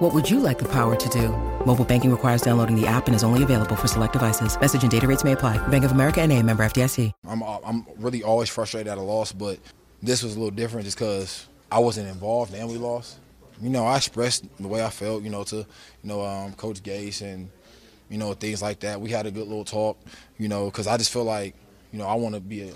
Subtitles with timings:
[0.00, 1.28] What would you like the power to do?
[1.66, 4.58] Mobile banking requires downloading the app and is only available for select devices.
[4.58, 5.58] Message and data rates may apply.
[5.68, 7.12] Bank of America and a member FDIC.
[7.28, 9.58] I'm, I'm really always frustrated at a loss, but
[10.02, 13.18] this was a little different just because I wasn't involved and we lost.
[13.60, 15.66] You know, I expressed the way I felt, you know, to, you
[16.04, 17.50] know, um, Coach Gase and,
[18.08, 19.02] you know, things like that.
[19.02, 19.98] We had a good little talk,
[20.38, 21.54] you know, because I just feel like,
[21.92, 22.72] you know, I want to be a,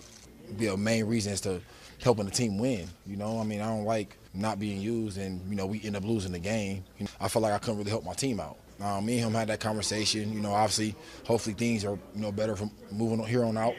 [0.58, 1.62] be a main reason as to
[2.02, 2.86] helping the team win.
[3.06, 5.96] You know, I mean, I don't like not being used, and you know, we end
[5.96, 6.84] up losing the game.
[6.98, 8.56] You know, I felt like I couldn't really help my team out.
[8.80, 10.32] Um, me and him had that conversation.
[10.32, 13.74] You know, obviously, hopefully things are you know better from moving on here on out.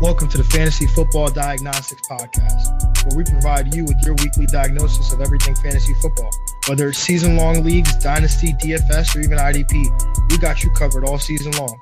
[0.00, 5.12] Welcome to the Fantasy Football Diagnostics Podcast, where we provide you with your weekly diagnosis
[5.12, 6.30] of everything fantasy football.
[6.68, 11.18] Whether it's season long leagues, dynasty, DFS, or even IDP, we got you covered all
[11.18, 11.78] season long.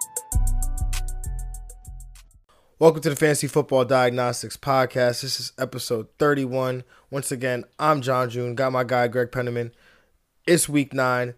[2.80, 5.20] Welcome to the Fantasy Football Diagnostics Podcast.
[5.20, 6.82] This is episode 31.
[7.10, 8.54] Once again, I'm John June.
[8.54, 9.72] Got my guy, Greg Penniman.
[10.46, 11.34] It's week nine,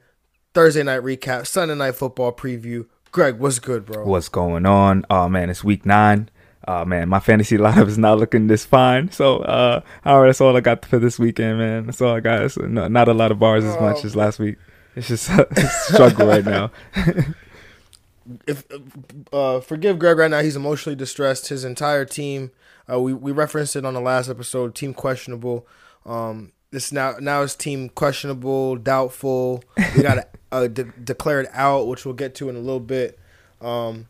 [0.55, 2.87] Thursday night recap, Sunday night football preview.
[3.11, 4.05] Greg, what's good, bro?
[4.05, 5.05] What's going on?
[5.11, 6.31] Oh, man, it's week nine.
[6.69, 9.11] Oh, man, my fantasy lineup is not looking this fine.
[9.11, 11.87] So, uh, all right, that's all I got for this weekend, man.
[11.87, 12.43] That's all I got.
[12.43, 14.59] It's not, not a lot of bars as much as last week.
[14.95, 15.49] It's just a
[15.87, 16.71] struggle right now.
[18.47, 18.65] if
[19.33, 21.49] uh, forgive Greg right now, he's emotionally distressed.
[21.49, 22.51] His entire team,
[22.91, 24.75] uh, we we referenced it on the last episode.
[24.75, 25.67] Team questionable.
[26.05, 29.63] Um, this now now is team questionable, doubtful.
[29.97, 33.19] We got a, de- declared out, which we'll get to in a little bit.
[33.61, 34.09] Um,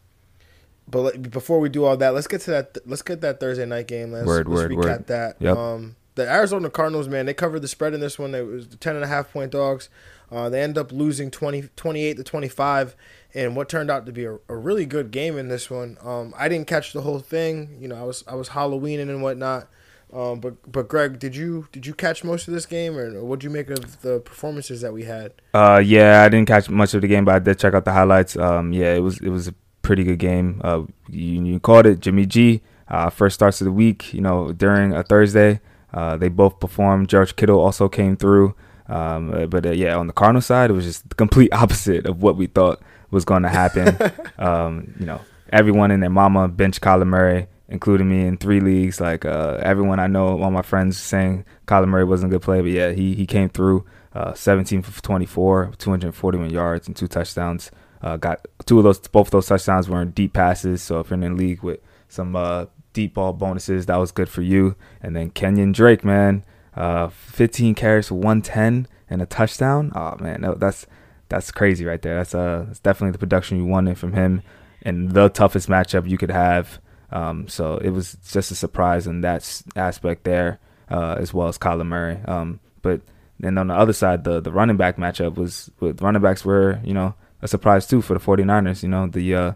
[0.88, 2.78] but before we do all that, let's get to that.
[2.86, 4.12] Let's get that Thursday night game.
[4.12, 5.06] Let's, word, let's word, recap word.
[5.08, 5.36] that.
[5.40, 5.56] Yep.
[5.56, 8.34] Um, the Arizona Cardinals, man, they covered the spread in this one.
[8.34, 9.88] It was 10 and a half point dogs.
[10.30, 12.96] Uh, they end up losing 20, 28 to 25
[13.34, 15.96] and what turned out to be a, a really good game in this one.
[16.02, 17.76] Um, I didn't catch the whole thing.
[17.80, 19.68] You know, I was I was Halloweening and whatnot.
[20.12, 23.40] Um, but but Greg, did you did you catch most of this game, or what
[23.40, 25.32] did you make of the performances that we had?
[25.54, 27.92] Uh, yeah, I didn't catch much of the game, but I did check out the
[27.92, 28.36] highlights.
[28.36, 30.60] Um, yeah, it was it was a pretty good game.
[30.62, 32.60] Uh, you, you called it Jimmy G.
[32.88, 34.12] Uh, first starts of the week.
[34.12, 35.60] You know, during a Thursday,
[35.94, 37.08] uh, they both performed.
[37.08, 38.54] George Kittle also came through.
[38.88, 42.22] Um, but uh, yeah, on the Cardinal side, it was just the complete opposite of
[42.22, 42.82] what we thought
[43.12, 43.96] was going to happen.
[44.38, 45.20] um, you know,
[45.52, 49.00] everyone and their mama bench Kyler Murray, including me in three leagues.
[49.00, 52.60] Like uh, everyone I know, all my friends saying Kyler Murray wasn't a good play,
[52.60, 53.86] but yeah, he he came through.
[54.14, 57.70] Uh, 17 for 24, 241 yards and two touchdowns.
[58.02, 60.82] Uh, got two of those, both of those touchdowns were in deep passes.
[60.82, 64.28] So if you're in a league with some uh, deep ball bonuses, that was good
[64.28, 64.76] for you.
[65.00, 66.44] And then Kenyan Drake, man,
[66.76, 69.92] uh, 15 carries for 110 and a touchdown.
[69.94, 70.86] Oh man, that's
[71.32, 72.16] that's crazy right there.
[72.16, 74.42] That's uh, that's definitely the production you wanted from him,
[74.82, 76.78] and the toughest matchup you could have.
[77.10, 80.60] Um, so it was just a surprise in that aspect there,
[80.90, 82.18] uh, as well as Kyler Murray.
[82.26, 83.00] Um, but
[83.40, 86.80] then on the other side, the the running back matchup was with running backs were
[86.84, 88.82] you know a surprise too for the 49ers.
[88.82, 89.52] You know the uh,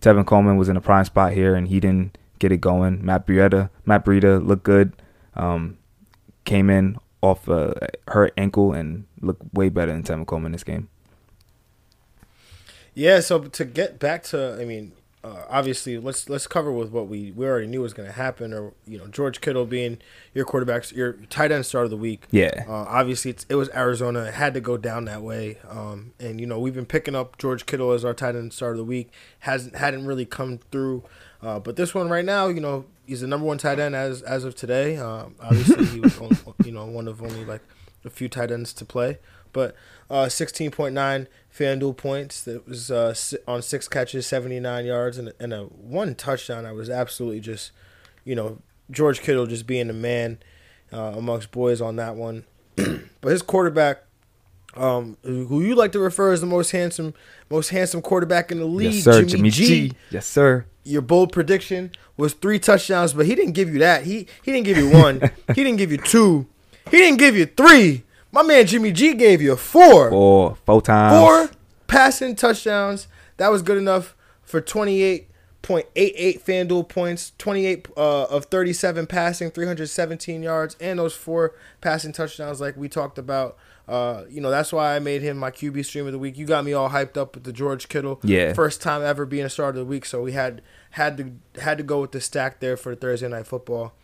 [0.00, 3.04] Tevin Coleman was in a prime spot here, and he didn't get it going.
[3.04, 4.92] Matt Breida, Matt Breida looked good.
[5.34, 5.78] Um,
[6.44, 7.74] came in off uh,
[8.36, 10.88] ankle and looked way better than Tevin Coleman this game.
[12.96, 14.92] Yeah, so to get back to, I mean,
[15.22, 18.54] uh, obviously, let's let's cover with what we, we already knew was going to happen,
[18.54, 19.98] or you know, George Kittle being
[20.32, 22.26] your quarterback, your tight end start of the week.
[22.30, 22.64] Yeah.
[22.66, 24.20] Uh, obviously, it was Arizona.
[24.24, 27.36] It had to go down that way, um, and you know, we've been picking up
[27.36, 29.10] George Kittle as our tight end start of the week.
[29.40, 31.02] hasn't hadn't really come through,
[31.42, 34.22] uh, but this one right now, you know, he's the number one tight end as
[34.22, 34.96] as of today.
[34.96, 37.62] Um, obviously, he was only, you know one of only like
[38.06, 39.18] a few tight ends to play,
[39.56, 39.74] but
[40.10, 42.44] uh, 16.9 FanDuel points.
[42.44, 43.14] That was uh,
[43.48, 46.66] on six catches, 79 yards, and, and a one touchdown.
[46.66, 47.72] I was absolutely just,
[48.22, 48.58] you know,
[48.90, 50.38] George Kittle just being the man
[50.92, 52.44] uh, amongst boys on that one.
[52.76, 54.02] but his quarterback,
[54.74, 57.14] um, who you like to refer as the most handsome,
[57.48, 59.66] most handsome quarterback in the league, yes, sir, Jimmy, Jimmy G.
[59.66, 59.92] G.
[60.10, 60.66] Yes, sir.
[60.84, 64.04] Your bold prediction was three touchdowns, but he didn't give you that.
[64.04, 65.30] He he didn't give you one.
[65.54, 66.46] he didn't give you two.
[66.90, 68.04] He didn't give you three.
[68.36, 70.10] My man Jimmy G gave you four.
[70.10, 70.58] Four.
[70.66, 71.16] Four times.
[71.16, 71.56] Four
[71.86, 73.08] passing touchdowns.
[73.38, 80.76] That was good enough for 28.88 FanDuel points, 28 uh, of 37 passing, 317 yards,
[80.82, 83.56] and those four passing touchdowns like we talked about
[83.88, 86.36] Uh, you know, that's why I made him my QB stream of the week.
[86.36, 88.20] You got me all hyped up with the George Kittle.
[88.22, 88.52] Yeah.
[88.52, 90.60] First time ever being a start of the week, so we had
[90.90, 91.32] had to
[91.62, 93.94] had to go with the stack there for Thursday night football.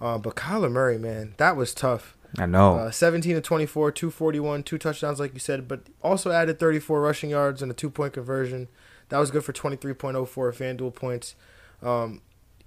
[0.00, 2.15] Uh, but Kyler Murray, man, that was tough.
[2.38, 2.76] I know.
[2.78, 7.30] Uh, 17 to 24, 241, two touchdowns, like you said, but also added 34 rushing
[7.30, 8.68] yards and a two point conversion.
[9.08, 11.34] That was good for 23.04 FanDuel points.
[11.82, 12.22] Um,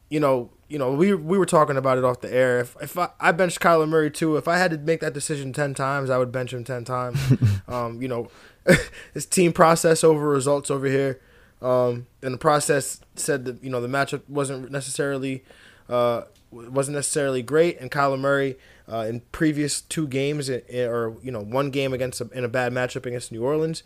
[0.09, 2.59] you know, you know, we we were talking about it off the air.
[2.59, 5.53] If if I, I benched Kyler Murray too, if I had to make that decision
[5.53, 7.19] ten times, I would bench him ten times.
[7.67, 8.29] um, you know,
[9.13, 11.21] it's team process over results over here.
[11.62, 15.44] Um, and the process said that you know the matchup wasn't necessarily
[15.89, 18.57] uh, wasn't necessarily great, and Kyler Murray
[18.91, 22.74] uh, in previous two games or you know one game against a, in a bad
[22.74, 23.83] matchup against New Orleans,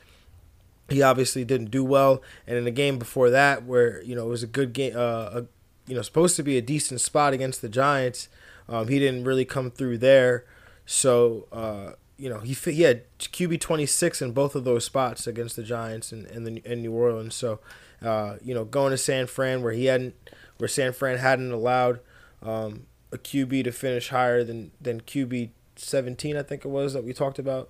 [0.89, 4.29] he obviously didn't do well, and in the game before that where you know it
[4.29, 4.99] was a good game, uh,
[5.41, 5.45] a,
[5.87, 8.29] you know supposed to be a decent spot against the Giants,
[8.69, 10.45] um, he didn't really come through there,
[10.85, 11.47] so.
[11.51, 15.55] Uh, you know he he had QB twenty six in both of those spots against
[15.55, 17.33] the Giants and and the in New Orleans.
[17.33, 17.59] So,
[18.03, 20.13] uh, you know, going to San Fran where he hadn't
[20.57, 21.99] where San Fran hadn't allowed
[22.43, 27.03] um, a QB to finish higher than than QB 17, I think it was that
[27.03, 27.69] we talked about.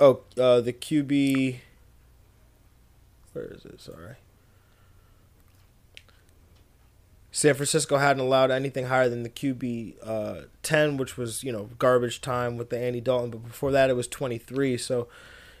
[0.00, 1.58] Oh, uh, the QB.
[3.32, 3.80] Where is it?
[3.80, 4.16] Sorry.
[7.32, 11.68] San Francisco hadn't allowed anything higher than the QB uh, 10, which was, you know,
[11.80, 13.30] garbage time with the Andy Dalton.
[13.30, 14.78] But before that, it was 23.
[14.78, 15.08] So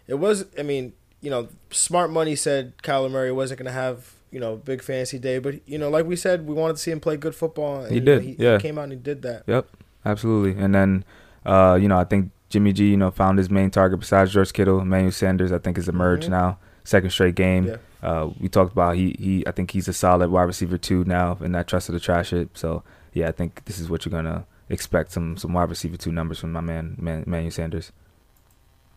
[0.06, 0.92] it was, I mean,
[1.24, 5.18] you know, smart money said Kyler Murray wasn't going to have you know, big fantasy
[5.18, 5.38] day.
[5.38, 7.82] But you know, like we said, we wanted to see him play good football.
[7.82, 8.16] And, he did.
[8.16, 9.44] Know, he, yeah, he came out and he did that.
[9.46, 9.68] Yep,
[10.04, 10.60] absolutely.
[10.60, 11.04] And then,
[11.46, 14.52] uh, you know, I think Jimmy G, you know, found his main target besides George
[14.52, 14.80] Kittle.
[14.80, 16.32] Emmanuel Sanders, I think, has emerged mm-hmm.
[16.32, 16.58] now.
[16.82, 17.66] Second straight game.
[17.66, 17.76] Yeah.
[18.02, 19.46] Uh, we talked about he he.
[19.46, 22.50] I think he's a solid wide receiver two now, and that trusted to trash it.
[22.54, 22.82] So
[23.12, 26.40] yeah, I think this is what you're gonna expect some some wide receiver two numbers
[26.40, 27.92] from my man, man Emmanuel Sanders.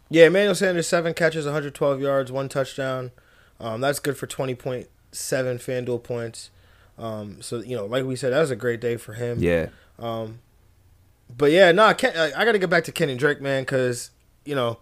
[0.10, 3.12] Yeah, Emmanuel Sanders seven catches, 112 yards, one touchdown.
[3.60, 6.50] Um, that's good for 20 point seven FanDuel points.
[6.98, 9.40] Um, so you know, like we said, that was a great day for him.
[9.40, 9.70] Yeah.
[10.00, 10.40] Um,
[11.36, 13.64] but yeah, no, I, can't, I, I got to get back to Kenny Drake, man,
[13.64, 14.12] because
[14.46, 14.80] you know,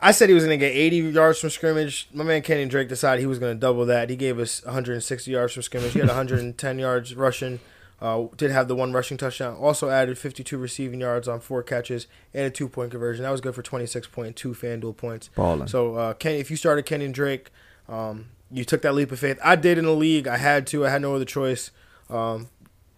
[0.00, 2.08] I said he was going to get 80 yards from scrimmage.
[2.12, 4.08] My man Kenny Drake decided he was going to double that.
[4.08, 5.92] He gave us 160 yards from scrimmage.
[5.92, 7.60] He had 110 yards rushing.
[8.00, 9.54] Uh, did have the one rushing touchdown.
[9.56, 13.24] Also added 52 receiving yards on four catches and a two point conversion.
[13.24, 15.28] That was good for 26.2 FanDuel points.
[15.36, 15.68] Ballin'.
[15.68, 17.50] So uh, Kenny, if you started Kenyan Drake,
[17.88, 19.38] um, you took that leap of faith.
[19.44, 20.26] I did in the league.
[20.26, 20.86] I had to.
[20.86, 21.70] I had no other choice.
[22.08, 22.48] Um,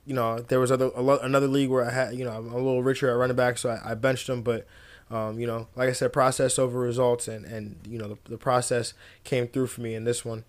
[0.07, 2.57] you know, there was other lo- another league where I had, you know, I'm a
[2.57, 4.43] little richer at running back, so I, I benched him.
[4.43, 4.67] But,
[5.11, 8.39] um, you know, like I said, process over results, and and you know the, the
[8.39, 8.95] process
[9.25, 10.45] came through for me in this one.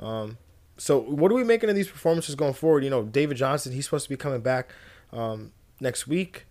[0.00, 0.38] Um,
[0.78, 2.84] so what are we making of these performances going forward?
[2.84, 4.70] You know, David Johnson, he's supposed to be coming back
[5.12, 6.46] um, next week.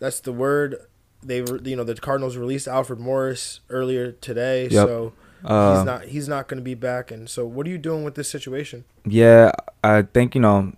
[0.00, 0.76] That's the word.
[1.22, 4.86] They were, you know, the Cardinals released Alfred Morris earlier today, yep.
[4.86, 5.12] so
[5.44, 7.10] uh, he's not he's not going to be back.
[7.10, 8.84] And so, what are you doing with this situation?
[9.06, 9.52] Yeah,
[9.82, 10.74] I think you know,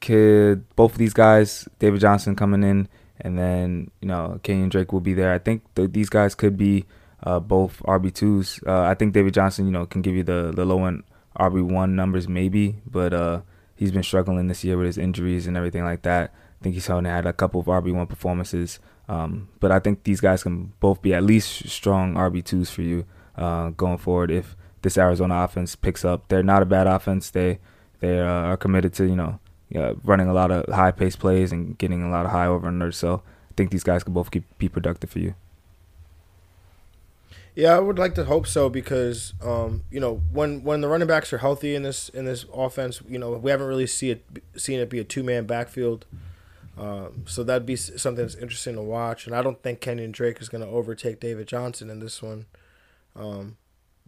[0.00, 2.88] kid, both of these guys, David Johnson coming in,
[3.20, 5.34] and then you know, Kenyan Drake will be there.
[5.34, 6.86] I think th- these guys could be
[7.24, 8.60] uh, both RB twos.
[8.66, 11.02] Uh, I think David Johnson, you know, can give you the the low end
[11.38, 13.40] RB one numbers maybe, but uh,
[13.74, 16.32] he's been struggling this year with his injuries and everything like that.
[16.60, 18.78] I think he's only had a couple of RB one performances.
[19.08, 22.82] Um, but I think these guys can both be at least strong RB twos for
[22.82, 23.04] you
[23.36, 26.28] uh, going forward if this Arizona offense picks up.
[26.28, 27.30] They're not a bad offense.
[27.30, 27.58] They
[28.00, 29.40] they uh, are committed to you know
[29.74, 32.70] uh, running a lot of high paced plays and getting a lot of high over
[32.70, 32.94] unders.
[32.94, 35.34] So I think these guys can both keep, be productive for you.
[37.54, 41.08] Yeah, I would like to hope so because um, you know when when the running
[41.08, 44.24] backs are healthy in this in this offense, you know we haven't really see it
[44.56, 46.06] seen it be a two man backfield.
[46.78, 50.40] Um, so that'd be something that's interesting to watch, and I don't think Kenyan Drake
[50.40, 52.46] is going to overtake David Johnson in this one.
[53.14, 53.58] Um,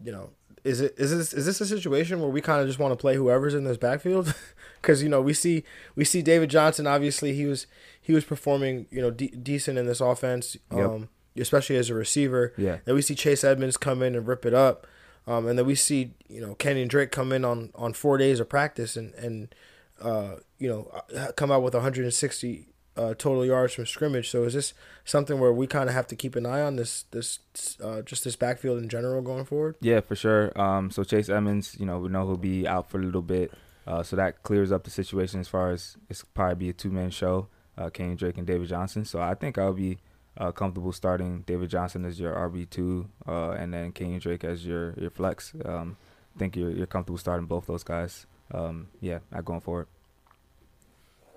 [0.03, 0.31] you know,
[0.65, 2.97] is it is this is this a situation where we kind of just want to
[2.97, 4.35] play whoever's in this backfield?
[4.81, 5.65] Because you know we see
[5.97, 6.87] we see David Johnson.
[6.87, 7.67] Obviously, he was
[7.99, 10.87] he was performing you know de- decent in this offense, yep.
[10.87, 11.09] um,
[11.39, 12.53] especially as a receiver.
[12.57, 12.79] Yeah.
[12.85, 14.87] Then we see Chase Edmonds come in and rip it up,
[15.27, 18.41] um, and then we see you know Kenyan Drake come in on on four days
[18.41, 19.55] of practice and and
[20.01, 24.31] uh, you know uh, come out with 160 uh, total yards from scrimmage.
[24.31, 24.75] So is this
[25.05, 27.41] something where we kind of have to keep an eye on this this
[27.83, 29.77] uh, just this backfield in general going forward?
[29.81, 30.59] Yeah, for sure.
[30.61, 33.53] Um, so Chase Edmonds, you know, we know he'll be out for a little bit,
[33.87, 36.91] uh, so that clears up the situation as far as it's probably be a two
[36.91, 39.05] man show, uh, Kenny Drake and David Johnson.
[39.05, 39.99] So I think I'll be
[40.37, 44.67] uh, comfortable starting David Johnson as your RB two, uh, and then Kenny Drake as
[44.67, 45.53] your your flex.
[45.65, 45.97] Um,
[46.35, 48.27] I think you're you're comfortable starting both those guys.
[48.53, 49.87] Um, yeah, not going forward.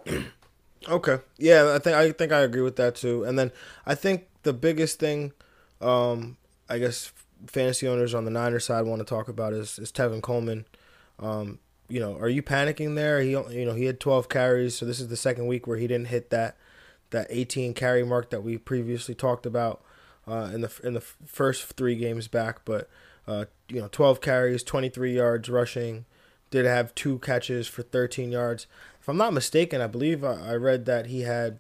[0.88, 1.18] Okay.
[1.38, 3.24] Yeah, I think I think I agree with that too.
[3.24, 3.52] And then
[3.86, 5.34] I think the biggest thing
[5.82, 6.38] um,
[6.70, 7.12] I guess
[7.48, 10.66] fantasy owners on the Niners side want to talk about is is Tevin Coleman.
[11.20, 13.22] Um, you know, are you panicking there?
[13.22, 15.88] He you know he had 12 carries, so this is the second week where he
[15.88, 16.58] didn't hit that
[17.12, 19.82] that 18 carry mark that we previously talked about
[20.28, 22.62] uh, in the in the first three games back.
[22.66, 22.90] But
[23.28, 26.06] uh, you know, 12 carries, 23 yards rushing.
[26.50, 28.68] Did have two catches for 13 yards.
[29.02, 31.60] If I'm not mistaken, I believe I, I read that he had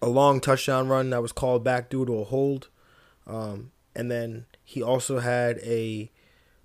[0.00, 2.68] a long touchdown run that was called back due to a hold,
[3.26, 6.10] um, and then he also had a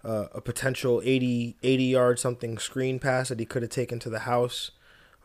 [0.03, 4.09] uh, a potential 80, 80 yard something screen pass that he could have taken to
[4.09, 4.71] the house,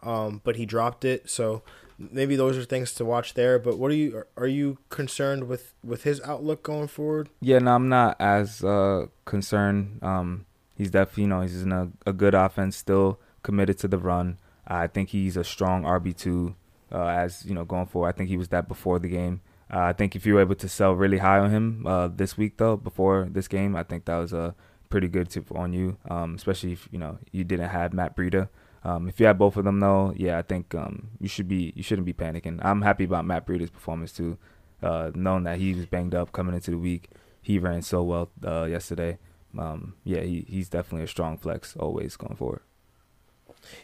[0.02, 1.28] um, but he dropped it.
[1.28, 1.62] So
[1.98, 3.58] maybe those are things to watch there.
[3.58, 7.28] But what are you are you concerned with with his outlook going forward?
[7.40, 9.98] Yeah, no, I'm not as uh, concerned.
[10.02, 13.98] Um, he's definitely you know he's in a, a good offense, still committed to the
[13.98, 14.38] run.
[14.66, 16.54] I think he's a strong RB two
[16.92, 18.08] uh, as you know going forward.
[18.08, 19.40] I think he was that before the game.
[19.72, 22.38] Uh, I think if you were able to sell really high on him uh, this
[22.38, 24.54] week though, before this game, I think that was a
[24.88, 28.48] pretty good tip on you, um, especially if you know you didn't have Matt Breida.
[28.88, 31.74] Um, if you have both of them though, yeah, I think um, you should be
[31.76, 32.58] you shouldn't be panicking.
[32.64, 34.38] I'm happy about Matt Breida's performance too,
[34.82, 37.10] uh, knowing that he was banged up coming into the week.
[37.42, 39.18] He ran so well uh, yesterday.
[39.58, 42.60] Um, yeah, he, he's definitely a strong flex always going forward.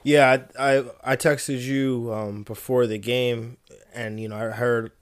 [0.03, 3.59] Yeah, I I, I texted you um, before the game,
[3.93, 4.93] and you know I heard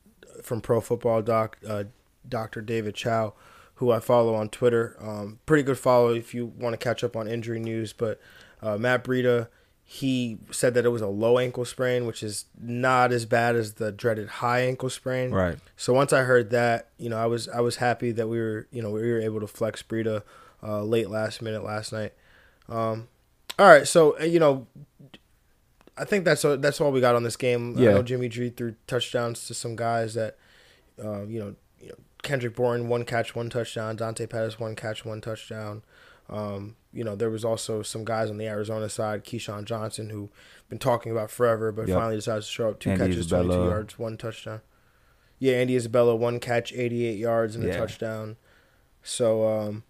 [0.43, 1.85] from Pro Football Doc uh,
[2.29, 3.35] Doctor David Chao,
[3.77, 4.97] who I follow on Twitter.
[5.01, 7.93] Um, pretty good follow if you want to catch up on injury news.
[7.93, 8.21] But
[8.61, 9.47] uh, Matt Breida,
[9.93, 13.75] he said that it was a low ankle sprain, which is not as bad as
[13.75, 15.33] the dreaded high ankle sprain.
[15.33, 15.59] Right.
[15.77, 18.67] So once I heard that, you know, I was I was happy that we were
[18.71, 20.23] you know we were able to flex Breida
[20.63, 22.15] uh, late last minute last night.
[22.71, 23.09] Um,
[23.59, 24.67] all right, so uh, you know,
[25.99, 27.77] I think that's a, that's all we got on this game.
[27.77, 27.91] Yeah.
[27.91, 30.39] I know Jimmy G threw touchdowns to some guys that,
[31.05, 33.97] uh, you know, you know, Kendrick Bourne one catch, one touchdown.
[33.97, 35.83] Dante Pettis one catch, one touchdown.
[36.31, 40.29] Um, you know, there was also some guys on the Arizona side, KeeSean Johnson, who
[40.69, 41.97] been talking about forever, but Yep.
[41.97, 42.81] finally decides to show up.
[42.81, 43.45] Two Andy catches, Isabella.
[43.57, 44.61] 22 yards, one touchdown.
[45.39, 48.37] Yeah, Andy Isabella, one catch, 88 yards and a touchdown.
[49.03, 49.83] So um,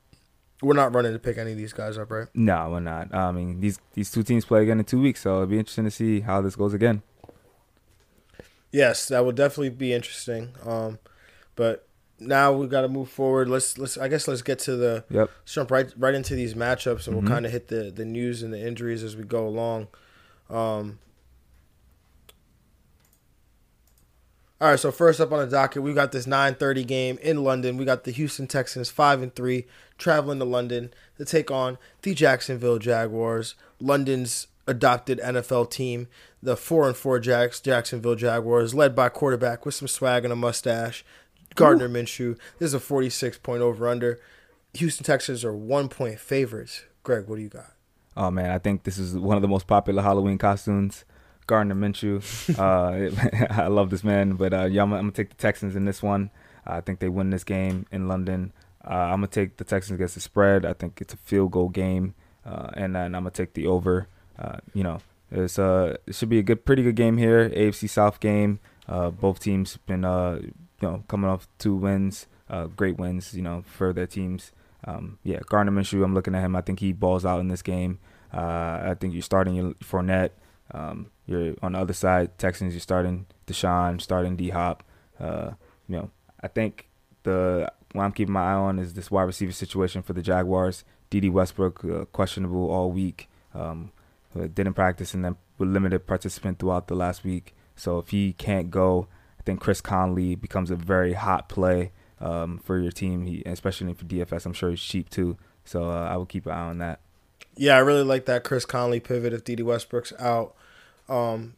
[0.62, 2.28] we're not running to pick any of these guys up, right?
[2.34, 3.14] No, we're not.
[3.14, 5.84] I mean, these these two teams play again in two weeks, so it'll be interesting
[5.84, 7.02] to see how this goes again.
[8.70, 10.54] Yes, that would definitely be interesting.
[10.64, 10.98] Um,
[11.56, 11.86] but
[12.26, 13.48] now we got to move forward.
[13.48, 15.30] Let's let's I guess let's get to the Yep.
[15.40, 18.42] let's jump right right into these matchups, and we'll kind of hit the the news
[18.42, 19.88] and the injuries as we go along.
[20.50, 20.98] Um,
[24.60, 27.76] all right, so first up on the docket, we got this 9:30 game in London.
[27.76, 29.66] We got the Houston Texans 5 and 3
[29.98, 36.06] traveling to London to take on the Jacksonville Jaguars, London's adopted NFL team,
[36.40, 40.36] the 4 and 4 Jacks Jacksonville Jaguars, led by quarterback with some swag and a
[40.36, 41.04] mustache,
[41.54, 42.38] Gardner Minshew.
[42.58, 44.20] This is a 46 point over under.
[44.74, 46.84] Houston Texans are 1 point favorites.
[47.02, 47.72] Greg, what do you got?
[48.16, 51.04] Oh man, I think this is one of the most popular Halloween costumes.
[51.46, 52.22] Gardner Minshew.
[52.58, 55.84] uh, I love this man, but uh, yeah, I'm, I'm gonna take the Texans in
[55.84, 56.30] this one.
[56.66, 58.52] I think they win this game in London.
[58.84, 60.64] Uh, I'm gonna take the Texans against the spread.
[60.64, 64.08] I think it's a field goal game, uh, and then I'm gonna take the over.
[64.38, 67.48] Uh, you know, it's uh, it should be a good, pretty good game here.
[67.50, 68.60] AFC South game.
[68.88, 70.40] Uh, both teams been uh,
[70.82, 74.52] you know, coming off two wins, uh, great wins, you know, for their teams.
[74.84, 76.04] Um, yeah, Gardner Minshew.
[76.04, 76.56] I'm looking at him.
[76.56, 78.00] I think he balls out in this game.
[78.34, 80.30] Uh, I think you're starting your Fournette.
[80.72, 82.74] Um, you're on the other side, Texans.
[82.74, 84.82] You're starting Deshaun, starting D Hop.
[85.20, 85.52] Uh,
[85.88, 86.10] you know,
[86.42, 86.88] I think
[87.22, 90.84] the what I'm keeping my eye on is this wide receiver situation for the Jaguars.
[91.10, 93.28] Dede Westbrook uh, questionable all week.
[93.54, 93.92] Um,
[94.34, 97.54] uh, didn't practice and then limited participant throughout the last week.
[97.76, 99.08] So if he can't go,
[99.42, 103.92] I think Chris Conley becomes a very hot play um, for your team, he, especially
[103.94, 104.46] for DFS.
[104.46, 105.36] I'm sure he's cheap too.
[105.64, 107.00] So uh, I will keep an eye on that.
[107.56, 110.54] Yeah, I really like that Chris Conley pivot if Dede Westbrook's out.
[111.08, 111.54] Um,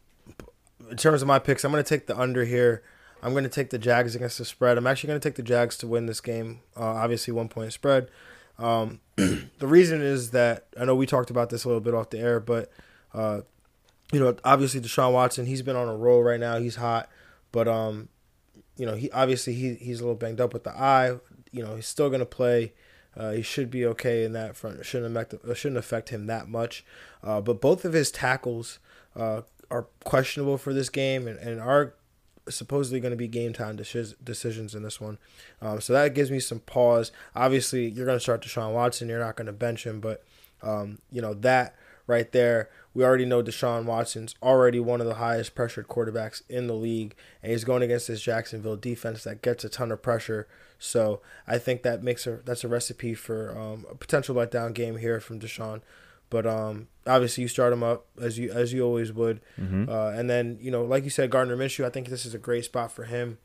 [0.89, 2.81] in terms of my picks, I'm going to take the under here.
[3.21, 4.77] I'm going to take the Jags against the spread.
[4.77, 6.61] I'm actually going to take the Jags to win this game.
[6.75, 8.09] Uh, obviously, one point spread.
[8.57, 12.09] Um, the reason is that I know we talked about this a little bit off
[12.09, 12.71] the air, but
[13.13, 13.41] uh,
[14.11, 16.57] you know, obviously Deshaun Watson, he's been on a roll right now.
[16.57, 17.09] He's hot,
[17.55, 18.09] but um,
[18.75, 21.17] you know, he obviously he he's a little banged up with the eye.
[21.51, 22.73] You know, he's still to play.
[23.15, 24.81] Uh, he should be okay in that front.
[24.81, 26.83] It shouldn't affect uh, shouldn't affect him that much.
[27.23, 28.79] Uh, but both of his tackles
[29.15, 31.93] uh, are questionable for this game and, and are
[32.49, 35.17] supposedly going to be game time deci- decisions in this one.
[35.61, 37.13] Um, so that gives me some pause.
[37.37, 39.07] Obviously, you're going to start Deshaun Watson.
[39.07, 40.25] You're not going to bench him, but
[40.61, 41.73] um, you know that
[42.07, 42.69] right there.
[42.93, 47.13] We already know Deshaun Watson's already one of the highest pressured quarterbacks in the league,
[47.43, 50.47] and he's going against this Jacksonville defense that gets a ton of pressure.
[50.79, 54.97] So I think that makes a that's a recipe for um, a potential letdown game
[54.97, 55.81] here from Deshaun.
[56.29, 59.89] But um, obviously you start him up as you as you always would, Mm-hmm.
[59.89, 61.85] uh, and then you know like you said Gardner Minshew.
[61.85, 63.37] I think this is a great spot for him.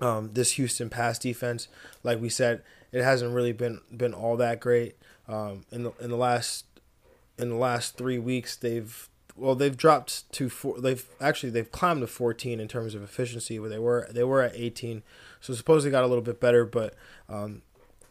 [0.00, 1.68] Um, this Houston pass defense,
[2.02, 4.96] like we said, it hasn't really been been all that great.
[5.28, 6.64] Um, in the in the last
[7.38, 10.80] in the last three weeks, they've well they've dropped to four.
[10.80, 14.42] They've actually they've climbed to 14 in terms of efficiency, where they were they were
[14.42, 15.02] at 18.
[15.40, 16.94] So supposedly got a little bit better, but
[17.28, 17.62] um,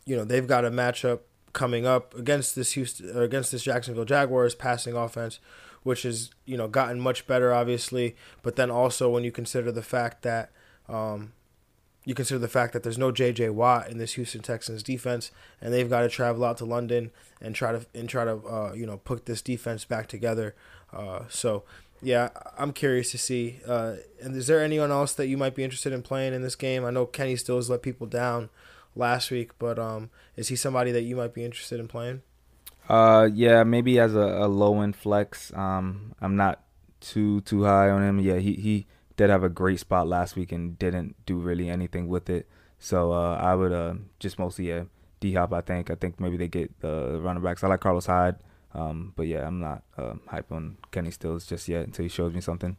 [0.05, 1.19] you know they've got a matchup
[1.53, 5.39] coming up against this Houston against this Jacksonville Jaguars passing offense,
[5.83, 8.15] which has you know gotten much better obviously.
[8.43, 10.51] But then also when you consider the fact that
[10.87, 11.33] um,
[12.05, 13.49] you consider the fact that there's no J.J.
[13.49, 17.55] Watt in this Houston Texans defense, and they've got to travel out to London and
[17.55, 20.55] try to and try to uh, you know put this defense back together.
[20.93, 21.63] Uh, so
[22.01, 23.59] yeah, I'm curious to see.
[23.67, 26.55] Uh, and is there anyone else that you might be interested in playing in this
[26.55, 26.85] game?
[26.85, 28.49] I know Kenny Stills let people down
[28.95, 32.21] last week, but um, is he somebody that you might be interested in playing?
[32.87, 35.51] Uh, yeah, maybe as a, a low end flex.
[35.53, 36.61] Um, I'm not
[36.99, 38.19] too too high on him.
[38.19, 38.85] Yeah, he he
[39.17, 42.47] did have a great spot last week and didn't do really anything with it.
[42.79, 44.83] So uh, I would uh just mostly yeah
[45.19, 45.53] D Hop.
[45.53, 47.63] I think I think maybe they get the running backs.
[47.63, 48.35] I like Carlos Hyde.
[48.73, 52.33] Um, but yeah, I'm not uh, hype on Kenny Stills just yet until he shows
[52.33, 52.75] me something.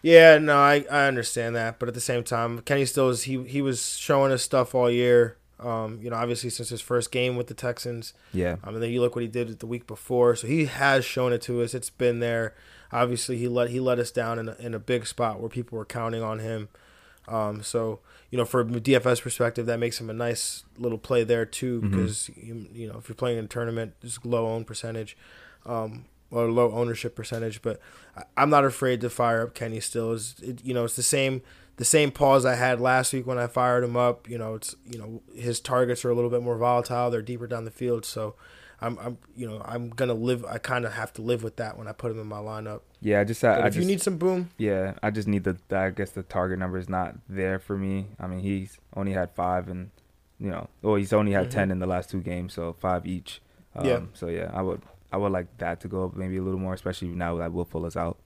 [0.00, 3.60] Yeah, no, I, I understand that, but at the same time, Kenny Stills he he
[3.60, 5.36] was showing us stuff all year.
[5.58, 8.14] Um, you know, obviously since his first game with the Texans.
[8.32, 11.04] Yeah, Um, and then you look what he did the week before, so he has
[11.04, 11.74] shown it to us.
[11.74, 12.54] It's been there.
[12.92, 15.76] Obviously, he let he let us down in a, in a big spot where people
[15.78, 16.68] were counting on him.
[17.26, 21.24] Um, so you know, from a DFS perspective, that makes him a nice little play
[21.24, 21.90] there too, Mhm.
[21.90, 25.16] because you, you know if you're playing in a tournament, just low own percentage,
[25.66, 27.60] um, or low ownership percentage.
[27.62, 27.80] But
[28.16, 29.80] I, I'm not afraid to fire up Kenny.
[29.80, 31.42] Still, is it, you know it's the same
[31.76, 34.28] the same pause I had last week when I fired him up.
[34.28, 37.10] You know, it's you know his targets are a little bit more volatile.
[37.10, 38.34] They're deeper down the field, so.
[38.80, 40.44] I'm, I'm, you know, I'm gonna live.
[40.44, 42.82] I kind of have to live with that when I put him in my lineup.
[43.00, 43.20] yeah.
[43.20, 45.56] I just I, I if just, you need some boom, Yeah, I just need the.
[45.76, 48.06] I guess the target number is not there for me.
[48.20, 49.90] I mean, he's only had five, and
[50.38, 51.50] you know, well, he's only had Mhm.
[51.50, 53.40] ten in the last two games, so five each.
[53.74, 54.00] Um, Yeah.
[54.14, 54.82] So yeah, I would.
[55.10, 57.64] I would like that to go up maybe a little more, especially now that Will
[57.64, 58.18] Fuller's out.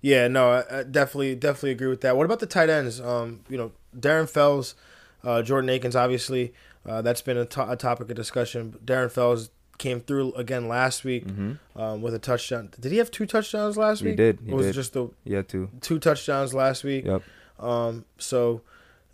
[0.00, 2.16] Yeah, no, I, I definitely, definitely agree with that.
[2.16, 3.00] What about the tight ends?
[3.00, 4.74] Um, you know, Darren Fells,
[5.22, 6.52] uh, Jordan Akins, obviously,
[6.86, 8.78] uh, that's been a, to- a topic of discussion.
[8.84, 11.80] Darren Fells came through again last week Mm-hmm.
[11.80, 12.70] um, with a touchdown.
[12.80, 14.16] Did he have two touchdowns last He week?
[14.16, 14.38] did.
[14.44, 14.70] He was did.
[14.70, 15.70] it just the Yeah, too.
[15.80, 17.04] two touchdowns last week?
[17.04, 17.22] Yep.
[17.58, 18.60] Um, so,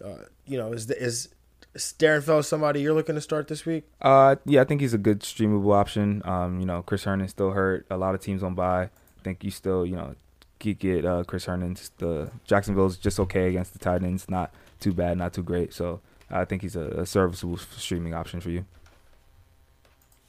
[0.05, 1.29] uh, you know, is is,
[1.75, 3.85] is Darren Fells somebody you're looking to start this week?
[4.03, 6.21] Uh, yeah, I think he's a good streamable option.
[6.25, 7.87] Um, you know, Chris Herndon's still hurt.
[7.91, 8.83] A lot of teams on by.
[8.85, 8.91] I
[9.23, 10.15] think you still, you know,
[10.59, 11.77] get get uh, Chris Herndon.
[11.99, 14.29] The Jacksonville's just okay against the Titans.
[14.29, 15.73] Not too bad, not too great.
[15.73, 18.65] So I think he's a, a serviceable streaming option for you.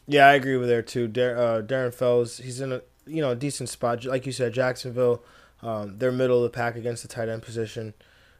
[0.07, 1.07] Yeah, I agree with there too.
[1.07, 4.03] Dar- uh, Darren Fells, he's in a you know decent spot.
[4.05, 5.23] Like you said, Jacksonville,
[5.61, 7.93] um, they're middle of the pack against the tight end position.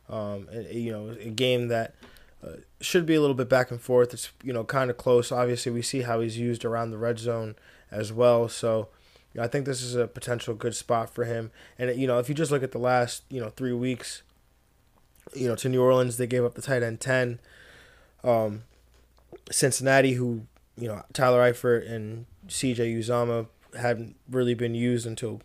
[0.10, 1.95] Um, and, you know, a game that
[2.43, 4.13] uh, should be a little bit back and forth.
[4.13, 5.32] It's you know kind of close.
[5.32, 7.56] Obviously, we see how he's used around the red zone
[7.91, 8.50] as well.
[8.50, 8.89] So,
[9.34, 11.52] you know, I think this is a potential good spot for him.
[11.78, 14.24] And you know, if you just look at the last you know three weeks,
[15.34, 17.39] you know, to New Orleans, they gave up the tight end ten.
[18.24, 18.64] Um,
[19.50, 20.46] Cincinnati, who
[20.78, 22.94] you know Tyler Eifert and C.J.
[22.94, 23.48] Uzomah
[23.80, 25.42] hadn't really been used until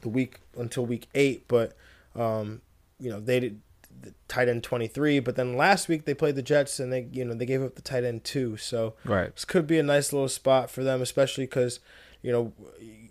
[0.00, 1.76] the week until week eight, but
[2.14, 2.60] um,
[3.00, 3.60] you know they did
[4.00, 5.18] the tight end twenty three.
[5.20, 7.74] But then last week they played the Jets and they you know they gave up
[7.74, 8.56] the tight end two.
[8.56, 9.34] So Right.
[9.34, 11.80] this could be a nice little spot for them, especially because
[12.22, 12.52] you know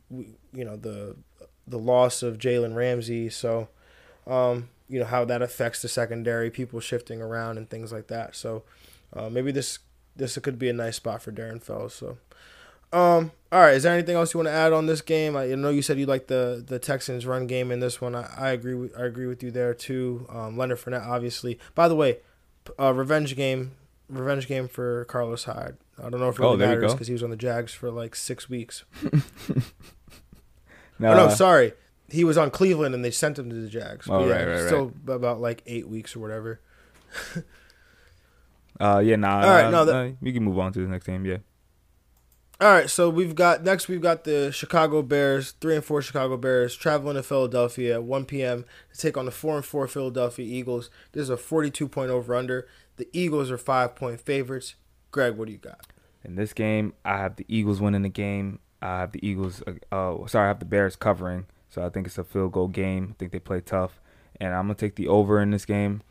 [0.10, 1.16] we, you know the
[1.68, 3.30] the loss of Jalen Ramsey.
[3.30, 3.68] So
[4.26, 8.36] um, you know how that affects the secondary, people shifting around and things like that.
[8.36, 8.64] So
[9.14, 9.80] uh, maybe this
[10.16, 11.94] this could be a nice spot for Darren Fells.
[11.94, 12.18] So.
[12.94, 13.32] Um.
[13.52, 13.76] All right.
[13.76, 15.36] Is there anything else you want to add on this game?
[15.36, 18.16] I know you said you like the the Texans run game in this one.
[18.16, 20.26] I, I agree with I agree with you there too.
[20.30, 21.60] Um, Leonard Fournette, obviously.
[21.76, 22.20] By the way,
[22.80, 23.74] uh, revenge game,
[24.10, 25.78] revenge game for Carlos Hyde.
[26.02, 27.74] I don't know if it Oh, really you matters because he was on the Jags
[27.74, 28.84] for like six weeks.
[29.04, 29.12] No,
[31.12, 31.74] oh, no, sorry,
[32.10, 34.08] he was on Cleveland and they sent him to the Jags.
[34.10, 36.62] Oh, But right, right, Still about like eight weeks or whatever.
[38.80, 39.42] Uh, yeah, nah.
[39.42, 41.26] All right, uh, no, that- we can move on to the next game.
[41.26, 41.38] Yeah.
[42.60, 46.38] All right, so we've got next we've got the Chicago Bears, three and four Chicago
[46.38, 48.66] Bears traveling to Philadelphia at one p.m.
[48.92, 50.90] to take on the four and four Philadelphia Eagles.
[51.12, 52.68] This is a forty-two point over under.
[52.96, 54.74] The Eagles are five point favorites.
[55.12, 55.86] Greg, what do you got?
[56.24, 58.60] In this game, I have the Eagles winning the game.
[58.82, 59.62] I have the Eagles.
[59.68, 61.46] Uh, uh, sorry, I have the Bears covering.
[61.70, 63.10] So I think it's a field goal game.
[63.12, 64.02] I think they play tough,
[64.42, 66.02] and I'm gonna take the over in this game.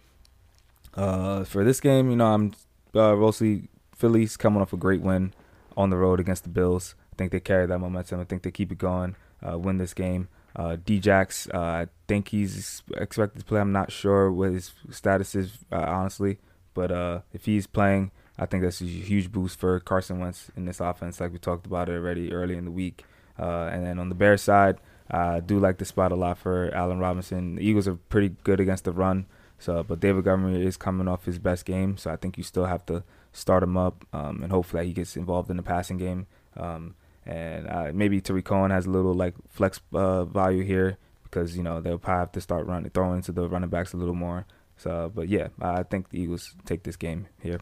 [0.96, 2.52] Uh, for this game, you know, I'm
[2.94, 5.34] uh, mostly Phillies coming off a great win
[5.76, 6.94] on the road against the Bills.
[7.12, 8.20] I think they carry that momentum.
[8.20, 9.14] I think they keep it going,
[9.46, 10.28] uh, win this game.
[10.56, 13.60] Uh, Djax, uh, I think he's expected to play.
[13.60, 16.38] I'm not sure what his status is, uh, honestly.
[16.72, 20.64] But uh, if he's playing, I think that's a huge boost for Carson Wentz in
[20.64, 23.04] this offense, like we talked about it already early in the week.
[23.38, 24.78] Uh, and then on the Bears side,
[25.10, 27.56] I do like the spot a lot for Allen Robinson.
[27.56, 29.26] The Eagles are pretty good against the run,
[29.58, 32.66] so but David Montgomery is coming off his best game, so I think you still
[32.66, 36.26] have to start him up um, and hopefully he gets involved in the passing game.
[36.56, 36.94] Um,
[37.26, 41.62] and uh, maybe Tarik Cohen has a little like flex uh, value here because you
[41.62, 44.46] know they'll probably have to start running throwing into the running backs a little more.
[44.76, 47.60] So, but yeah, I think the Eagles take this game here.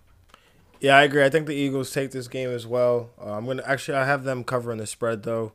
[0.81, 1.25] Yeah, I agree.
[1.25, 3.11] I think the Eagles take this game as well.
[3.21, 5.53] Uh, I'm gonna actually I have them covering the spread though.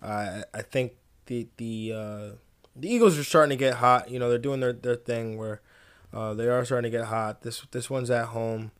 [0.00, 0.92] Uh, I think
[1.26, 2.30] the the uh,
[2.76, 4.10] the Eagles are starting to get hot.
[4.10, 5.60] You know, they're doing their, their thing where
[6.12, 7.42] uh, they are starting to get hot.
[7.42, 8.70] This this one's at home,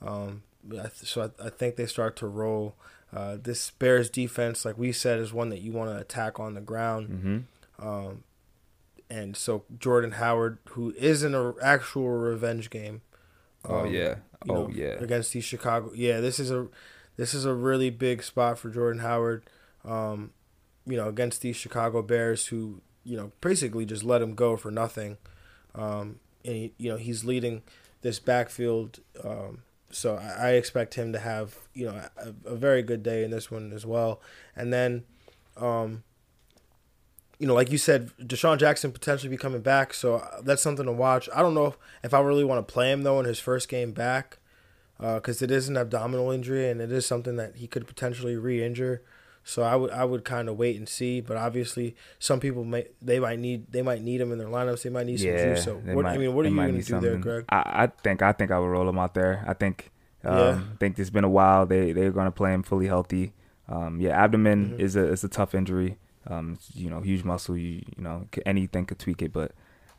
[0.00, 0.42] um,
[0.92, 2.74] so I, I think they start to roll.
[3.12, 6.54] Uh, this Bears defense, like we said, is one that you want to attack on
[6.54, 7.08] the ground.
[7.08, 7.88] Mm-hmm.
[7.88, 8.24] Um,
[9.10, 13.02] and so Jordan Howard, who is in an actual revenge game.
[13.64, 14.16] oh um, yeah.
[14.48, 14.94] Oh know, yeah.
[15.00, 15.90] against these Chicago.
[15.94, 16.68] Yeah, this is a
[17.16, 19.44] this is a really big spot for Jordan Howard.
[19.84, 20.30] Um,
[20.86, 24.70] you know, against these Chicago Bears, who you know basically just let him go for
[24.70, 25.18] nothing.
[25.74, 27.62] Um, and he, you know he's leading
[28.02, 29.00] this backfield.
[29.22, 33.24] Um, so I, I expect him to have you know a, a very good day
[33.24, 34.20] in this one as well.
[34.56, 35.04] And then,
[35.56, 36.02] um,
[37.38, 40.92] you know, like you said, DeSean Jackson potentially be coming back, so that's something to
[40.92, 41.28] watch.
[41.34, 43.68] I don't know if, if I really want to play him though in his first
[43.68, 44.38] game back,
[44.98, 49.02] because it is an abdominal injury and it is something that he could potentially re-injure.
[49.42, 52.86] So I would I would kind of wait and see, but obviously some people may
[53.00, 54.82] they might need they might need him in their lineups.
[54.82, 55.54] They might need some yeah.
[55.54, 55.64] juice.
[55.64, 57.16] So what, I mean, what are you going to do there.
[57.16, 57.44] Greg?
[57.48, 59.44] I, I think I think I would roll him out there.
[59.48, 59.90] I think
[60.24, 60.60] um, Yeah.
[60.72, 61.66] I think it's been a while.
[61.66, 63.32] They they're going to play him fully healthy.
[63.68, 64.80] Um, yeah, abdomen Mhm.
[64.80, 65.96] is a is a tough injury.
[66.26, 67.56] Um, you know, huge muscle.
[67.56, 69.52] You you know, anything could tweak it, but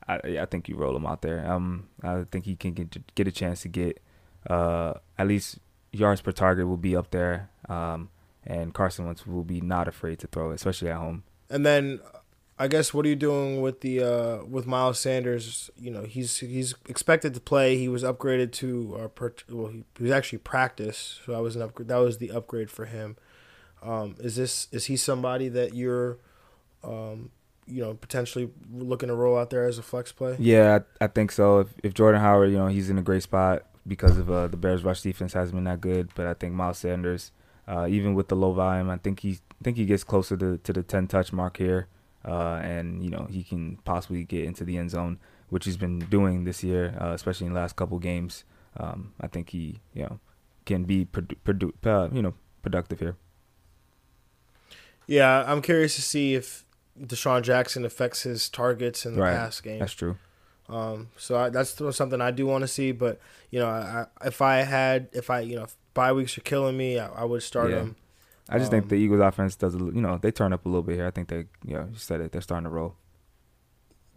[0.07, 1.49] I I think you roll him out there.
[1.51, 4.01] Um, I think he can get get a chance to get
[4.49, 5.59] uh at least
[5.91, 7.49] yards per target will be up there.
[7.67, 8.09] Um,
[8.45, 11.23] and Carson Wentz will be not afraid to throw, it, especially at home.
[11.49, 11.99] And then,
[12.57, 15.69] I guess what are you doing with the uh, with Miles Sanders?
[15.79, 17.77] You know, he's he's expected to play.
[17.77, 21.55] He was upgraded to uh, per, well, he, he was actually practice, so that was
[21.55, 21.87] an upgrade.
[21.87, 23.17] That was the upgrade for him.
[23.83, 26.19] Um, is this is he somebody that you're,
[26.83, 27.31] um,
[27.65, 30.35] you know, potentially looking to roll out there as a flex play?
[30.37, 31.61] Yeah, I, I think so.
[31.61, 34.57] If, if Jordan Howard, you know, he's in a great spot because of uh, the
[34.57, 36.11] Bears' rush defense hasn't been that good.
[36.13, 37.31] But I think Miles Sanders,
[37.67, 40.57] uh, even with the low volume, I think he I think he gets closer to
[40.57, 41.87] to the ten touch mark here,
[42.25, 45.19] uh, and you know he can possibly get into the end zone,
[45.49, 48.43] which he's been doing this year, uh, especially in the last couple games.
[48.77, 50.19] Um, I think he you know
[50.65, 53.15] can be produ- produ- uh, you know productive here.
[55.07, 56.63] Yeah, I'm curious to see if
[56.99, 59.33] DeSean Jackson affects his targets in the Right.
[59.35, 59.79] pass game.
[59.79, 60.17] That's true.
[60.69, 62.91] Um, so I, that's something I do want to see.
[62.91, 63.19] But
[63.49, 66.77] you know, I- if I had, if I, you know, if bye weeks are killing
[66.77, 67.77] me, I, I would start Yeah.
[67.81, 67.95] him.
[68.49, 70.69] I just Um, think the Eagles' offense does, a you know, they turn up a
[70.69, 71.07] little bit here.
[71.07, 72.95] I think they, you know, you said it, they're starting to roll.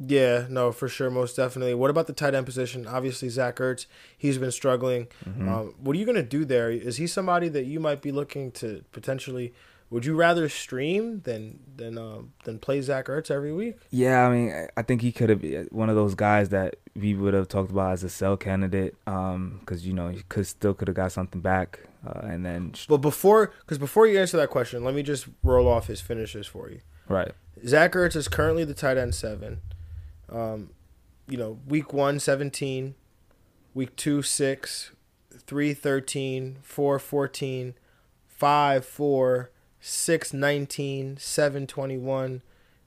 [0.00, 1.74] Yeah, no, for sure, most definitely.
[1.74, 2.84] What about the tight end position?
[2.86, 3.86] Obviously, Zach Ertz,
[4.18, 5.06] he's been struggling.
[5.24, 5.48] Mhm.
[5.48, 6.68] Um, what are you going to do there?
[6.70, 9.54] Is he somebody that you might be looking to potentially?
[9.90, 13.76] Would you rather stream than than um, than play Zach Ertz every week?
[13.90, 17.14] Yeah, I mean, I- think he could have been one of those guys that we
[17.14, 20.74] would have talked about as a sell candidate, um, because you know he could still
[20.74, 24.50] could have got something back, uh, and then But before, because before you answer that
[24.50, 26.80] question, let me just roll off his finishes for you.
[27.08, 27.32] right,
[27.66, 29.60] Zach Ertz is currently the tight end seven.
[30.28, 30.70] Um,
[31.28, 32.94] you know, week one, 17,
[33.74, 34.90] week two, 6,
[35.46, 37.74] 3, 13, 4, 14,
[38.28, 39.50] 5, 4,
[39.86, 42.42] 6, 19, 7, 21,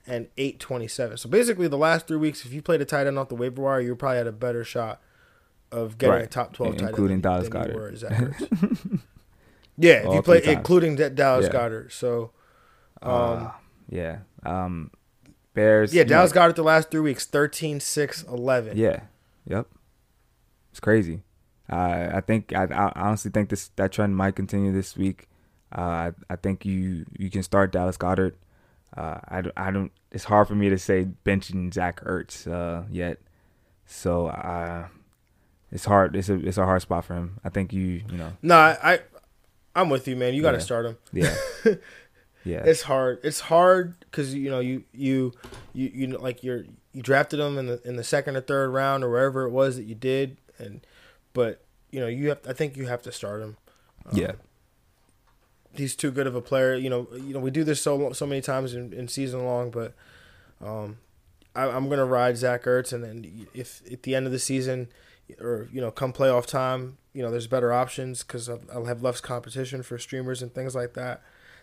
[0.07, 1.17] and 827.
[1.17, 3.62] So basically, the last three weeks, if you played a tight end off the waiver
[3.62, 4.99] wire, you probably had a better shot
[5.71, 8.12] of getting a top 12 tight end Including Dallas than you were, Zach
[9.77, 11.51] yeah, if All you play, including Dallas Yeah.
[11.51, 11.91] Goedert.
[11.91, 12.31] So,
[13.03, 13.51] um, uh,
[13.89, 14.89] yeah, um,
[15.53, 18.75] Bears, yeah, you know, Dallas Goedert the last three weeks 13, 6, 11.
[18.75, 19.01] yeah,
[19.45, 19.67] yep,
[20.71, 21.21] it's crazy.
[21.69, 25.27] I I think I, I honestly think this that trend might continue this week.
[25.75, 28.34] Uh, I I think you you can start Dallas Goedert.
[28.95, 29.91] Uh, I I don't.
[30.12, 33.19] It's hard for me to say benching Zach Ertz uh, yet.
[33.86, 34.88] So uh,
[35.71, 36.15] it's hard.
[36.15, 37.39] It's a it's a hard spot for him.
[37.43, 38.99] I think you you know No, I, I
[39.75, 40.34] I'm with you, man.
[40.34, 40.63] You got to Yeah.
[40.63, 40.97] start him.
[41.13, 41.36] yeah
[42.45, 43.19] yeah It's hard.
[43.23, 45.34] It's hard because you know you you
[45.73, 48.69] you you know, like you're you drafted him in the in the second or third
[48.69, 50.86] round or wherever it was that you did, and
[51.34, 53.58] but you know you have I think you have to start him.
[54.06, 54.32] Um, yeah.
[55.73, 56.75] He's too good of a player.
[56.75, 59.71] You know, you know we do this so so many times in, in season long,
[59.71, 59.93] but
[60.63, 60.97] um,
[61.56, 64.89] I, I'm gonna ride Zach Ertz, and then if at the end of the season
[65.39, 69.01] or you know come playoff time, you know there's better options because I'll, I'll have
[69.01, 71.21] less competition for streamers and things like that.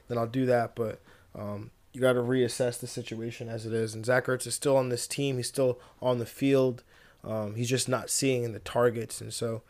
[0.08, 1.00] Then I'll do that, but
[1.34, 3.94] um, you got to reassess the situation as it is.
[3.94, 5.36] And Zach Ertz is still on this team.
[5.36, 6.82] He's still on the field.
[7.22, 9.62] Um, he's just not seeing the targets, and so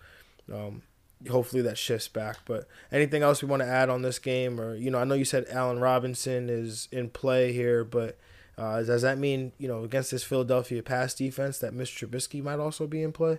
[0.53, 0.83] um,
[1.31, 2.39] hopefully that shifts back.
[2.45, 5.15] But anything else we want to add on this game, or you know, I know
[5.15, 8.19] you said Allen Robinson is in play here, but
[8.57, 12.09] uh, does that mean you know against this Philadelphia pass defense that Mr.
[12.09, 13.39] Trubisky might also be in play?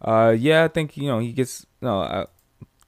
[0.00, 2.26] Uh, yeah, I think you know he gets no uh,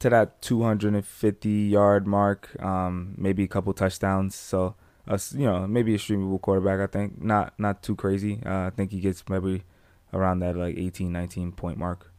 [0.01, 4.35] to that 250 yard mark, um, maybe a couple touchdowns.
[4.35, 4.75] So,
[5.33, 6.81] you know, maybe a streamable quarterback.
[6.81, 8.43] I think not not too crazy.
[8.45, 9.62] Uh, I think he gets maybe
[10.12, 12.12] around that like 18, 19 point mark.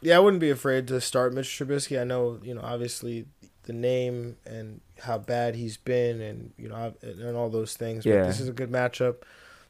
[0.00, 2.00] Yeah, I wouldn't be afraid to start Mitch Trubisky.
[2.00, 3.26] I know, you know, obviously
[3.64, 8.06] the name and how bad he's been, and you know, and all those things.
[8.06, 8.20] Yeah.
[8.20, 9.16] But this is a good matchup.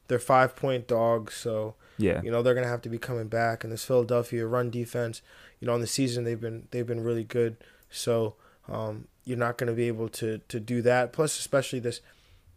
[0.07, 3.65] They're five point dogs, so Yeah, you know they're gonna have to be coming back.
[3.65, 5.21] And this Philadelphia run defense,
[5.61, 7.57] you know, in the season they've been they've been really good.
[7.91, 8.37] So
[8.69, 11.13] um, you're not gonna be able to to do that.
[11.13, 12.01] Plus, especially this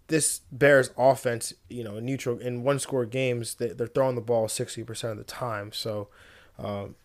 [0.07, 4.21] this Bears offense, you know, in neutral in one score games, they, they're throwing the
[4.21, 5.71] ball sixty percent of the time.
[5.73, 6.07] So,
[6.59, 6.95] um,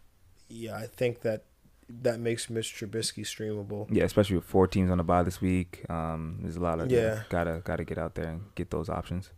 [0.48, 1.44] yeah, I think that
[1.88, 3.86] that makes Mitch Trubisky streamable.
[3.90, 5.84] yeah, especially with four teams on the bye this week.
[5.88, 7.22] Um, there's a lot of Yeah.
[7.28, 9.30] gotta gotta get out there and get those options.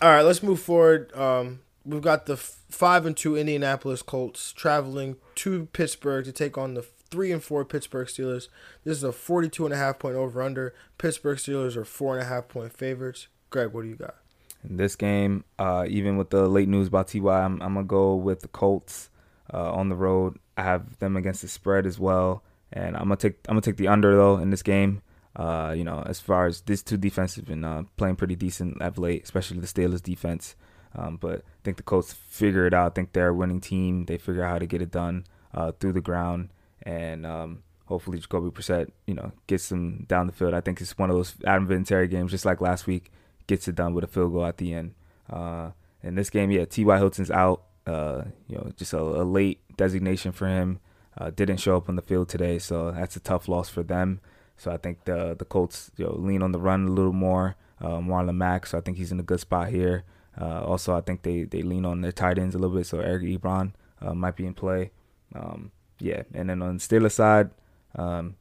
[0.00, 1.14] All right, let's move forward.
[1.14, 6.56] Um, we've got the f- five and two Indianapolis Colts traveling to Pittsburgh to take
[6.56, 8.48] on the three and four Pittsburgh Steelers.
[8.84, 10.74] This is a 42 and a half point over under.
[10.96, 13.26] Pittsburgh Steelers are four and a half point favorites.
[13.50, 14.14] Greg, what do you got?
[14.62, 18.14] In this game, uh, even with the late news about Ty, I'm, I'm gonna go
[18.14, 19.10] with the Colts
[19.52, 20.38] uh, on the road.
[20.56, 23.76] I have them against the spread as well, and I'm gonna take I'm gonna take
[23.76, 25.02] the under though in this game.
[25.36, 28.80] Uh, you know, as far as these two defenses have been uh, playing pretty decent
[28.82, 30.56] of late, especially the Steelers defense.
[30.94, 32.90] Um, but I think the Colts figure it out.
[32.90, 34.06] I think they're a winning team.
[34.06, 36.50] They figure out how to get it done uh, through the ground,
[36.82, 40.54] and um, hopefully Jacoby Brissett, you know, gets them down the field.
[40.54, 43.12] I think it's one of those Adam Vinatieri games, just like last week,
[43.46, 44.94] gets it done with a field goal at the end.
[45.28, 45.70] Uh,
[46.02, 46.96] in this game, yeah, T.Y.
[46.96, 47.62] Hilton's out.
[47.90, 50.78] Uh, you know, just a, a late designation for him.
[51.18, 54.20] Uh, didn't show up on the field today, so that's a tough loss for them.
[54.56, 57.56] So I think the the Colts you know, lean on the run a little more.
[57.80, 60.04] Uh, Marlon Mack, so I think he's in a good spot here.
[60.40, 63.00] Uh, also, I think they, they lean on their tight ends a little bit, so
[63.00, 63.72] Eric Ebron
[64.02, 64.90] uh, might be in play.
[65.34, 67.50] Um, yeah, and then on the Steelers side,
[67.96, 68.36] um,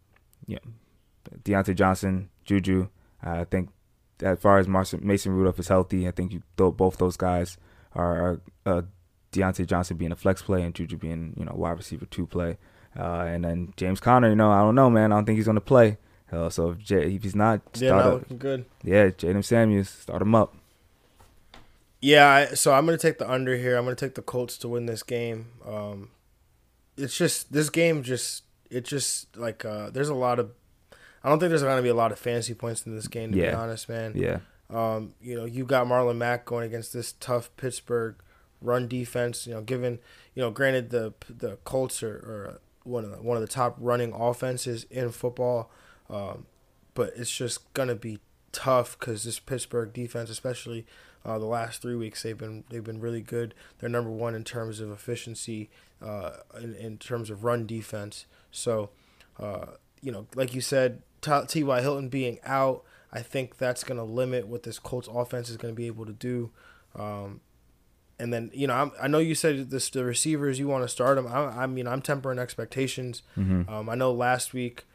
[0.48, 0.58] know,
[1.44, 2.90] Diontae Johnson, Juju.
[3.24, 3.70] I think
[4.22, 7.58] as far as Mason, Mason Rudolph is healthy, I think you both those guys
[7.94, 8.82] are, are uh,
[9.32, 12.58] Diontae Johnson being a flex play and Juju being you know wide receiver two play.
[12.98, 15.12] Uh, and then James Conner, you know, I don't know, man.
[15.12, 15.98] I don't think he's gonna play.
[16.32, 18.20] Uh, so if, J- if he's not, Yeah, start not up.
[18.22, 18.66] looking good.
[18.84, 20.56] Yeah, Jaylen Samuels, start him up.
[22.02, 23.76] Yeah, I, so I'm gonna take the under here.
[23.78, 25.48] I'm gonna take the Colts to win this game.
[25.68, 26.10] Um,
[26.98, 30.52] it's just this game just it just like uh, there's a lot of
[31.24, 33.38] I don't think there's gonna be a lot of fantasy points in this game to
[33.38, 34.14] be honest, man.
[34.16, 34.40] Yeah,
[34.70, 38.16] Um, you know, you got Marlon Mack going against this tough Pittsburgh
[38.62, 39.48] run defense.
[39.48, 40.00] You know, given
[40.36, 43.76] you know, granted the the Colts are, are one of the, one of the top
[43.80, 45.72] running offenses in football,
[46.10, 46.46] um,
[46.94, 48.20] but it's just gonna be
[48.52, 50.86] tough because this Pittsburgh defense, especially
[51.26, 53.54] uh, the last three weeks, they've been they've been really good.
[53.80, 55.70] They're number one in terms of efficiency,
[56.02, 58.26] uh, in in terms of run defense.
[58.52, 58.90] So,
[59.40, 59.66] uh,
[60.02, 61.82] you know, like you said, T.Y.
[61.82, 65.88] Hilton being out, I think that's to limit what this Colts offense is to be
[65.88, 66.52] able to do.
[66.96, 67.42] Um,
[68.20, 70.88] and then, you know, I'm, I know you said this the receivers you want to
[70.90, 71.28] start them.
[71.28, 73.22] I, I mean, I'm tempering expectations.
[73.38, 73.70] Mm-hmm.
[73.74, 74.86] Um, I know last week,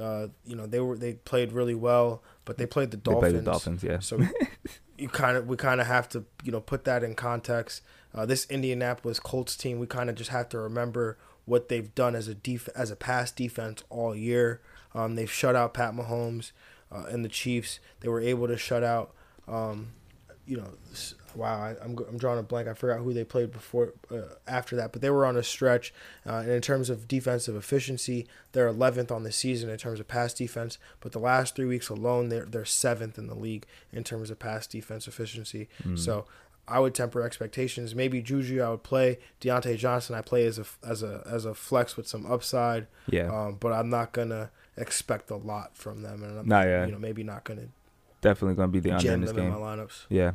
[0.00, 3.32] uh, you know, they were they played really well, but they played the they Dolphins.
[3.32, 3.82] play the Dolphins.
[3.82, 4.20] Yeah, So
[4.98, 7.82] you kind of we kind of have to you know put that in context.
[8.14, 12.14] Uh, this Indianapolis Colts team, we kind of just have to remember what they've done
[12.14, 14.60] as a def- as a pass defense all year.
[14.94, 16.52] Um, they've shut out Pat Mahomes
[16.92, 17.80] uh, and the Chiefs.
[18.00, 19.12] They were able to shut out.
[19.48, 19.92] Um,
[20.46, 20.68] you know,
[21.34, 22.68] wow, I, I'm I'm drawing a blank.
[22.68, 25.92] I forgot who they played before uh, after that, but they were on a stretch.
[26.26, 30.08] Uh, and in terms of defensive efficiency, they're 11th on the season in terms of
[30.08, 30.78] pass defense.
[31.00, 34.38] But the last three weeks alone, they're they're seventh in the league in terms of
[34.38, 35.68] pass defense efficiency.
[35.96, 36.26] So.
[36.66, 37.94] I would temper expectations.
[37.94, 40.14] Maybe Juju, I would play Diontae Johnson.
[40.14, 42.86] I play as a as a as a flex with some upside.
[43.06, 46.86] yeah, Um, but I'm not gonna expect a lot from them, and I'm yeah.
[46.86, 47.68] you know maybe not gonna
[48.24, 49.50] definitely gonna be the under in this game.
[49.50, 50.06] my lineups.
[50.08, 50.32] Yeah,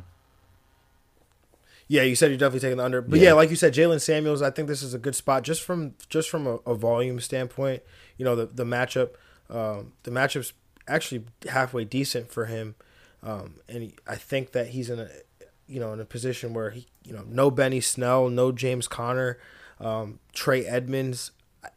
[1.88, 3.32] Yeah, you said you're definitely taking the under, but yeah, Yeah.
[3.34, 4.42] like you said, Jaylen Samuels.
[4.42, 7.82] I think this is a good spot just from just from a, a volume standpoint.
[8.16, 9.10] You know, the the matchup,
[9.50, 10.52] um, the matchup's
[10.86, 12.76] actually halfway decent for him,
[13.22, 15.08] um, and he, I think that he's in a
[15.66, 19.38] you know in a position where he you know no Benny Snell, no James Conner,
[19.80, 21.32] um, Trey Edmonds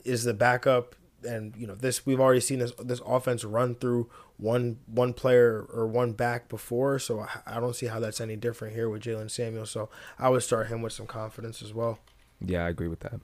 [0.06, 0.96] is the backup,
[1.28, 5.66] and you know this we've already seen this this offense run through one one player
[5.74, 9.04] or one back before, so I, I don't see how that's any different here with
[9.04, 9.72] Jaylen Samuels.
[9.72, 12.00] So I would start him with some confidence as well.
[12.40, 13.20] Yeah, I agree with that.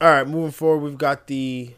[0.00, 1.74] All right, moving forward, we've got the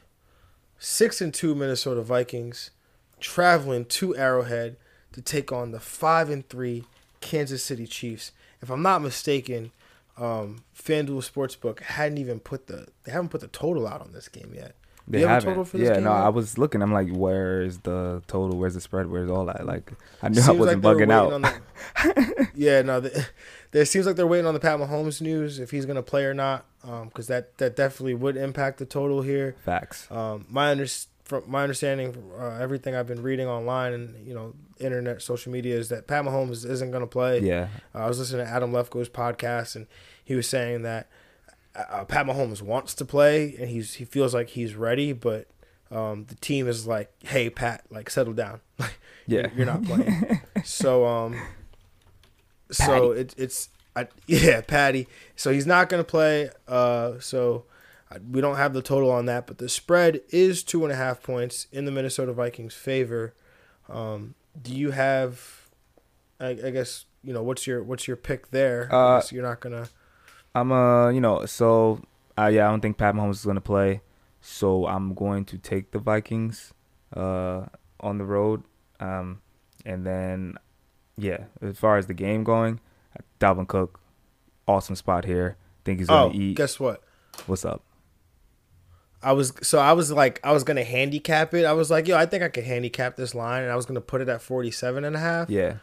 [0.78, 2.70] six and two Minnesota Vikings
[3.18, 4.76] traveling to Arrowhead
[5.12, 6.84] to take on the five and three
[7.20, 8.32] Kansas City Chiefs.
[8.60, 9.72] If I'm not mistaken,
[10.18, 14.28] um, FanDuel Sportsbook hadn't even put the they haven't put the total out on this
[14.28, 14.74] game yet.
[15.12, 15.48] They have a haven't.
[15.50, 16.12] total for this yeah, no?
[16.12, 16.82] I was looking.
[16.82, 18.58] I'm like, where's the total?
[18.58, 19.10] Where's the spread?
[19.10, 19.66] Where's all that?
[19.66, 19.92] Like,
[20.22, 21.30] I knew I wasn't were bugging out.
[21.42, 23.26] the- yeah, no, the,
[23.72, 26.34] there seems like they're waiting on the Pat Mahomes news if he's gonna play or
[26.34, 26.64] not,
[27.04, 29.56] because that that definitely would impact the total here.
[29.64, 30.10] Facts.
[30.10, 30.86] Um, my under,
[31.24, 35.76] from my understanding, uh, everything I've been reading online and you know, internet, social media
[35.76, 37.40] is that Pat Mahomes isn't going to play.
[37.40, 37.68] Yeah.
[37.94, 39.86] Uh, I was listening to Adam Lefko's podcast, and
[40.24, 41.08] he was saying that
[41.74, 45.46] uh, Pat Mahomes wants to play, and he's he feels like he's ready, but
[45.90, 48.60] um, the team is like, "Hey, Pat, like settle down.
[48.78, 49.48] Like, Yeah.
[49.54, 51.40] you're not playing." so, um,
[52.70, 55.06] so it, it's I, yeah, Patty.
[55.36, 56.50] So he's not going to play.
[56.68, 57.64] Uh, so
[58.10, 60.96] uh, we don't have the total on that, but the spread is two and a
[60.96, 63.34] half points in the Minnesota Vikings' favor.
[63.88, 65.68] Um, do you have?
[66.40, 68.88] I, I guess you know what's your what's your pick there.
[68.92, 69.88] I Uh, you're not gonna.
[70.54, 72.00] I'm uh, you know, so
[72.38, 74.00] uh, yeah, I don't think Pat Mahomes is gonna play,
[74.40, 76.72] so I'm going to take the Vikings,
[77.16, 77.66] uh,
[78.00, 78.62] on the road,
[78.98, 79.40] um,
[79.84, 80.54] and then,
[81.16, 82.80] yeah, as far as the game going,
[83.38, 84.00] Dalvin Cook,
[84.66, 85.56] awesome spot here.
[85.84, 86.56] Think he's Oh, gonna eat.
[86.56, 87.02] guess what?
[87.46, 87.82] What's up?
[89.22, 91.64] I was so I was like I was gonna handicap it.
[91.66, 94.00] I was like, yo, I think I could handicap this line, and I was gonna
[94.00, 95.50] put it at 47 and a half.
[95.50, 95.74] Yeah,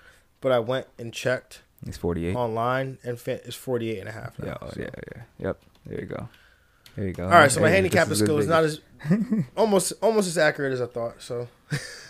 [0.41, 2.35] But I went and checked he's 48.
[2.35, 4.33] online, and fin- it's 48 and a half.
[4.39, 4.79] yeah, Now, oh, so.
[4.81, 5.61] yeah, yeah, yep.
[5.85, 6.29] There you go.
[6.95, 7.25] There you go.
[7.25, 8.81] All right, so my Hey, handicap this skill is not as
[9.55, 11.21] almost almost as accurate as I thought.
[11.21, 11.47] So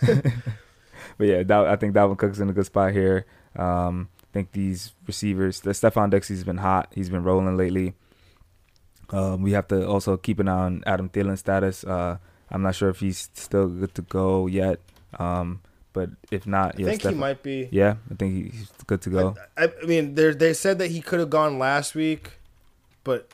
[1.18, 3.26] But yeah, Dal- I think Dalvin Cook's in a good spot here.
[3.56, 6.92] Um, I think these receivers, the Stefon Diggs's been hot.
[6.94, 7.94] He's been rolling lately.
[9.10, 11.82] Um, we have to also keep an eye on Adam Thielen's status.
[11.82, 12.18] Uh,
[12.50, 14.80] I'm not sure if he's still good to go yet.
[15.18, 15.60] Um,
[15.98, 17.68] but if not, I think he might be.
[17.72, 19.34] Yeah, I think he's good to go.
[19.56, 22.32] I, I mean, they they said that he could have gone last week,
[23.04, 23.28] but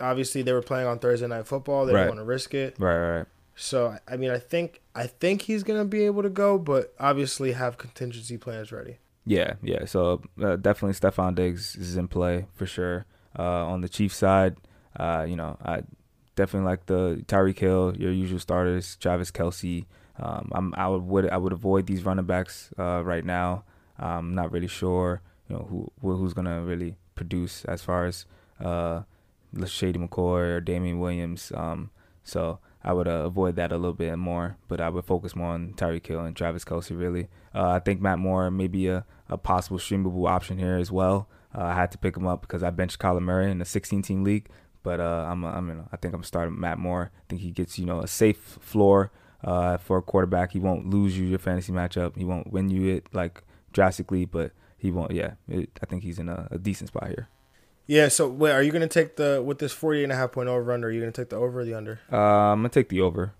[0.00, 1.86] obviously they were playing on Thursday night football.
[1.86, 2.00] They Right.
[2.02, 2.76] didn't want to risk it.
[2.78, 3.26] right, right.
[3.54, 7.52] So I mean, I think I think he's gonna be able to go, but obviously
[7.52, 8.98] have contingency plans ready.
[9.24, 9.84] Yeah, yeah.
[9.84, 13.04] So uh, definitely Stefon Diggs is in play for sure.
[13.38, 14.56] Uh, on the Chiefs side,
[14.98, 15.82] uh, you know, I
[16.34, 19.84] definitely like the Tyreek Hill, your usual starters, Travis Kelce.
[20.24, 23.64] Um, I'm I would, I would avoid these running backs uh, right now.
[23.98, 28.26] I'm not really sure, you know, who who- who's gonna really produce as far as
[28.60, 29.02] uh,
[29.66, 31.52] Shady McCoy or Damien Williams.
[31.54, 31.90] Um,
[32.24, 35.50] so I would uh, avoid that a little bit more, but I would focus more
[35.52, 36.98] on Tyreek Hill and Travis Kelce.
[36.98, 40.90] Really, uh, I think Matt Moore may be a, a possible streamable option here as
[40.90, 41.28] well.
[41.56, 44.24] Uh, I had to pick him up because I benched Kyler Murray in a 16-team
[44.24, 44.48] league,
[44.82, 45.44] but uh, I'm
[46.00, 47.10] think I'm starting Matt Moore.
[47.14, 49.10] I think he gets you know a safe floor
[49.44, 50.52] uh, for a quarterback.
[50.52, 52.16] He won't lose you your fantasy matchup.
[52.16, 55.12] He won't win you it like drastically, but he won't.
[55.12, 57.28] Yeah, it, I think he's in a, a decent spot here.
[57.86, 58.08] Yeah.
[58.08, 60.72] So wait, are you gonna take the with this 48 and a half point over
[60.72, 60.88] under?
[60.88, 62.00] Are you gonna take the over or the under?
[62.10, 63.34] Uh, I'm gonna take the over.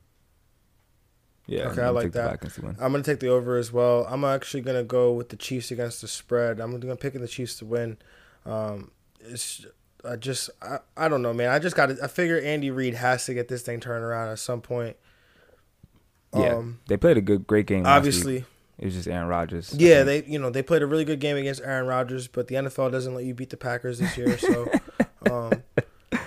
[1.46, 2.76] Yeah, Okay, I'm I like take that.
[2.80, 4.06] I'm gonna take the over as well.
[4.08, 6.60] I'm actually gonna go with the Chiefs against the spread.
[6.60, 7.98] I'm gonna pick the Chiefs to win.
[8.46, 9.66] Um, it's
[10.04, 11.50] I just I, I don't know, man.
[11.50, 14.28] I just got to I figure Andy Reid has to get this thing turned around
[14.28, 14.96] at some point.
[16.34, 17.86] Yeah, Um, they played a good, great game.
[17.86, 18.44] obviously,
[18.78, 19.74] it was just Aaron Rodgers.
[19.76, 22.54] Yeah, they you know they played a really good game against Aaron Rodgers, but the
[22.56, 24.70] NFL doesn't let you beat the Packers this year, so
[25.30, 25.62] um,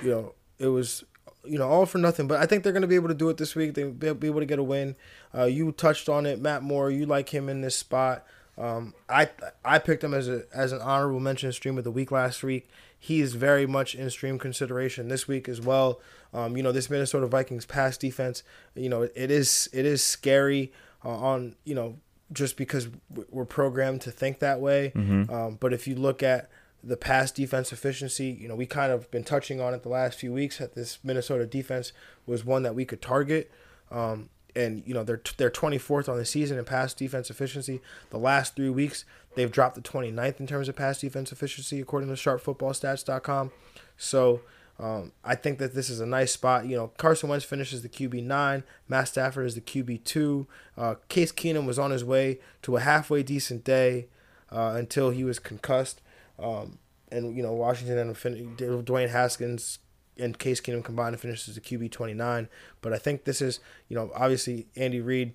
[0.03, 1.03] you know it was
[1.43, 2.27] you know all for nothing.
[2.27, 3.73] But I think they're going to be able to do it this week.
[3.73, 4.95] They'll be able to get a win.
[5.35, 6.89] Uh, you touched on it, Matt Moore.
[6.91, 8.25] You like him in this spot.
[8.57, 9.29] Um, I
[9.65, 12.69] I picked him as a as an honorable mention stream of the week last week.
[12.97, 15.99] He is very much in stream consideration this week as well.
[16.35, 18.43] Um, you know this Minnesota Vikings pass defense.
[18.75, 20.73] You know it is it is scary
[21.03, 21.97] uh, on you know
[22.33, 22.89] just because
[23.29, 24.91] we're programmed to think that way.
[25.29, 26.49] Um, but if you look at
[26.83, 30.19] the pass defense efficiency, you know we kind of been touching on it the last
[30.19, 30.57] few weeks.
[30.57, 31.93] That this Minnesota defense
[32.25, 33.49] was one that we could target.
[33.89, 37.81] Um, and you know they're they're 24th on the season in pass defense efficiency.
[38.09, 39.05] The last three weeks
[39.35, 43.51] they've dropped to 29th in terms of pass defense efficiency according to SharpFootballStats.com.
[43.97, 44.41] So
[44.77, 46.65] um, I think that this is a nice spot.
[46.65, 48.63] You know, Carson Wentz finishes the QB nine.
[48.87, 50.47] Matt Stafford is the QB two.
[50.77, 54.07] Uh, Case Keenum was on his way to a halfway decent day
[54.51, 56.01] uh, until he was concussed.
[56.37, 59.79] Um, and you know, Washington and Dwayne Haskins
[60.17, 62.49] and Case Keenum combined finishes the QB twenty nine.
[62.81, 65.33] But I think this is you know obviously Andy Reid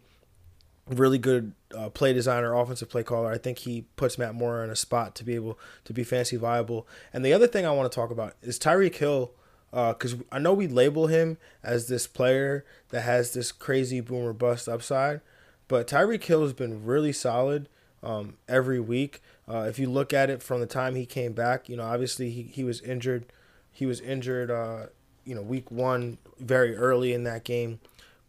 [0.91, 3.31] really good uh, play designer, offensive play caller.
[3.31, 6.37] I think he puts Matt Moore in a spot to be able to be fancy
[6.37, 6.87] viable.
[7.13, 9.33] And the other thing I want to talk about is Tyreek Hill,
[9.71, 14.33] because uh, I know we label him as this player that has this crazy boomer
[14.33, 15.21] bust upside,
[15.69, 17.69] but Tyreek Hill has been really solid
[18.03, 19.23] um, every week.
[19.49, 22.31] Uh, if you look at it from the time he came back, you know, obviously
[22.31, 23.27] he, he was injured.
[23.71, 24.87] He was injured, uh,
[25.25, 27.79] you know, week one very early in that game.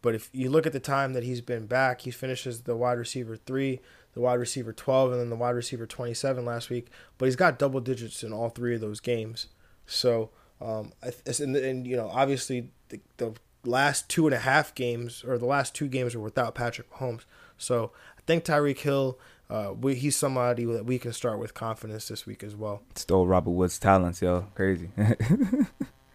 [0.02, 2.98] But if you look at the time that he's been back, he finishes the wide
[2.98, 3.80] receiver three,
[4.14, 6.88] the wide receiver 12, and then the wide receiver 27 last week.
[7.18, 9.48] But he's got double digits in all three of those games.
[9.86, 10.94] So, um,
[11.26, 13.34] and, and you know, obviously the, the
[13.64, 17.26] last two and a half games or the last two games were without Patrick Mahomes.
[17.58, 22.08] So I think Tyreek Hill, uh, we, he's somebody that we can start with confidence
[22.08, 22.82] this week as well.
[22.96, 24.90] Stole Robert Woods' talents, yo, crazy.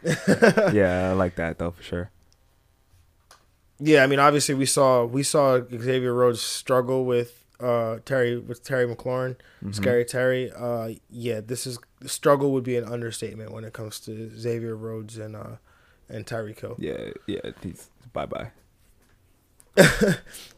[0.03, 2.11] yeah, I like that though for sure.
[3.79, 8.63] Yeah, I mean, obviously we saw we saw Xavier Rhodes struggle with uh, Terry with
[8.63, 9.73] Terry McLaurin, mm-hmm.
[9.73, 10.51] scary Terry.
[10.51, 15.19] Uh, yeah, this is struggle would be an understatement when it comes to Xavier Rhodes
[15.19, 15.57] and uh,
[16.09, 16.77] and Tyreek Hill.
[16.79, 18.51] Yeah, yeah, he's bye bye.
[19.79, 19.85] all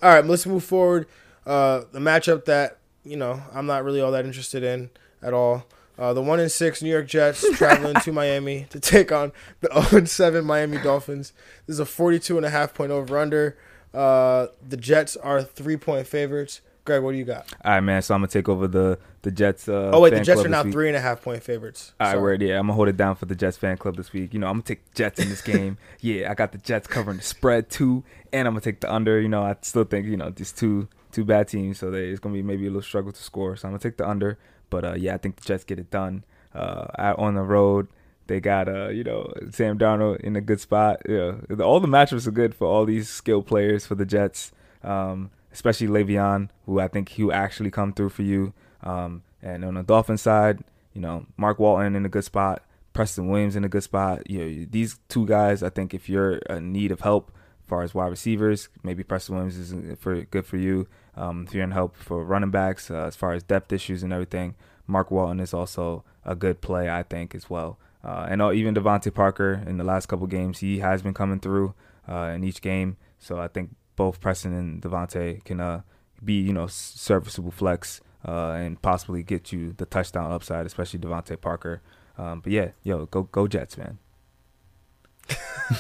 [0.03, 1.07] right, let's move forward.
[1.45, 4.91] Uh, the matchup that you know I'm not really all that interested in
[5.23, 5.67] at all.
[5.99, 9.83] Uh, the one in six New York Jets traveling to Miami to take on the
[9.91, 11.33] 0 7 Miami Dolphins.
[11.67, 13.57] This is a 42 and a half point over under.
[13.93, 16.61] Uh, the Jets are three point favorites.
[16.85, 17.53] Greg, what do you got?
[17.65, 18.01] All right, man.
[18.01, 19.69] So I'm gonna take over the the Jets.
[19.69, 21.93] Uh, oh wait, the Jets are now three and a half point favorites.
[22.01, 22.41] All right, word.
[22.41, 24.33] Yeah, I'm gonna hold it down for the Jets fan club this week.
[24.33, 25.77] You know, I'm gonna take Jets in this game.
[26.01, 29.21] yeah, I got the Jets covering the spread too, and I'm gonna take the under.
[29.21, 32.21] You know, I still think you know these two two bad teams, so they, it's
[32.21, 33.55] gonna be maybe a little struggle to score.
[33.57, 34.39] So I'm gonna take the under.
[34.71, 36.25] But uh, yeah, I think the Jets get it done.
[36.55, 37.89] Uh, out on the road,
[38.27, 41.03] they got uh, you know Sam Darnold in a good spot.
[41.09, 44.53] Yeah, all the matchups are good for all these skilled players for the Jets,
[44.83, 48.53] um, especially Le'Veon, who I think he'll actually come through for you.
[48.83, 50.65] Um, and on the Dolphin side,
[50.95, 52.63] you know Mark Walton in a good spot,
[52.93, 54.29] Preston Williams in a good spot.
[54.29, 57.31] You know, these two guys, I think if you're in need of help
[57.63, 60.87] as far as wide receivers, maybe Preston Williams is for good for you.
[61.19, 64.13] Um, if you're in help for running backs, uh, as far as depth issues and
[64.13, 64.55] everything,
[64.87, 67.79] Mark Walton is also a good play, I think, as well.
[68.05, 71.41] Uh, and uh, even DeVante Parker in the last couple games, he has been coming
[71.41, 71.75] through
[72.09, 72.97] uh, in each game.
[73.19, 75.83] So I think both Preston and DeVante can uh,
[76.25, 81.41] be, you know, serviceable flex uh, and possibly get you the touchdown upside, especially DeVante
[81.41, 81.83] Parker.
[82.17, 83.99] Um, but yeah, yo, go go Jets, man.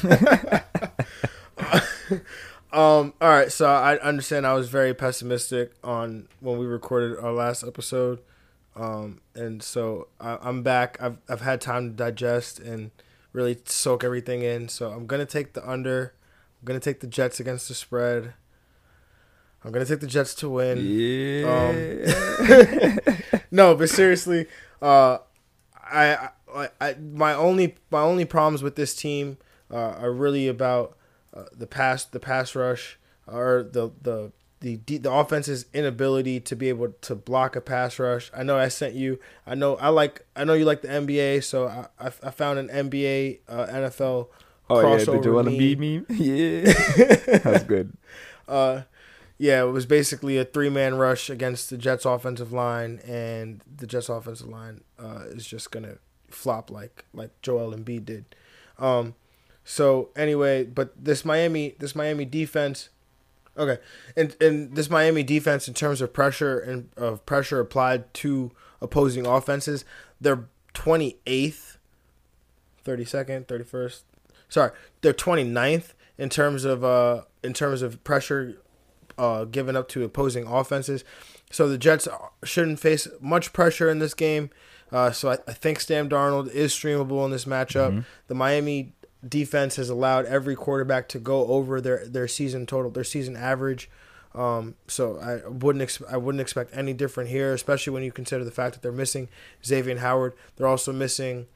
[2.71, 7.33] Um, all right, so I understand I was very pessimistic on when we recorded our
[7.33, 8.21] last episode.
[8.77, 10.99] Um, and so I, am back.
[11.01, 12.91] I've I've had time to digest and
[13.33, 14.69] really soak everything in.
[14.69, 16.13] So I'm gonna take the under.
[16.61, 18.35] I'm gonna take the Jets against the spread.
[19.65, 20.79] I'm gonna take the Jets to win.
[20.81, 21.49] Yeah.
[23.09, 24.47] Um, no, but seriously,
[24.83, 25.19] uh,
[25.75, 29.39] I, I, I, my only my only problems with this team
[29.71, 30.98] uh, are really about
[31.39, 36.69] uh, the pass the pass rush or the the the the offense's inability to be
[36.69, 38.31] able to block a pass rush.
[38.37, 39.21] I know I sent you.
[39.47, 40.27] I know I like.
[40.35, 44.29] I know you like the NBA, so I I, I found an NBA uh, NFL.
[44.71, 46.07] Oh yeah, the Joel Embiid meme.
[46.17, 47.97] Yeah, that's good.
[48.49, 48.85] Uh,
[49.37, 53.87] yeah, it was basically a three man rush against the Jets offensive line, and the
[53.87, 55.99] Jets offensive line uh, is just gonna
[56.31, 58.35] flop like like Joel Embiid did.
[58.79, 59.17] Um,
[59.71, 62.89] so anyway, but this Miami this Miami defense
[63.55, 63.77] okay.
[64.17, 68.51] And and this Miami defense in terms of pressure and of pressure applied to
[68.81, 69.85] opposing offenses,
[70.19, 71.77] they're 28th
[72.83, 74.03] 32nd, 31st.
[74.49, 74.71] Sorry,
[75.03, 78.63] they're 29th in terms of uh in terms of pressure
[79.19, 81.05] uh given up to opposing offenses.
[81.51, 82.09] So the Jets
[82.43, 84.49] shouldn't face much pressure in this game.
[84.91, 87.91] Uh, so I, I think Sam Darnold is streamable in this matchup.
[87.91, 88.01] Mm-hmm.
[88.29, 88.95] The Miami
[89.27, 93.91] defense has allowed every quarterback to go over their, their season total, their season average.
[94.35, 98.45] Um, so I wouldn't ex- I wouldn't expect any different here, especially when you consider
[98.45, 99.29] the fact that they're missing
[99.65, 100.35] Xavier Howard.
[100.57, 101.47] They're also missing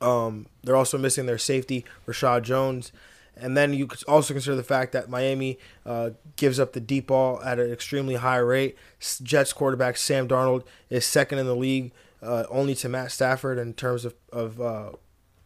[0.00, 2.92] um, they're also missing their safety Reshad Jones,
[3.36, 7.08] And then you could also consider the fact that Miami uh, gives up the deep
[7.08, 8.76] ball at an extremely high rate.
[9.22, 13.74] Jets quarterback Sam Darnold is second in the league, uh, only to Matt Stafford in
[13.74, 14.90] terms of of uh,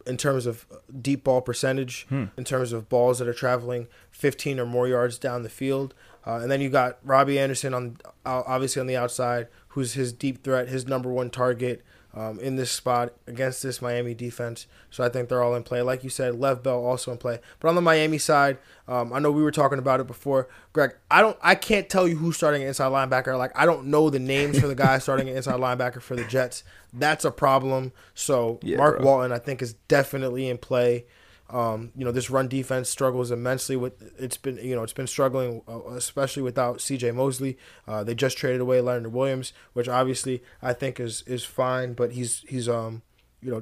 [0.05, 0.65] in terms of
[1.01, 2.25] deep ball percentage, Hmm.
[2.37, 5.93] in terms of balls that are traveling 15 or more yards down the field.
[6.25, 10.13] Uh, and then you got Robbie Anderson on uh, obviously on the outside, who's his
[10.13, 11.83] deep threat, his number one target
[12.15, 14.67] um, in this spot against this Miami defense.
[14.91, 15.81] So I think they're all in play.
[15.81, 17.39] Like you said, Lev Bell also in play.
[17.59, 20.95] But on the Miami side, um, I know we were talking about it before, Greg.
[21.09, 23.37] I don't, I can't tell you who's starting inside linebacker.
[23.37, 26.63] Like I don't know the names for the guys starting inside linebacker for the Jets.
[26.93, 27.91] That's a problem.
[28.13, 29.05] So Yeah, Mark bro.
[29.05, 31.05] Walton, I think, is definitely in play.
[31.49, 35.07] Um, you know, this run defense struggles immensely with it's been you know it's been
[35.07, 37.11] struggling uh, especially without C.J.
[37.11, 37.57] Mosley.
[37.87, 42.13] Uh, they just traded away Leonard Williams, which obviously I think is is fine, but
[42.13, 43.01] he's he's um
[43.41, 43.61] you know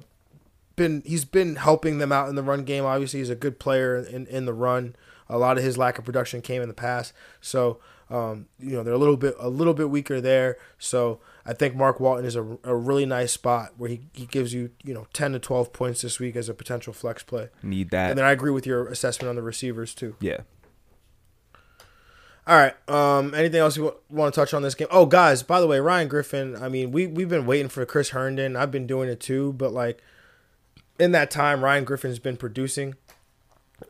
[0.75, 2.85] been he's been helping them out in the run game.
[2.85, 4.95] Obviously, he's a good player in in the run.
[5.29, 7.79] A lot of his lack of production came in the past, so
[8.11, 10.57] um, you know they're a little bit a little bit weaker there.
[10.77, 14.53] So I think Mark Walton is a, a really nice spot where he, he gives
[14.53, 17.49] you you know ten to twelve points this week as a potential flex play.
[17.63, 18.09] Need that.
[18.09, 20.15] And then I agree with your assessment on the receivers too.
[20.19, 20.41] yeah.
[22.47, 22.73] All right.
[22.89, 23.33] Um.
[23.35, 24.87] Anything else you want to touch on this game?
[24.89, 25.43] Oh, guys.
[25.43, 26.55] By the way, Ryan Griffin.
[26.55, 28.55] I mean, we we've been waiting for Chris Herndon.
[28.55, 30.01] I've been doing it too, but like,
[30.99, 32.95] in that time, Ryan Griffin's been producing.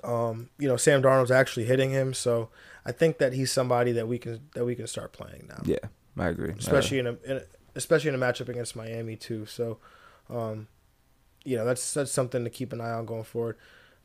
[0.04, 0.50] Um.
[0.60, 2.50] You know, Sam Darnold's actually hitting him, so
[2.86, 5.62] I think that he's somebody that we can that we can start playing now.
[5.66, 5.78] Yeah.
[6.18, 6.54] I agree.
[6.58, 7.42] Especially in a, in a
[7.76, 9.46] especially in a matchup against Miami too.
[9.46, 9.78] So,
[10.30, 10.68] um,
[11.44, 13.58] you know, that's that's something to keep an eye on going forward.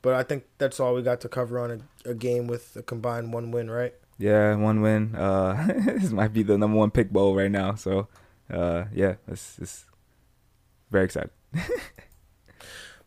[0.02, 2.82] But I think that's all we got to cover on a, a game with a
[2.82, 3.94] combined one win, right?
[4.18, 5.14] Yeah, one win.
[5.14, 7.74] Uh, this might be the number one pick bowl right now.
[7.74, 8.08] So,
[8.50, 9.86] uh, yeah, it's it's
[10.90, 11.30] very excited.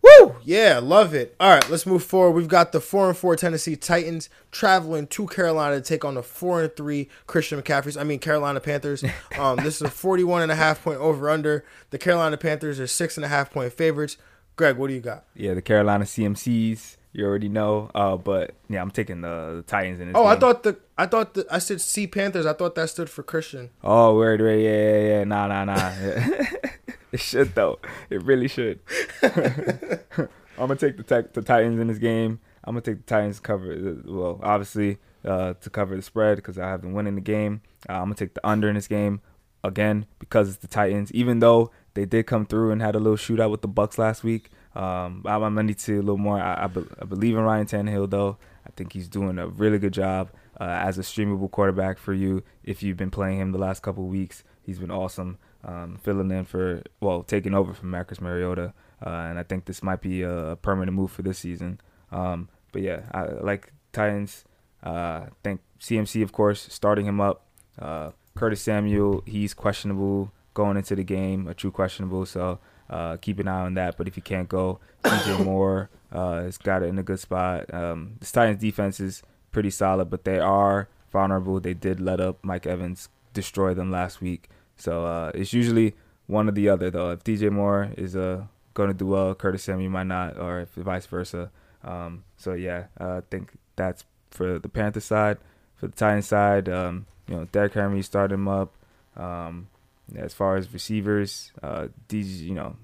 [0.01, 0.35] Woo!
[0.43, 1.35] Yeah, love it.
[1.39, 2.31] All right, let's move forward.
[2.31, 6.23] We've got the four and four Tennessee Titans traveling to Carolina to take on the
[6.23, 7.97] four and three Christian McCaffrey's.
[7.97, 9.03] I mean Carolina Panthers.
[9.37, 11.63] Um, this is a 41 and a half point over under.
[11.91, 14.17] The Carolina Panthers are six and a half point favorites.
[14.57, 15.23] Greg, what do you got?
[15.33, 16.97] Yeah, the Carolina CMCs.
[17.13, 17.89] You already know.
[17.95, 20.17] Uh, but yeah, I'm taking the, the Titans in this.
[20.17, 22.45] Oh, I thought the I thought the I said C Panthers.
[22.45, 23.69] I thought that stood for Christian.
[23.83, 25.23] Oh, word, word, yeah, yeah, yeah.
[25.23, 25.91] Nah, nah, nah.
[27.11, 27.79] it should though.
[28.09, 28.79] It really should.
[29.21, 32.39] I'm gonna take the the Titans in this game.
[32.63, 33.97] I'm gonna take the Titans cover.
[34.05, 37.61] Well, obviously uh, to cover the spread because I have them winning the game.
[37.87, 39.21] Uh, I'm gonna take the under in this game
[39.63, 41.11] again because it's the Titans.
[41.13, 44.23] Even though they did come through and had a little shootout with the Bucks last
[44.23, 46.39] week, um, I'm, I'm gonna need to a little more.
[46.39, 48.37] I, I, be, I believe in Ryan Tannehill though.
[48.65, 50.29] I think he's doing a really good job
[50.59, 52.43] uh, as a streamable quarterback for you.
[52.63, 56.45] If you've been playing him the last couple weeks, he's been awesome, um, filling in
[56.45, 58.73] for well, taking over from Marcus Mariota,
[59.05, 61.79] uh, and I think this might be a permanent move for this season.
[62.11, 64.45] Um, but yeah, I like Titans.
[64.81, 67.45] Uh, think CMC, of course, starting him up.
[67.77, 72.25] Uh, Curtis Samuel, he's questionable going into the game, a true questionable.
[72.25, 73.97] So uh, keep an eye on that.
[73.97, 77.73] But if he can't go, DJ Moore uh, has got it in a good spot.
[77.73, 81.59] Um, the Titans defense is pretty solid, but they are vulnerable.
[81.59, 84.49] They did let up Mike Evans destroy them last week.
[84.79, 85.95] So uh, it's usually
[86.27, 87.11] one or the other, though.
[87.11, 90.69] If DJ Moore is uh, going to do well, Curtis Samuel might not, or if
[90.69, 91.51] vice versa.
[91.83, 95.37] Um, so yeah, uh, I think that's for the Panther side.
[95.75, 98.73] For the Titans side, um, you know, Derrick Henry started him up.
[99.15, 99.69] Um,
[100.15, 102.75] as far as receivers, uh, these, you know,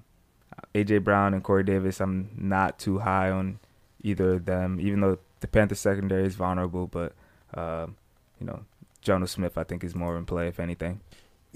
[0.74, 3.58] AJ Brown and Corey Davis, I'm not too high on
[4.02, 6.86] either of them, even though the Panther secondary is vulnerable.
[6.86, 7.12] But,
[7.52, 7.86] uh,
[8.40, 8.64] you know,
[9.04, 11.00] Jonnu Smith, I think, is more in play, if anything.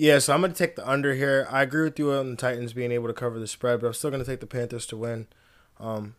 [0.00, 1.46] Yeah, so I'm going to take the under here.
[1.50, 3.92] I agree with you on the Titans being able to cover the spread, but I'm
[3.92, 5.26] still going to take the Panthers to win.
[5.78, 6.14] Um,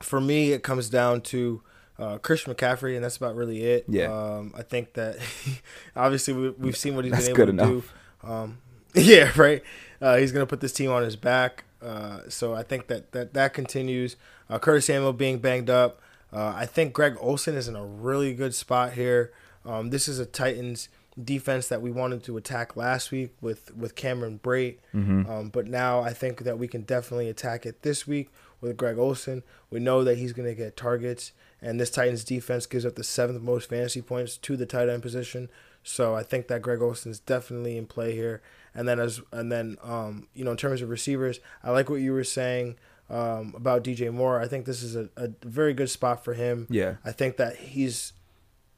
[0.00, 1.60] for me, it comes down to
[1.98, 3.84] uh, Christian McCaffrey, and that's about really it.
[3.86, 4.06] Yeah.
[4.06, 5.18] Um, I think that
[5.96, 7.94] obviously we, we've seen what he's That's been good able to enough.
[8.22, 8.28] do.
[8.30, 8.58] Um,
[8.94, 9.62] yeah, right.
[10.00, 11.64] Uh, he's going to put this team on his back.
[11.82, 14.16] Uh, so I think that that, that continues.
[14.48, 16.00] Uh, Curtis Samuel being banged up.
[16.32, 19.34] Uh, I think Greg Olsen is in a really good spot here.
[19.66, 20.88] Um, this is a Titans
[21.22, 24.76] defense that we wanted to attack last week with with Cameron Brate,
[25.28, 28.98] um, but now I think that we can definitely attack it this week with Greg
[28.98, 29.42] Olsen.
[29.70, 33.04] We know that he's going to get targets, and this Titans defense gives up the
[33.04, 35.48] seventh most fantasy points to the tight end position.
[35.82, 38.42] So I think that Greg Olsen is definitely in play here.
[38.74, 42.00] And then as and then um, you know in terms of receivers, I like what
[42.00, 42.76] you were saying
[43.08, 44.40] um, about DJ Moore.
[44.40, 46.66] I think this is a, a very good spot for him.
[46.68, 46.96] Yeah.
[47.04, 48.12] I think that he's,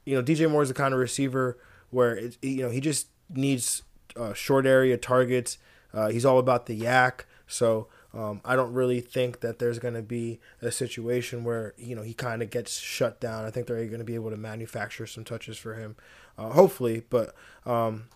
[0.05, 1.59] you know, DJ Moore is the kind of receiver
[1.91, 3.82] where it, you know he just needs
[4.16, 5.59] uh, short area targets.
[5.93, 7.20] Uh, he's all about the YAC.
[7.47, 11.95] So Um, I don't really think that there's going to be a situation where you
[11.95, 13.45] know he kind of gets shut down.
[13.45, 15.95] I think they're going to be able to manufacture some touches for him,
[16.39, 17.03] uh, hopefully.
[17.11, 17.34] But
[17.66, 18.09] um,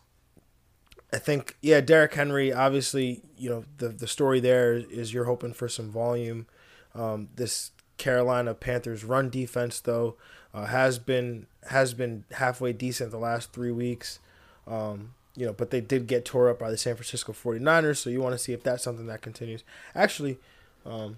[1.12, 2.52] I think yeah, Derrick Henry.
[2.52, 6.46] Obviously, you know the the story there is you're hoping for some volume.
[6.94, 10.16] Um, this Carolina Panthers run defense though
[10.54, 14.18] uh, has been has been halfway decent the last three weeks.
[14.66, 18.10] Um, you know, but they did get tore up by the San Francisco 49ers, so
[18.10, 19.64] you want to see if that's something that continues.
[19.94, 20.38] Actually,
[20.84, 21.16] um,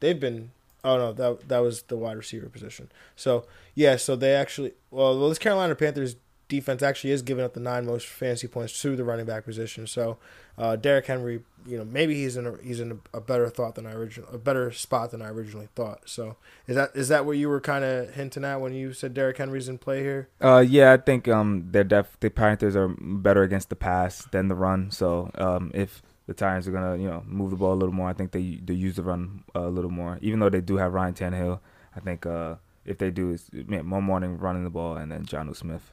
[0.00, 0.50] they've been
[0.84, 2.90] oh no, that that was the wide receiver position.
[3.16, 6.16] So, yeah, so they actually well, this Carolina Panthers
[6.48, 9.86] defense actually is giving up the nine most fantasy points to the running back position.
[9.86, 10.18] So,
[10.58, 13.74] uh, Derrick Henry, you know, maybe he's in a, he's in a, a better thought
[13.74, 16.08] than I originally a better spot than I originally thought.
[16.08, 16.36] So,
[16.66, 19.38] is that is that what you were kind of hinting at when you said Derrick
[19.38, 20.28] Henry's in play here?
[20.40, 24.48] Uh, yeah, I think um they're def the Panthers are better against the pass than
[24.48, 24.90] the run.
[24.90, 28.08] So, um, if the Titans are gonna you know move the ball a little more,
[28.08, 30.18] I think they they use the run a little more.
[30.20, 31.60] Even though they do have Ryan Tannehill,
[31.94, 35.54] I think uh if they do is more morning running the ball and then Jonnu
[35.54, 35.92] Smith.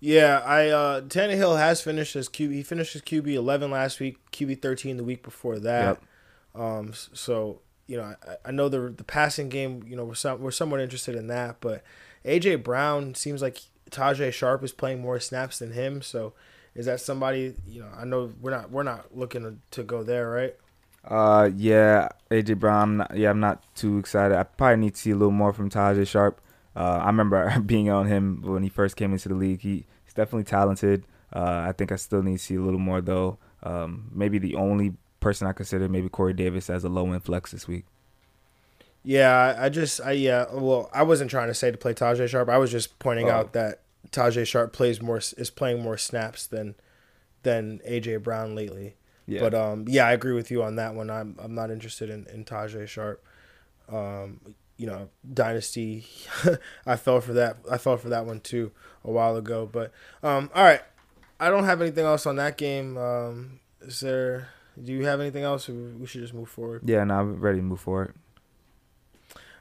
[0.00, 2.52] Yeah, I uh Tannehill has finished as QB.
[2.52, 5.98] He finished as QB eleven last week, QB thirteen the week before that.
[6.54, 6.62] Yep.
[6.62, 9.84] Um, so you know, I, I know the the passing game.
[9.86, 11.82] You know, we're some we're somewhat interested in that, but
[12.24, 13.58] AJ Brown seems like
[13.90, 16.02] Tajae Sharpe is playing more snaps than him.
[16.02, 16.34] So
[16.74, 17.54] is that somebody?
[17.66, 20.54] You know, I know we're not we're not looking to, to go there, right?
[21.04, 22.82] Uh, yeah, AJ Brown.
[22.82, 24.36] I'm not, yeah, I'm not too excited.
[24.36, 26.40] I probably need to see a little more from Tajae Sharpe.
[26.76, 29.62] Uh, I remember being on him when he first came into the league.
[29.62, 31.04] He, he's definitely talented.
[31.34, 33.38] Uh, I think I still need to see a little more though.
[33.62, 37.50] Um, maybe the only person I consider maybe Corey Davis as a low end flex
[37.50, 37.84] this week.
[39.02, 40.46] Yeah, I just I yeah.
[40.52, 42.48] Well, I wasn't trying to say to play Tajae Sharpe.
[42.48, 43.32] I was just pointing oh.
[43.32, 46.74] out that Tajae Sharpe plays more is playing more snaps than
[47.42, 48.96] than AJ Brown lately.
[49.26, 49.40] Yeah.
[49.40, 51.10] But um, yeah, I agree with you on that one.
[51.10, 53.24] I'm I'm not interested in in Tajae Sharpe.
[53.88, 54.40] Um,
[54.76, 56.06] you know, Dynasty.
[56.86, 57.58] I fell for that.
[57.70, 58.72] I fell for that one too
[59.04, 59.68] a while ago.
[59.70, 60.82] But um, all right,
[61.40, 62.96] I don't have anything else on that game.
[62.96, 64.48] Um, is there?
[64.82, 65.68] Do you have anything else?
[65.68, 66.82] we should just move forward.
[66.84, 68.14] Yeah, now I'm ready to move forward.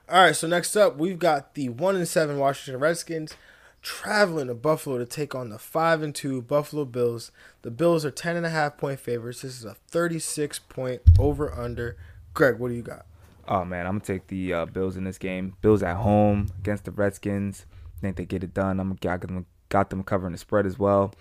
[0.08, 3.34] All right, so next up we've got the one and seven Washington Redskins
[3.82, 7.32] traveling to Buffalo to take on the five and two Buffalo Bills.
[7.62, 9.42] The Bills are ten and a half point favorites.
[9.42, 11.96] This is a thirty six point over under.
[12.34, 13.06] Greg, what do you got?
[13.48, 15.56] Oh man, I'm gonna take the uh, Bills in this game.
[15.62, 17.66] Bills at home against the Redskins.
[17.98, 18.80] I think they get it done.
[18.80, 21.14] I'm got them got them covering the spread as well.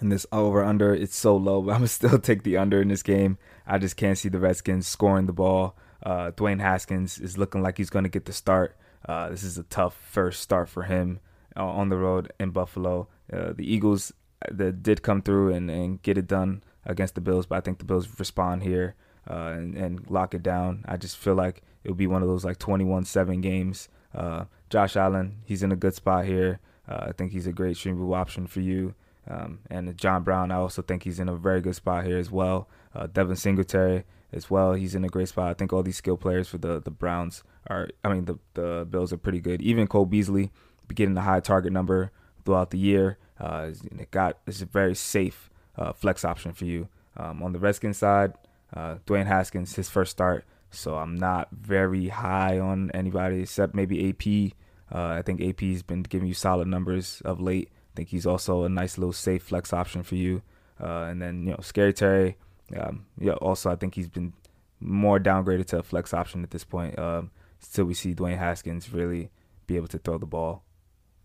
[0.00, 2.88] And this over under, it's so low, but I'm gonna still take the under in
[2.88, 3.38] this game.
[3.66, 5.76] I just can't see the Redskins scoring the ball.
[6.02, 8.76] Uh, Dwayne Haskins is looking like he's gonna get the start.
[9.06, 11.20] Uh, this is a tough first start for him
[11.56, 13.08] uh, on the road in Buffalo.
[13.30, 17.20] Uh, the Eagles uh, that did come through and, and get it done against the
[17.20, 18.94] Bills, but I think the Bills respond here
[19.28, 20.84] uh, and, and, lock it down.
[20.86, 23.88] I just feel like it'll be one of those like 21-7 games.
[24.14, 26.60] Uh, Josh Allen, he's in a good spot here.
[26.88, 28.94] Uh, I think he's a great streamable option for you.
[29.26, 32.30] Um, and John Brown, I also think he's in a very good spot here as
[32.30, 32.68] well.
[32.94, 35.50] Uh, Devin Singletary as well, he's in a great spot.
[35.50, 38.86] I think all these skill players for the the Browns are, I mean, the the
[38.88, 39.62] Bills are pretty good.
[39.62, 40.50] Even Cole Beasley,
[40.94, 42.10] getting a high target number
[42.44, 43.18] throughout the year.
[43.40, 46.88] Uh, it got it's a very safe uh, flex option for you.
[47.16, 48.34] Um, on the Redskins side,
[48.74, 50.44] uh, Dwayne Haskins, his first start.
[50.70, 54.52] So I'm not very high on anybody except maybe AP.
[54.94, 57.70] Uh, I think AP's been giving you solid numbers of late.
[57.72, 60.42] I think he's also a nice little safe flex option for you.
[60.82, 62.36] Uh, and then you know, Scary Terry.
[62.76, 64.32] Um, yeah, also I think he's been
[64.80, 66.98] more downgraded to a flex option at this point.
[66.98, 67.30] Um,
[67.62, 69.30] until we see Dwayne Haskins really
[69.66, 70.64] be able to throw the ball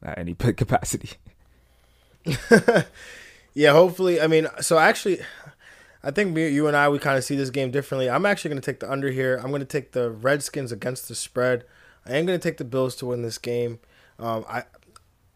[0.02, 1.12] at any capacity.
[3.54, 4.22] yeah, hopefully.
[4.22, 5.20] I mean, so actually,
[6.04, 8.10] I think me, you and I, we kind of see this game differently.
[8.10, 9.38] I'm actually going to take the under here.
[9.38, 11.66] I'm going to take the Redskins against the spread.
[12.06, 13.80] I am going to take the Bills to win this game.
[14.18, 14.64] Um, I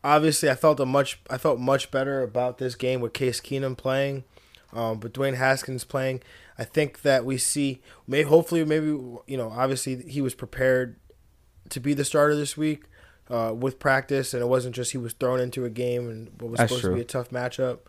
[0.04, 3.78] obviously I felt a much I felt much better about this game with Case Keenum
[3.78, 4.24] playing,
[4.74, 6.22] um, but Dwayne Haskins playing.
[6.58, 10.98] I think that we see may hopefully maybe you know obviously he was prepared
[11.70, 12.84] to be the starter this week
[13.30, 16.52] uh, with practice, and it wasn't just he was thrown into a game and what
[16.52, 16.92] was That's supposed true.
[16.92, 17.80] to be a tough matchup.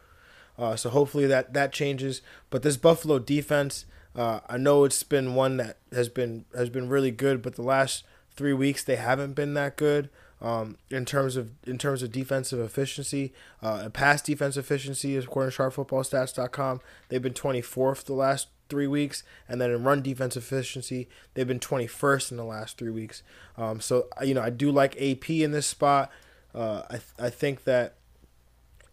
[0.58, 2.22] Uh, so hopefully that that changes.
[2.50, 6.88] But this Buffalo defense, uh, I know it's been one that has been has been
[6.88, 8.04] really good, but the last
[8.36, 10.10] three weeks they haven't been that good.
[10.40, 13.32] Um, in terms of in terms of defensive efficiency,
[13.62, 19.60] uh, pass defense efficiency, according to SharpFootballStats.com, they've been 24th the last three weeks, and
[19.60, 23.22] then in run defense efficiency, they've been 21st in the last three weeks.
[23.56, 26.10] Um, so you know I do like AP in this spot.
[26.54, 27.94] Uh, I th- I think that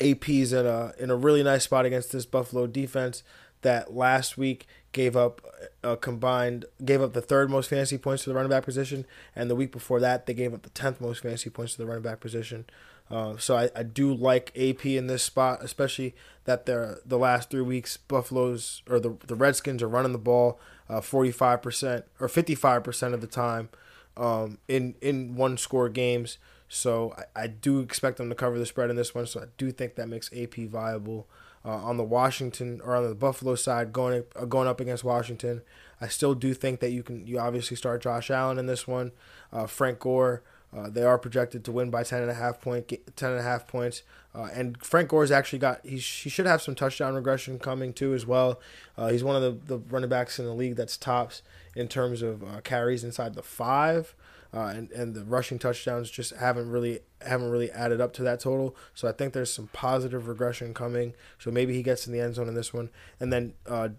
[0.01, 3.23] AP's in a in a really nice spot against this Buffalo defense.
[3.61, 5.41] that last week gave up
[5.83, 9.49] a combined gave up the third most fantasy points to the running back position, and
[9.49, 12.03] the week before that they gave up the tenth most fantasy points to the running
[12.03, 12.65] back position.
[13.09, 17.49] Uh, so I, I do like AP in this spot, especially that the the last
[17.49, 20.59] three weeks Buffaloes or the the Redskins are running the ball
[21.01, 23.69] forty five percent or fifty five percent of the time
[24.17, 26.37] um, in in one score games.
[26.73, 29.27] So I, I do expect them to cover the spread in this one.
[29.27, 31.27] So I do think that makes AP viable.
[31.63, 35.61] Uh, on the Washington or on the Buffalo side, going uh, going up against Washington,
[35.99, 39.11] I still do think that you can you obviously start Josh Allen in this one.
[39.53, 40.41] Uh, Frank Gore,
[40.75, 43.43] uh, they are projected to win by 10 and a half point 10 and a
[43.43, 44.01] half points.
[44.33, 48.15] Uh, and Frank Gore's actually got he, he should have some touchdown regression coming too
[48.15, 48.59] as well.
[48.97, 51.43] Uh, he's one of the, the running backs in the league that's tops
[51.75, 54.15] in terms of carries inside the five
[54.53, 58.39] uh, and and the rushing touchdowns just haven't really haven't really added up to that
[58.39, 58.75] total.
[58.93, 61.13] So I think there's some positive regression coming.
[61.39, 62.89] So maybe he gets in the end zone in this one.
[63.19, 63.89] And then uh,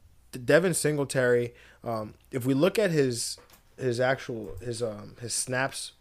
[0.45, 3.39] Devin Singletary, um, if we look at his
[3.79, 5.93] his actual his um his snaps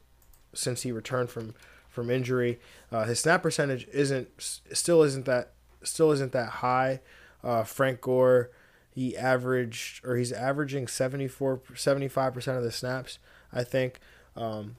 [0.53, 1.53] since he returned from
[1.89, 2.59] from injury,
[2.91, 6.99] uh, his snap percentage isn't still isn't that still isn't that high.
[7.43, 8.51] Uh, Frank Gore,
[8.93, 13.17] he averaged or he's averaging 74 75% of the snaps,
[13.53, 13.99] I think.
[14.35, 14.75] Um,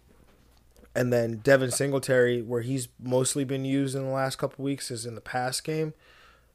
[0.95, 5.07] and then Devin Singletary, where he's mostly been used in the last couple weeks, is
[5.07, 5.95] in the pass game.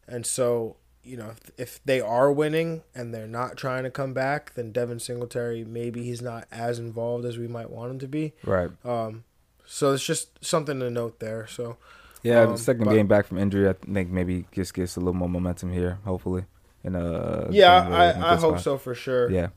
[0.08, 4.14] And so, you know, if, if they are winning and they're not trying to come
[4.14, 8.08] back, then Devin Singletary maybe he's not as involved as we might want him to
[8.08, 8.34] be.
[8.44, 8.70] Right.
[8.86, 9.24] Um,
[9.66, 11.48] so it's just something to note there.
[11.48, 11.78] So
[12.24, 15.14] yeah, um, second but, game back from injury, I think maybe just gets a little
[15.14, 16.00] more momentum here.
[16.06, 16.46] Hopefully,
[16.84, 18.62] in a yeah, I, I hope spot.
[18.62, 19.30] so for sure.
[19.30, 19.48] Yeah,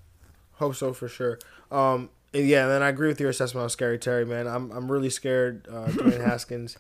[0.55, 1.39] hope so for sure.
[1.71, 4.47] Um, yeah, and I agree with your assessment on Scary Terry, man.
[4.47, 5.67] I'm I'm really scared.
[5.69, 6.77] Uh, Dwayne Haskins.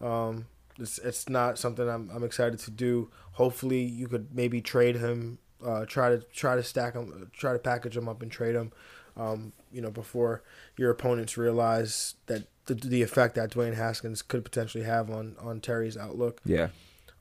[0.00, 0.46] Um,
[0.78, 3.10] it's it's not something I'm I'm excited to do.
[3.32, 5.38] Hopefully, you could maybe trade him.
[5.64, 8.72] Uh, try to try to stack him, try to package him up and trade him.
[9.16, 10.42] Um, you know, before
[10.76, 15.60] your opponents realize that the, the effect that Dwayne Haskins could potentially have on on
[15.60, 16.40] Terry's outlook.
[16.44, 16.68] Yeah.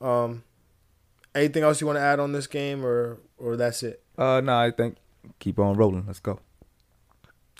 [0.01, 0.43] Um,
[1.33, 4.03] anything else you want to add on this game, or or that's it?
[4.17, 4.97] Uh, no, I think
[5.39, 6.05] keep on rolling.
[6.07, 6.39] Let's go.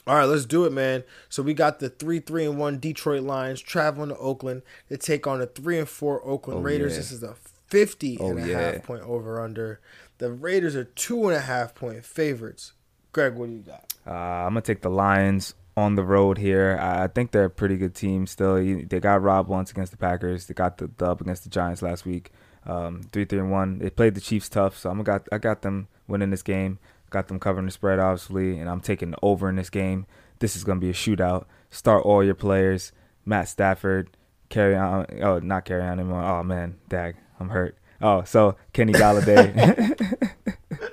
[0.07, 1.03] All right, let's do it, man.
[1.29, 5.25] So we got the three, three, and one Detroit Lions traveling to Oakland to take
[5.25, 6.93] on the three and four Oakland oh, Raiders.
[6.93, 6.97] Yeah.
[6.99, 7.35] This is a
[7.67, 8.59] 50 oh, and a yeah.
[8.59, 9.79] half point over under.
[10.19, 12.73] The Raiders are two and a half point favorites.
[13.11, 13.93] Greg, what do you got?
[14.05, 16.77] Uh, I'm gonna take the Lions on the road here.
[16.79, 18.55] I think they're a pretty good team still.
[18.55, 20.45] They got robbed once against the Packers.
[20.45, 22.31] They got the dub against the Giants last week.
[22.65, 23.79] Um, three, three, and one.
[23.79, 26.79] They played the Chiefs tough, so I'm got I got them winning this game.
[27.15, 30.05] Got them covering the spread, obviously, and I'm taking the over in this game.
[30.39, 31.45] This is going to be a shootout.
[31.69, 32.91] Start all your players.
[33.25, 34.09] Matt Stafford,
[34.49, 35.05] carry on.
[35.21, 36.21] Oh, not carry on anymore.
[36.21, 36.75] Oh, man.
[36.89, 37.15] Dag.
[37.39, 37.77] I'm hurt.
[38.01, 39.95] Oh, so Kenny Golladay.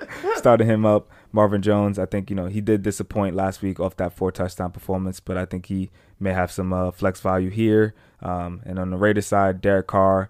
[0.37, 1.09] started him up.
[1.33, 4.71] Marvin Jones, I think, you know, he did disappoint last week off that four touchdown
[4.71, 7.93] performance, but I think he may have some uh, flex value here.
[8.21, 10.29] Um, and on the Raiders side, Derek Carr,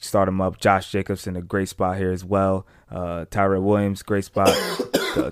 [0.00, 0.58] start him up.
[0.58, 2.66] Josh Jacobs in a great spot here as well.
[2.90, 4.48] Uh, Tyrell Williams, great spot.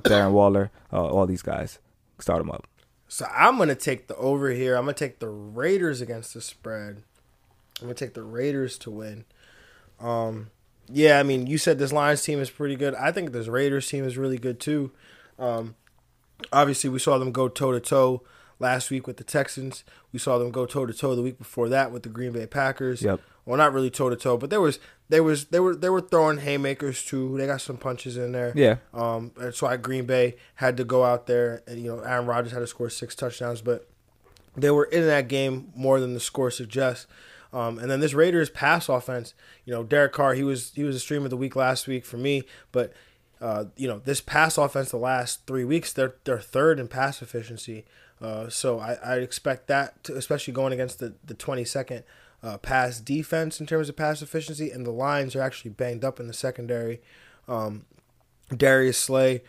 [0.04, 1.78] Darren Waller, uh, all these guys.
[2.18, 2.66] Start them up.
[3.08, 4.76] So I'm gonna take the over here.
[4.76, 7.02] I'm gonna take the Raiders against the spread.
[7.80, 9.24] I'm gonna take the Raiders to win.
[9.98, 10.50] Um,
[10.88, 12.94] yeah, I mean, you said this Lions team is pretty good.
[12.94, 14.92] I think this Raiders team is really good too.
[15.38, 15.74] Um,
[16.52, 18.22] obviously, we saw them go toe to toe
[18.58, 19.82] last week with the Texans.
[20.12, 22.46] We saw them go toe to toe the week before that with the Green Bay
[22.46, 23.02] Packers.
[23.02, 23.20] Yep.
[23.44, 24.78] Well, not really toe to toe, but there was
[25.08, 27.36] there was they were they were throwing haymakers too.
[27.36, 28.52] They got some punches in there.
[28.54, 28.76] Yeah.
[28.94, 29.32] Um.
[29.36, 32.60] That's why Green Bay had to go out there, and you know Aaron Rodgers had
[32.60, 33.88] to score six touchdowns, but
[34.56, 37.06] they were in that game more than the score suggests.
[37.52, 39.34] Um, and then this Raiders pass offense,
[39.64, 42.04] you know, Derek Carr, he was he was a stream of the week last week
[42.04, 42.92] for me, but
[43.40, 47.22] uh, you know, this pass offense the last three weeks, they're they're third in pass
[47.22, 47.84] efficiency.
[48.20, 52.04] Uh, so I, I expect that, to, especially going against the the twenty second
[52.42, 56.18] uh, pass defense in terms of pass efficiency, and the lines are actually banged up
[56.18, 57.00] in the secondary.
[57.48, 57.84] Um,
[58.56, 59.42] Darius Slay,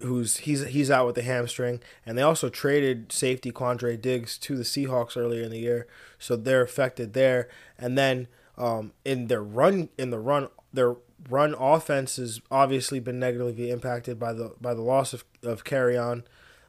[0.00, 4.56] who's he's he's out with the hamstring, and they also traded safety Quandre Diggs to
[4.56, 5.86] the Seahawks earlier in the year,
[6.18, 7.48] so they're affected there.
[7.78, 10.96] And then um, in their run in the run their
[11.28, 16.24] run offense has obviously been negatively impacted by the by the loss of of Kerryon,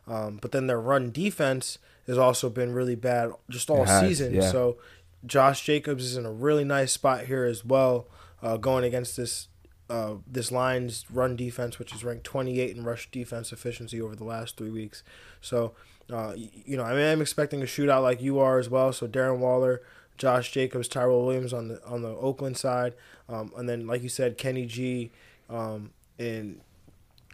[0.08, 4.34] um, but then their run defense has also been really bad just all has, season.
[4.34, 4.52] Yeah.
[4.52, 4.78] So
[5.26, 8.08] Josh Jacobs is in a really nice spot here as well,
[8.42, 9.48] uh, going against this
[9.90, 14.24] uh, this Lions run defense, which is ranked 28 in rush defense efficiency over the
[14.24, 15.04] last three weeks.
[15.42, 15.74] So,
[16.12, 18.92] uh, you know, I mean, I'm expecting a shootout like you are as well.
[18.94, 19.84] So Darren Waller,
[20.18, 22.94] Josh Jacobs, Tyrell Williams on the on the Oakland side,
[23.30, 25.12] um, and then like you said, Kenny G,
[25.52, 26.62] um, and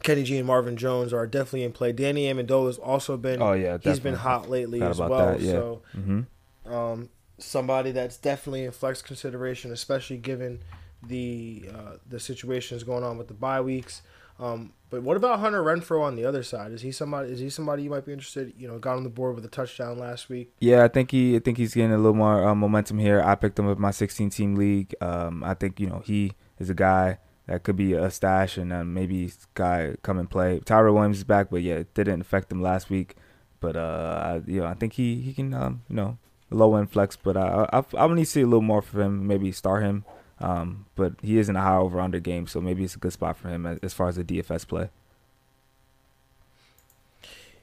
[0.03, 1.91] Kenny G and Marvin Jones are definitely in play.
[1.93, 3.41] Danny Amendola's also been.
[3.41, 5.09] Oh yeah, he's been hot lately Forgot as well.
[5.31, 5.51] that, yeah.
[5.53, 6.73] So Mm-hmm.
[6.73, 7.09] um,
[7.43, 10.61] somebody that's definitely in flex consideration, especially given
[11.03, 14.01] the uh, the situations going on with the bye weeks.
[14.39, 16.71] Um, but what about Hunter Renfrow on the other side?
[16.71, 17.31] Is he somebody?
[17.31, 18.53] Is he somebody you might be interested?
[18.57, 20.51] You know, got on the board with a touchdown last week.
[20.59, 23.21] Yeah, I think he I think he's getting a little more uh, momentum here.
[23.21, 24.95] I picked him up my 16 team league.
[24.99, 28.73] Um, I think you know he is a guy that could be a stash and
[28.73, 30.59] uh, maybe guy come and play.
[30.59, 33.15] Tyra Williams is back, but yeah, it didn't affect him last week.
[33.59, 36.17] But uh, I, you know, I think he he can um, you know
[36.51, 39.27] low end flex, but I I I need to see a little more from him.
[39.27, 40.05] Maybe start him.
[40.41, 43.13] Um, but he is in a high over under game, so maybe it's a good
[43.13, 44.89] spot for him as, far as the DFS play.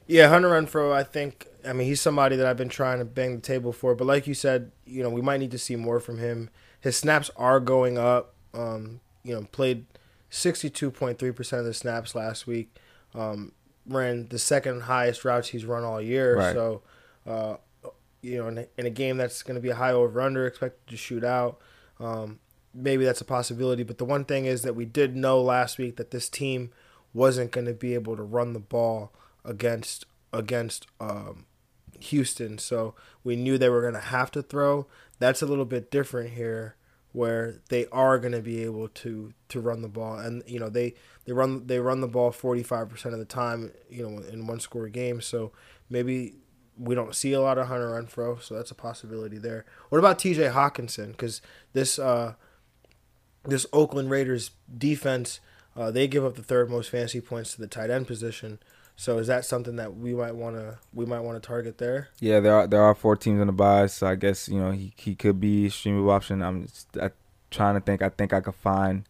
[0.07, 0.93] Yeah, Hunter Renfrow.
[0.93, 1.47] I think.
[1.67, 3.95] I mean, he's somebody that I've been trying to bang the table for.
[3.95, 6.49] But like you said, you know, we might need to see more from him.
[6.79, 8.33] His snaps are going up.
[8.53, 9.85] Um, you know, played
[10.29, 12.73] sixty-two point three percent of the snaps last week.
[13.13, 13.51] Um,
[13.85, 16.37] ran the second highest routes he's run all year.
[16.37, 16.53] Right.
[16.53, 16.81] So,
[17.27, 17.57] uh,
[18.21, 20.45] you know, in a, in a game that's going to be a high over under,
[20.45, 21.59] expected to shoot out.
[21.99, 22.39] Um,
[22.73, 23.83] maybe that's a possibility.
[23.83, 26.71] But the one thing is that we did know last week that this team
[27.13, 29.13] wasn't going to be able to run the ball
[29.43, 31.45] against against um,
[31.99, 32.57] Houston.
[32.57, 32.93] So
[33.23, 34.87] we knew they were going to have to throw.
[35.17, 36.75] That's a little bit different here,
[37.11, 40.69] where they are going to be able to to run the ball, and you know
[40.69, 40.93] they
[41.25, 43.71] they run they run the ball forty five percent of the time.
[43.89, 45.21] You know, in one score game.
[45.21, 45.51] So
[45.89, 46.35] maybe.
[46.79, 49.65] We don't see a lot of Hunter Renfrow, so that's a possibility there.
[49.89, 50.43] What about T.J.
[50.47, 51.11] Hockenson?
[51.11, 51.41] Because
[51.73, 52.35] this uh,
[53.43, 55.39] this Oakland Raiders defense,
[55.75, 58.59] uh, they give up the third most fantasy points to the tight end position.
[58.95, 62.09] So is that something that we might want to we might want to target there?
[62.19, 64.71] Yeah, there are there are four teams on the buy, so I guess you know
[64.71, 66.43] he he could be a streamable option.
[66.43, 67.11] I'm just, I,
[67.49, 68.01] trying to think.
[68.01, 69.07] I think I could find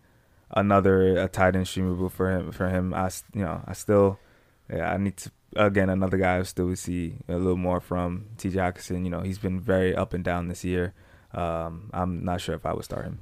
[0.52, 2.52] another a tight end streamable for him.
[2.52, 4.20] For him, I you know I still
[4.72, 8.26] yeah I need to again another guy I still would see a little more from
[8.38, 8.58] T.J.
[8.58, 9.04] Hockenson.
[9.04, 10.93] You know he's been very up and down this year.
[11.34, 13.20] Um, I'm not sure if I would start him.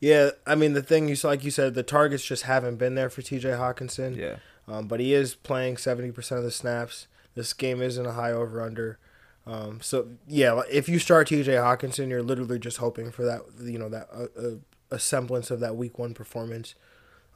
[0.00, 3.08] Yeah, I mean the thing you like you said the targets just haven't been there
[3.10, 3.50] for T.J.
[3.50, 4.16] Hockenson.
[4.16, 4.36] Yeah,
[4.68, 7.06] Um, but he is playing seventy percent of the snaps.
[7.34, 8.98] This game isn't a high over under.
[9.46, 11.52] Um, so yeah, if you start T.J.
[11.52, 14.50] Hockenson, you're literally just hoping for that you know that uh, uh,
[14.90, 16.74] a semblance of that week one performance.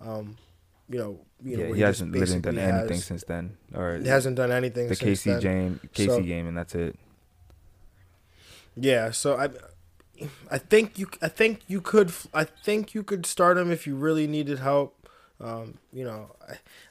[0.01, 0.37] Um,
[0.91, 4.09] you know, you yeah, where he hasn't literally done anything has- since then, or He
[4.09, 5.41] hasn't done anything the since KC then.
[5.41, 6.97] game, KC So- game, and that's it.
[8.77, 9.49] Yeah, so I,
[10.51, 13.97] I think you, I think you could, I think you could start him if you
[13.97, 15.09] really needed help.
[15.41, 16.35] Um, you know,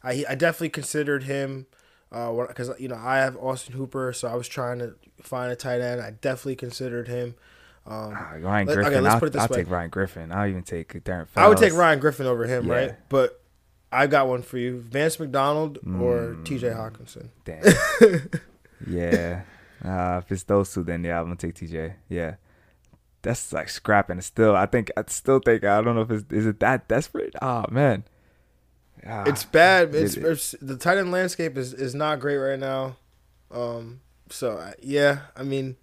[0.03, 1.67] I, I, I definitely considered him,
[2.11, 5.55] uh, because you know I have Austin Hooper, so I was trying to find a
[5.55, 6.01] tight end.
[6.01, 7.35] I definitely considered him.
[7.85, 9.03] Um, Ah, Ryan let- okay, Griffin.
[9.03, 9.57] let's I'll, put it this I'll way.
[9.57, 10.31] take Ryan Griffin.
[10.31, 11.27] I'll even take Darren.
[11.35, 12.73] I would take Ryan Griffin over him, Yeah.
[12.73, 12.95] right?
[13.09, 13.38] But
[13.91, 16.45] I got one for you: Vance McDonald or Mm.
[16.45, 16.67] T.J.
[16.69, 17.29] Hockenson.
[17.45, 18.29] Damn.
[18.87, 19.41] yeah.
[19.83, 21.93] Uh, if it's those two, then yeah, I'm gonna take TJ.
[22.09, 22.35] Yeah.
[23.21, 24.17] That's like scrapping.
[24.17, 26.87] It's still, I think, I still think, I don't know if it's, is it that
[26.87, 27.35] desperate?
[27.41, 28.03] Oh man.
[29.05, 29.93] Ah, It's bad.
[29.95, 32.95] It's, it- it's the tight end landscape is, is not great right now.
[33.51, 35.75] Um, so yeah, I mean,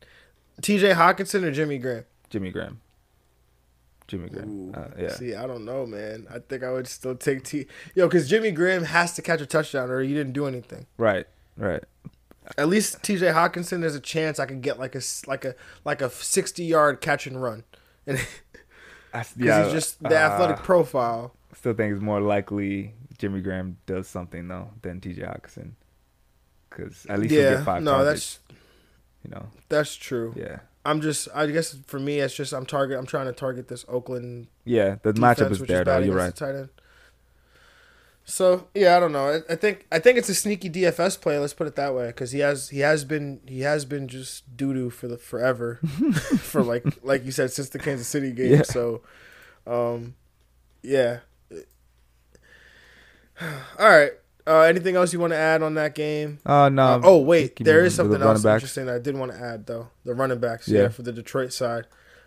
[0.63, 0.93] T.J.
[0.95, 2.05] Hockenson or Jimmy Graham.
[2.31, 2.81] Jimmy Graham.
[4.09, 4.73] Jimmy Graham.
[4.75, 5.13] Uh, yeah.
[5.13, 6.27] See, I don't know, man.
[6.31, 7.67] I think I would still take T.
[7.95, 10.87] Yo, because Jimmy Graham has to catch a touchdown, or you didn't do anything.
[10.97, 11.27] Right.
[11.57, 11.83] Right.
[12.57, 13.27] At least T.J.
[13.33, 17.01] Hockenson, there's a chance I could get like a like a like a 60 yard
[17.01, 17.65] catch and run,
[18.07, 18.19] and
[19.13, 21.35] because yeah, he's just the uh, athletic profile.
[21.55, 25.73] Still think it's more likely Jimmy Graham does something though than TJ Hockenson.
[26.71, 28.39] Because at least Yeah, get five no, targets.
[28.47, 28.59] that's
[29.25, 29.47] You know.
[29.69, 30.35] that's true.
[30.37, 30.59] Yeah.
[30.87, 32.99] I'm just, I guess for me, it's just I'm target.
[32.99, 34.97] I'm trying to target this Oakland Yeah.
[35.03, 35.99] The defense, matchup is there though.
[35.99, 36.35] You're right.
[36.35, 36.69] tight end.
[38.29, 39.29] So yeah, I don't know.
[39.29, 41.39] I, I think I think it's a sneaky DFS play.
[41.39, 44.57] Let's put it that way, because he has he has been he has been just
[44.57, 45.77] doo doo for the forever,
[46.39, 48.53] for like like you said since the Kansas City game.
[48.53, 48.63] Yeah.
[48.63, 49.03] So,
[49.65, 50.17] um,
[50.83, 51.21] yeah.
[53.41, 54.11] All right.
[54.47, 56.39] Uh, anything else you want to add on that game?
[56.47, 56.83] Oh no.
[56.87, 58.63] Uh, oh wait, there is there moving is to the something else backs.
[58.63, 59.89] interesting that I did want to add though.
[60.05, 60.89] The running backs, yeah, Yeah.
[60.89, 61.87] for the Detroit side.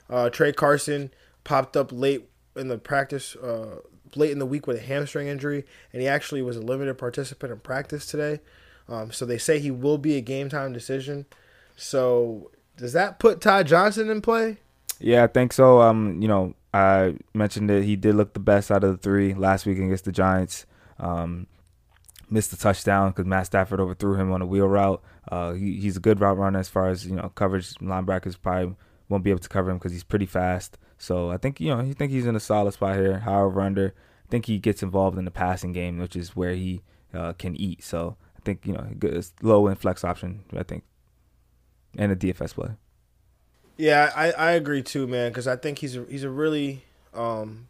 [0.10, 1.12] Uh, Tra Carson
[1.44, 3.78] popped up late in the practice, uh,
[4.16, 7.54] late in the week with a hamstring injury, and he actually was a limited participant
[7.54, 8.40] in practice today.
[8.90, 11.26] Um, so they say he will be a game time decision.
[11.78, 14.58] So does that put Ty Johnson in play?
[15.00, 15.80] Yeah, I think so.
[15.82, 19.34] Um, you know, I mentioned that he did look the best out of the three
[19.34, 20.66] last week against the Giants.
[21.00, 21.48] Um,
[22.30, 25.02] missed the touchdown because Matt Stafford overthrew him on a wheel route.
[25.30, 27.74] Uh, he, he's a good route runner as far as you know coverage.
[27.76, 28.76] Linebackers probably
[29.08, 30.78] won't be able to cover him because he's pretty fast.
[30.98, 33.20] So I think you know, you think he's in a solid spot here.
[33.20, 33.94] However, under
[34.28, 36.82] I think he gets involved in the passing game, which is where he
[37.14, 37.84] uh, can eat.
[37.84, 40.44] So I think you know it's low and flex option.
[40.56, 40.84] I think,
[41.98, 42.72] and a DFS play.
[43.78, 45.32] Yeah, I, I agree too, man.
[45.32, 47.70] Because I think he's a, he's a really um,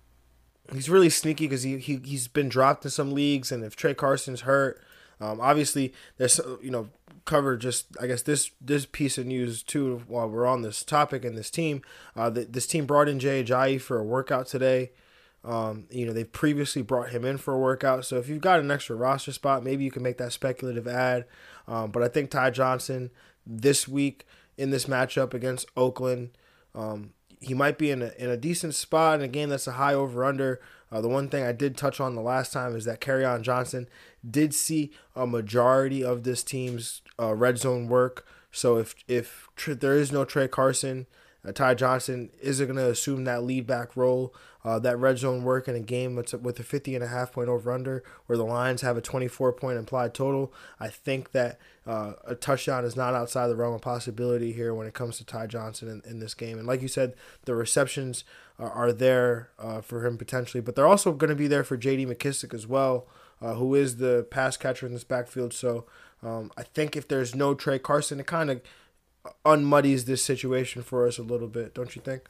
[0.73, 3.93] he's really sneaky because he, he he's been dropped in some leagues, and if Tra
[3.95, 4.81] Carson's hurt,
[5.19, 6.89] um, obviously there's you know
[7.25, 11.25] cover just I guess this this piece of news too while we're on this topic
[11.25, 11.81] and this team.
[12.15, 14.91] Uh, this team brought in Jay Ajayi for a workout today.
[15.43, 18.59] Um, you know they've previously brought him in for a workout, so if you've got
[18.59, 21.25] an extra roster spot, maybe you can make that speculative ad.
[21.67, 23.11] Um, but I think Ty Johnson
[23.45, 24.25] this week
[24.57, 26.31] in this matchup against Oakland.
[26.75, 29.73] Um, he might be in a, in a decent spot in a game that's a
[29.73, 30.59] high over under.
[30.91, 33.87] Uh, the one thing I did touch on the last time is that Kerryon Johnson
[34.29, 38.25] did see a majority of this team's uh, red zone work.
[38.51, 41.05] So if if there is no Tra Carson,
[41.47, 44.33] uh, Ty Johnson isn't going to assume that lead back role,
[44.65, 47.31] uh, that red zone work in a game with, with a 50 and a half
[47.31, 50.53] point over under, where the Lions have a 24 point implied total.
[50.79, 54.85] I think that uh, a touchdown is not outside the realm of possibility here when
[54.85, 56.57] it comes to Ty Johnson in, in this game.
[56.57, 57.13] And like you said,
[57.45, 58.25] the receptions
[58.59, 61.77] are, are there uh, for him potentially, but they're also going to be there for
[61.77, 62.05] J.D.
[62.05, 63.07] McKissick as well,
[63.41, 65.53] uh, who is the pass catcher in this backfield.
[65.53, 65.85] So
[66.21, 68.61] um, I think if there's no Tra Carson, it kind of
[69.45, 72.29] unmuddies this situation for us a little bit, don't you think?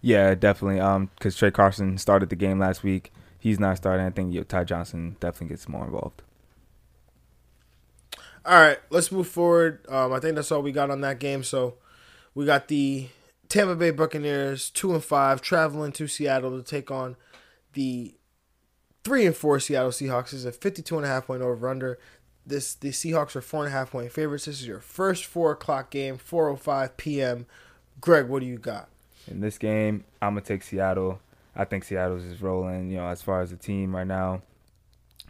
[0.00, 0.80] Yeah, definitely.
[0.80, 3.12] Um, because Tra Carson started the game last week.
[3.38, 4.06] He's not starting.
[4.06, 6.22] I think Ty Johnson definitely gets more involved.
[8.44, 9.84] All right, let's move forward.
[9.88, 11.42] Um, I think that's all we got on that game.
[11.42, 11.74] So
[12.34, 13.08] we got the
[13.48, 17.16] Tampa Bay Buccaneers two and five traveling to Seattle to take on
[17.74, 18.14] the
[19.04, 20.30] three and four Seattle Seahawks.
[20.30, 21.98] This is a 52 and a half point over under.
[22.48, 24.46] This the Seahawks are four and a half point favorites.
[24.46, 27.46] This is your first four o'clock game, 4:05 p.m.
[28.00, 28.88] Greg, what do you got?
[29.26, 31.20] In this game, I'm gonna take Seattle.
[31.54, 32.90] I think Seattle's just rolling.
[32.90, 34.40] You know, as far as the team right now,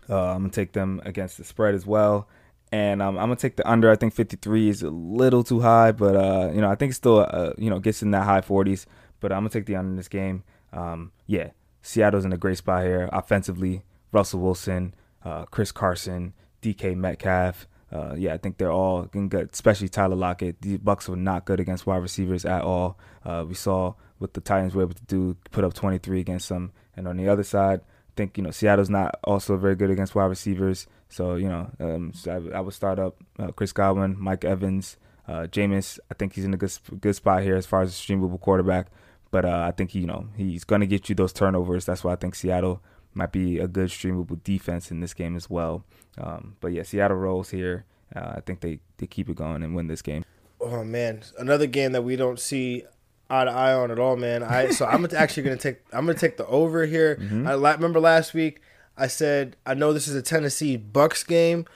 [0.09, 2.29] uh, I'm gonna take them against the spread as well.
[2.71, 3.91] And um, I'm gonna take the under.
[3.91, 6.99] I think 53 is a little too high, but uh, you know I think it's
[6.99, 8.87] still uh, you know gets in that high 40s.
[9.19, 10.45] But I'm gonna take the under in this game.
[10.73, 11.51] Um, yeah,
[11.83, 13.83] Seattle's in a great spot here offensively.
[14.13, 14.95] Russell Wilson,
[15.25, 16.33] uh, Chris Carson,
[16.63, 17.67] DK Metcalf.
[17.91, 20.61] Uh, yeah, I think they're all good, especially Tyler Lockett.
[20.61, 22.99] The Bucks were not good against wide receivers at all.
[23.25, 26.73] Uh, we saw what the Titans were able to do, put up 23 against them.
[26.97, 30.15] And on the other side, I think you know Seattle's not also very good against
[30.15, 30.87] wide receivers.
[31.09, 34.97] So you know, um, so I, I, would start up uh, Chris Godwin, Mike Evans,
[35.27, 35.99] uh, Jameis.
[36.11, 38.89] I think he's in a good good spot here as far as a streamable quarterback.
[39.31, 41.85] But uh, I think he, you know he's going to get you those turnovers.
[41.85, 42.83] That's why I think Seattle
[43.19, 45.85] might be a good streamable defense in this game as well.
[46.17, 47.85] Um, but yeah, Seattle rolls here.
[48.15, 50.25] Uh, I think they, they keep it going and win this game.
[50.61, 52.85] Oh man, another game that we don't see
[53.29, 54.43] eye to eye on at all, man.
[54.43, 57.17] I so I'm actually gonna take I'm gonna take the over here.
[57.17, 57.47] Mm-hmm.
[57.47, 58.61] I remember last week
[58.97, 61.67] I said I know this is a Tennessee Bucks game.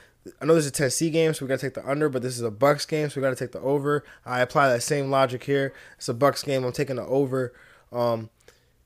[0.40, 2.08] I know this is a Tennessee game, so we gotta take the under.
[2.08, 4.04] But this is a Bucks game, so we gotta take the over.
[4.24, 5.74] I apply that same logic here.
[5.96, 6.64] It's a Bucks game.
[6.64, 7.52] I'm taking the over,
[7.92, 8.30] um,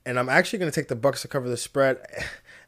[0.05, 1.97] and I'm actually gonna take the Bucks to cover the spread.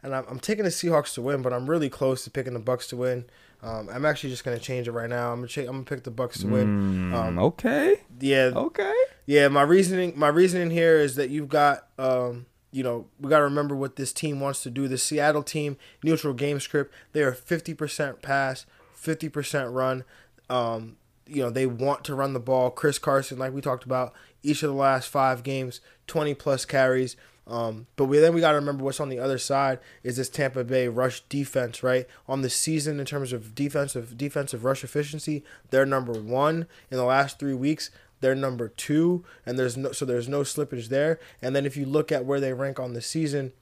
[0.01, 2.59] And I'm, I'm taking the Seahawks to win, but I'm really close to picking the
[2.59, 3.25] Bucks to win.
[3.61, 5.31] Um, I'm actually just gonna change it right now.
[5.33, 7.11] I'm gonna, ch- I'm gonna pick the Bucks to win.
[7.11, 7.95] Mm, um, okay.
[8.19, 8.51] Yeah.
[8.55, 8.93] Okay.
[9.25, 9.49] Yeah.
[9.49, 13.43] My reasoning, my reasoning here is that you've got, um, you know, we got to
[13.43, 14.87] remember what this team wants to do.
[14.87, 20.03] The Seattle team, neutral game script, they are 50% pass, 50% run.
[20.49, 22.69] Um, you know, they want to run the ball.
[22.71, 27.15] Chris Carson, like we talked about, each of the last five games, 20 plus carries.
[27.49, 30.29] Um, but we, then we got to remember what's on the other side is this
[30.29, 32.05] Tampa Bay rush defense, right?
[32.27, 37.05] On the season in terms of defensive defensive rush efficiency, they're number one in the
[37.05, 37.89] last three weeks.
[38.21, 41.19] They're number two, and there's no so there's no slippage there.
[41.41, 43.53] And then if you look at where they rank on the season,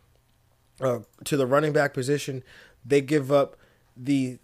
[0.82, 2.44] uh, to the running back position,
[2.86, 3.56] they give up
[3.96, 4.40] the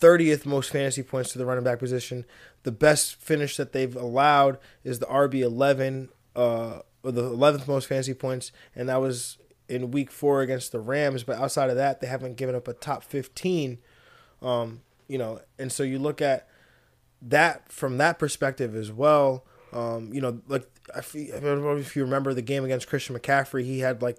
[0.00, 2.24] 30th most fantasy points to the running back position.
[2.62, 6.10] The best finish that they've allowed is the RB 11.
[6.34, 6.80] Uh,
[7.12, 9.38] the 11th most fantasy points, and that was
[9.68, 11.24] in week four against the Rams.
[11.24, 13.78] But outside of that, they haven't given up a top 15.
[14.42, 16.48] Um, you know, and so you look at
[17.22, 19.44] that from that perspective as well.
[19.72, 24.02] Um, you know, like I, if you remember the game against Christian McCaffrey, he had
[24.02, 24.18] like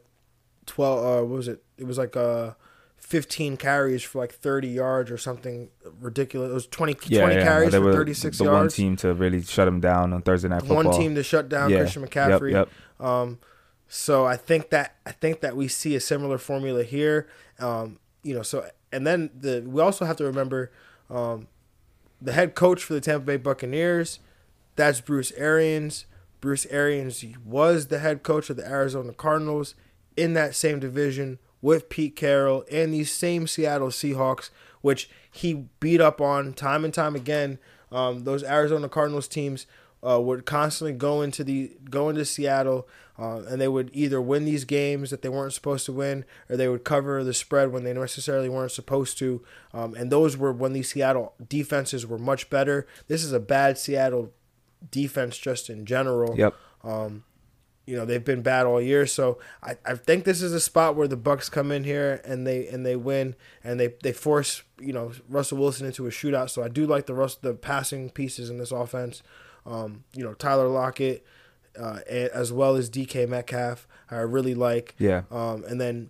[0.65, 0.99] 12.
[0.99, 1.63] Uh, what was it?
[1.77, 2.51] It was like uh
[2.97, 5.69] 15 carries for like 30 yards or something
[5.99, 6.49] ridiculous.
[6.49, 7.43] It was 20, yeah, 20 yeah.
[7.43, 8.57] carries for 36 the yards.
[8.57, 10.83] one team to really shut him down on Thursday night football.
[10.83, 11.79] One team to shut down yeah.
[11.79, 12.51] Christian McCaffrey.
[12.51, 12.69] Yep,
[12.99, 13.07] yep.
[13.07, 13.39] Um,
[13.87, 17.27] so I think that I think that we see a similar formula here.
[17.59, 20.71] Um, you know, so and then the we also have to remember
[21.09, 21.47] um,
[22.21, 24.19] the head coach for the Tampa Bay Buccaneers.
[24.75, 26.05] That's Bruce Arians.
[26.41, 29.75] Bruce Arians was the head coach of the Arizona Cardinals
[30.17, 34.51] in that same division with Pete Carroll and these same Seattle Seahawks,
[34.81, 37.57] which he beat up on time and time again.
[37.91, 39.65] Um, those Arizona Cardinals teams
[40.07, 42.87] uh, would constantly go into the go into Seattle,
[43.17, 46.55] uh, and they would either win these games that they weren't supposed to win, or
[46.55, 49.43] they would cover the spread when they necessarily weren't supposed to.
[49.73, 52.85] Um, and those were when these Seattle defenses were much better.
[53.07, 54.31] This is a bad Seattle
[54.91, 56.37] defense just in general.
[56.37, 56.53] Yep.
[56.83, 57.23] Um,
[57.85, 60.95] you know they've been bad all year, so I, I think this is a spot
[60.95, 64.63] where the Bucks come in here and they and they win and they, they force
[64.79, 66.49] you know Russell Wilson into a shootout.
[66.49, 69.21] So I do like the rest the passing pieces in this offense.
[69.65, 71.25] Um, you know Tyler Lockett,
[71.79, 73.87] uh, as well as DK Metcalf.
[74.09, 74.95] I really like.
[74.97, 75.23] Yeah.
[75.31, 76.09] Um, and then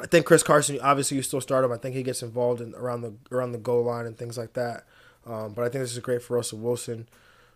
[0.00, 0.78] I think Chris Carson.
[0.80, 1.72] Obviously, you still start him.
[1.72, 4.54] I think he gets involved in around the around the goal line and things like
[4.54, 4.86] that.
[5.26, 7.08] Um, but I think this is great for Russell Wilson.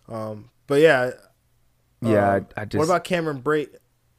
[0.08, 1.10] Um, but yeah,
[2.00, 3.74] Yeah, um, I, I just what about Cameron Brate?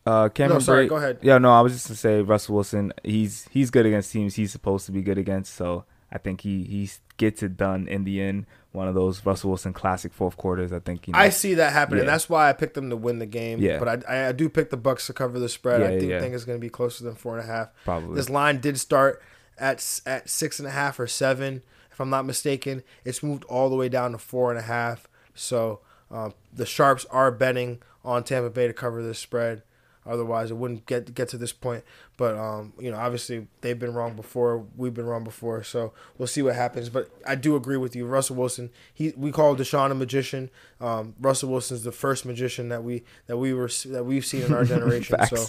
[0.05, 1.19] uh Cameron No, sorry, Brate- go ahead.
[1.21, 2.93] Yeah, no, I was just gonna say Russell Wilson.
[3.03, 5.53] He's he's good against teams he's supposed to be good against.
[5.53, 8.45] So I think he he gets it done in the end.
[8.71, 10.71] One of those Russell Wilson classic fourth quarters.
[10.71, 11.19] I think you know.
[11.19, 12.03] I see that happening.
[12.03, 12.11] Yeah.
[12.11, 13.59] That's why I picked them to win the game.
[13.59, 13.80] Yeah.
[13.80, 15.82] But I, I, I do pick the Bucks to cover the spread.
[15.82, 16.19] Yeah, I think, yeah.
[16.19, 17.69] think it's going to be closer than four and a half.
[17.84, 18.15] Probably.
[18.15, 19.21] This line did start
[19.57, 22.84] at at six and a half or seven, if I'm not mistaken.
[23.03, 25.07] It's moved all the way down to four and a half.
[25.34, 25.82] So
[26.12, 29.64] um, the sharps are betting on Tampa Bay to cover this spread.
[30.05, 31.84] Otherwise, it wouldn't get get to this point.
[32.18, 34.66] But um, you know, obviously they've been wrong before.
[34.76, 35.62] We've been wrong before.
[35.64, 36.89] So we'll see what happens.
[36.89, 38.72] But I do agree with you, Russell Wilson.
[38.93, 40.49] He we call Deshaun a magician.
[40.82, 44.53] Um, Russell Wilson's the first magician that we that we were that we've seen in
[44.53, 45.18] our generation.
[45.28, 45.45] so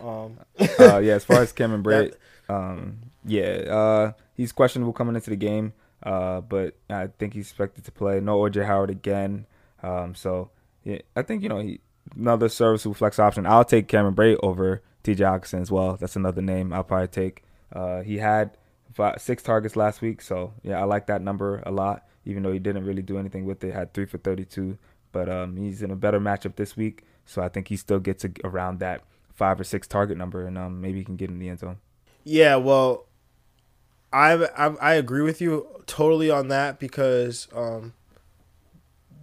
[0.00, 0.38] um,
[0.78, 2.14] uh, yeah, as far as Cameron Brate,
[2.48, 5.72] um, yeah, uh, he's questionable coming into the game,
[6.02, 8.20] uh, but I think he's expected to play.
[8.20, 9.46] No OJ Howard again,
[9.82, 10.50] um, so
[10.84, 11.80] yeah, I think you know he,
[12.14, 13.46] another serviceable flex option.
[13.46, 15.24] I'll take Cameron Brate over T.J.
[15.24, 15.96] Hockenson as well.
[15.96, 17.44] That's another name I'll probably take.
[17.72, 18.56] Uh, he had
[18.92, 22.06] five, six targets last week, so yeah, I like that number a lot.
[22.24, 24.78] Even though he didn't really do anything with it, had three for 32,
[25.12, 28.24] but um, he's in a better matchup this week, so I think he still gets
[28.24, 31.38] a, around that five or six target number, and um, maybe he can get in
[31.38, 31.76] the end zone.
[32.24, 33.06] Yeah, well,
[34.12, 37.92] I I, agree with you totally on that because um,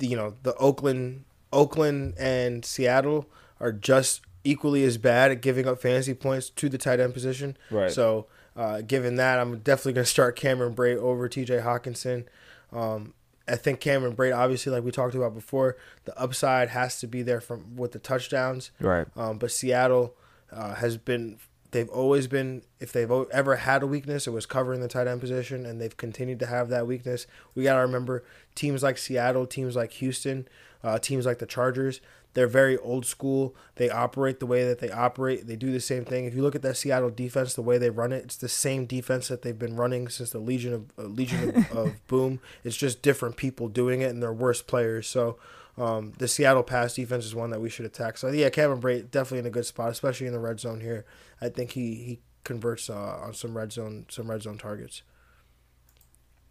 [0.06, 3.28] you know the Oakland Oakland and Seattle
[3.60, 7.58] are just equally as bad at giving up fantasy points to the tight end position.
[7.72, 7.92] Right.
[7.92, 11.60] So, uh, given that, I'm definitely going to start Cameron Brate over T.J.
[11.60, 12.26] Hockenson.
[12.72, 13.14] Um,
[13.48, 17.22] I think Cameron Brate, obviously, like we talked about before, the upside has to be
[17.22, 18.72] there from with the touchdowns.
[18.80, 19.08] Right.
[19.16, 20.16] Um, but Seattle
[20.52, 21.38] uh, has been,
[21.74, 25.20] they've always been, if they've ever had a weakness, it was covering the tight end
[25.20, 27.28] position, and they've continued to have that weakness.
[27.54, 28.24] We got to remember
[28.56, 30.48] teams like Seattle, teams like Houston,
[30.84, 32.00] uh, teams like the Chargers,
[32.34, 33.56] they're very old school.
[33.76, 35.48] They operate the way that they operate.
[35.48, 36.26] They do the same thing.
[36.26, 38.86] If you look at that Seattle defense, the way they run it, it's the same
[38.86, 42.40] defense that they've been running since the Legion of uh, Legion of, of Boom.
[42.64, 45.08] It's just different people doing it, and they're worse players.
[45.08, 45.38] So
[45.78, 48.18] um, the Seattle pass defense is one that we should attack.
[48.18, 51.06] So yeah, Kevin Bray definitely in a good spot, especially in the red zone here.
[51.42, 55.02] I think he he converts uh, on some red zone some red zone targets.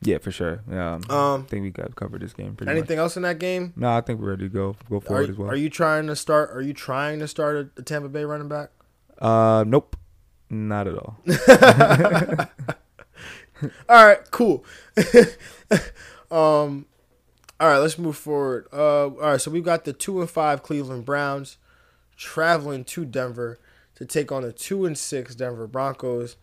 [0.05, 0.63] Yeah, for sure.
[0.69, 3.39] Yeah, um, Um, I think we got covered this game pretty Anything else in that
[3.39, 3.73] game?
[3.77, 5.49] No, I think we're ready to go go Are, forward as well.
[5.49, 6.51] are you trying to start?
[6.51, 8.71] Are you trying to start a, a Tampa Bay running back?
[9.21, 9.97] uh, nope,
[10.51, 11.19] not at all.
[13.89, 14.65] All right, cool.
[16.33, 16.87] um,
[17.63, 18.67] all right, let's move forward.
[18.73, 21.59] Uh, all right, so we've got the two and five Cleveland Browns
[22.17, 23.61] traveling to Denver
[23.95, 26.37] to take on the two and six Denver Broncos.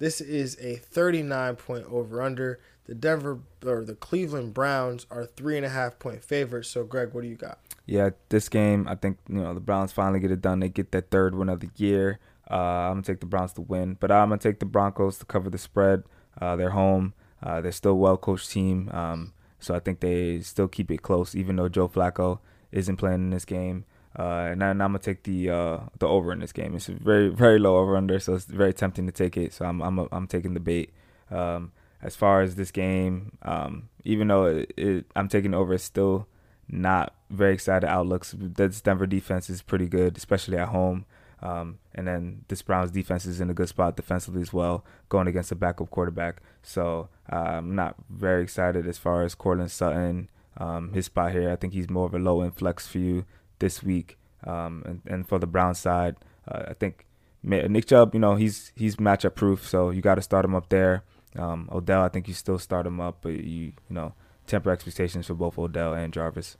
[0.00, 2.58] This is a thirty-nine point over/under.
[2.86, 6.70] The Denver or the Cleveland Browns are three and a half point favorites.
[6.70, 7.60] So, Greg, what do you got?
[7.86, 10.58] Yeah, this game, I think you know the Browns finally get it done.
[10.58, 12.18] They get that third win of the year.
[12.50, 15.24] Uh, I'm gonna take the Browns to win, but I'm gonna take the Broncos to
[15.24, 16.02] cover the spread.
[16.40, 17.14] Uh, they're home.
[17.40, 19.32] Uh, they're still a well coached team, um,
[19.64, 22.38] so I think they still keep it close, even though Joe Flacco
[22.72, 23.84] isn't playing in this game.
[24.16, 26.76] Uh, and, I, am gonna take the uh, the over in this game.
[26.76, 29.52] It's a very very low over under, so it's very tempting to take it.
[29.52, 30.92] So I'm I'm I'm taking the bait.
[31.30, 35.82] Um, as far as this game, um, even though it, it, I'm taking over, it's
[35.82, 36.28] still
[36.68, 38.34] not very excited outlooks.
[38.38, 41.06] This Denver defense is pretty good, especially at home.
[41.44, 45.28] Um, and then this Browns defense is in a good spot defensively as well, going
[45.28, 46.40] against a backup quarterback.
[46.62, 51.50] So uh, I'm not very excited as far as Courtland Sutton, um, his spot here.
[51.50, 53.26] I think he's more of a low end flex for you
[53.58, 54.16] this week.
[54.44, 56.16] Um, and, and for the Brown side,
[56.48, 57.06] uh, I think
[57.42, 60.70] Nick Chubb, you know, he's he's matchup proof, so you got to start him up
[60.70, 61.04] there.
[61.36, 64.14] Um, Odell, I think you still start him up, but you you know
[64.46, 66.56] temper expectations for both Odell and Jarvis.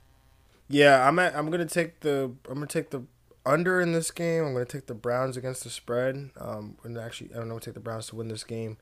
[0.67, 3.03] Yeah, I'm at, I'm gonna take the I'm gonna take the
[3.45, 4.43] under in this game.
[4.45, 6.31] I'm going to take the Browns against the spread.
[6.37, 8.77] Um, and actually, I don't know, take the Browns to win this game.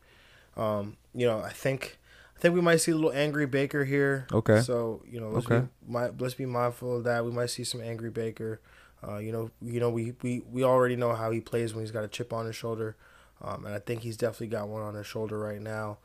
[0.55, 1.97] Um, you know, I think
[2.37, 4.27] I think we might see a little angry Baker here.
[4.31, 4.61] Okay.
[4.61, 5.65] So you know, let's Okay.
[5.87, 7.25] be let's be mindful of that.
[7.25, 8.59] We might see some angry Baker.
[9.05, 11.91] Uh, you know, you know, we, we we already know how he plays when he's
[11.91, 12.95] got a chip on his shoulder,
[13.41, 15.97] um, and I think he's definitely got one on his shoulder right now.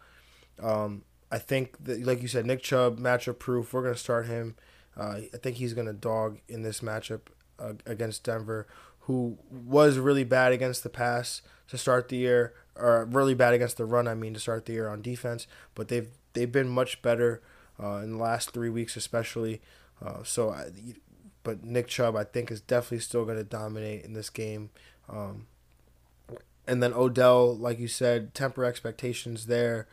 [0.60, 3.72] Um, I think that, like you said, Nick Chubb matchup proof.
[3.72, 4.56] We're gonna start him.
[4.96, 7.20] Uh, I think he's gonna dog in this matchup
[7.86, 8.66] against Denver,
[9.00, 13.76] who was really bad against the pass to start the year, or really bad against
[13.76, 14.06] the run.
[14.08, 17.42] I mean, to start the year on defense, but they've they've been much better
[17.82, 19.60] uh, in the last three weeks, especially.
[20.04, 20.70] Uh, so, I,
[21.42, 24.70] but Nick Chubb, I think, is definitely still going to dominate in this game.
[25.08, 25.46] Um,
[26.66, 29.88] and then Odell, like you said, temper expectations there.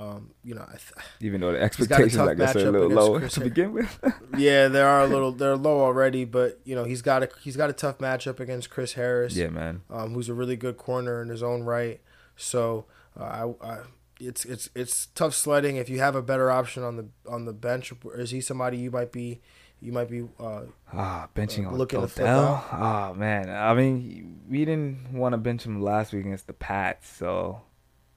[0.00, 2.88] Um, you know, I th- Even though the expectations, tough I guess, are a little
[2.88, 3.98] low Chris to begin with.
[4.38, 7.56] yeah, they are a little they're low already, but you know he's got a he's
[7.56, 9.34] got a tough matchup against Chris Harris.
[9.34, 9.82] yeah, man.
[9.90, 12.00] um, who's a really good corner in his own right.
[12.36, 12.84] So
[13.18, 13.78] uh, I, I,
[14.20, 15.74] it's it's it's tough sledding.
[15.76, 18.92] If you have a better option on the on the bench, is he somebody you
[18.92, 19.40] might be
[19.80, 20.62] you might be uh,
[20.92, 22.64] Ah, benching Uh, on looking Odell.
[22.70, 23.48] Ah, man.
[23.50, 27.62] I mean, we didn't want to bench him last week against the Pats, so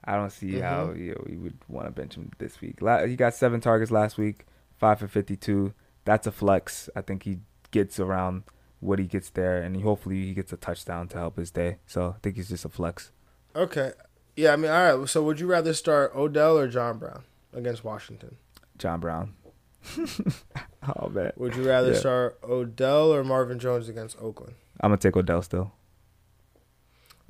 [0.04, 0.62] I don't see Mm-hmm.
[0.64, 2.82] how you know, we would want to bench him this week.
[2.82, 4.46] La- He got seven targets last week,
[4.78, 5.74] five for fifty-two.
[6.06, 6.90] That's a flex.
[6.96, 7.40] I think he
[7.72, 8.44] gets around
[8.80, 11.78] what he gets there, and he, hopefully he gets a touchdown to help his day.
[11.86, 13.12] So I think he's just a flex.
[13.56, 13.92] okay.
[14.36, 15.10] Yeah, I mean, all right.
[15.10, 17.24] So would you rather start Odell or John Brown
[17.54, 18.38] against Washington?
[18.78, 19.36] John Brown.
[20.98, 22.00] oh man, Would you rather Yeah.
[22.00, 24.54] start Odell or Marvin Jones against Oakland?
[24.80, 25.74] I'm gonna take Odell still.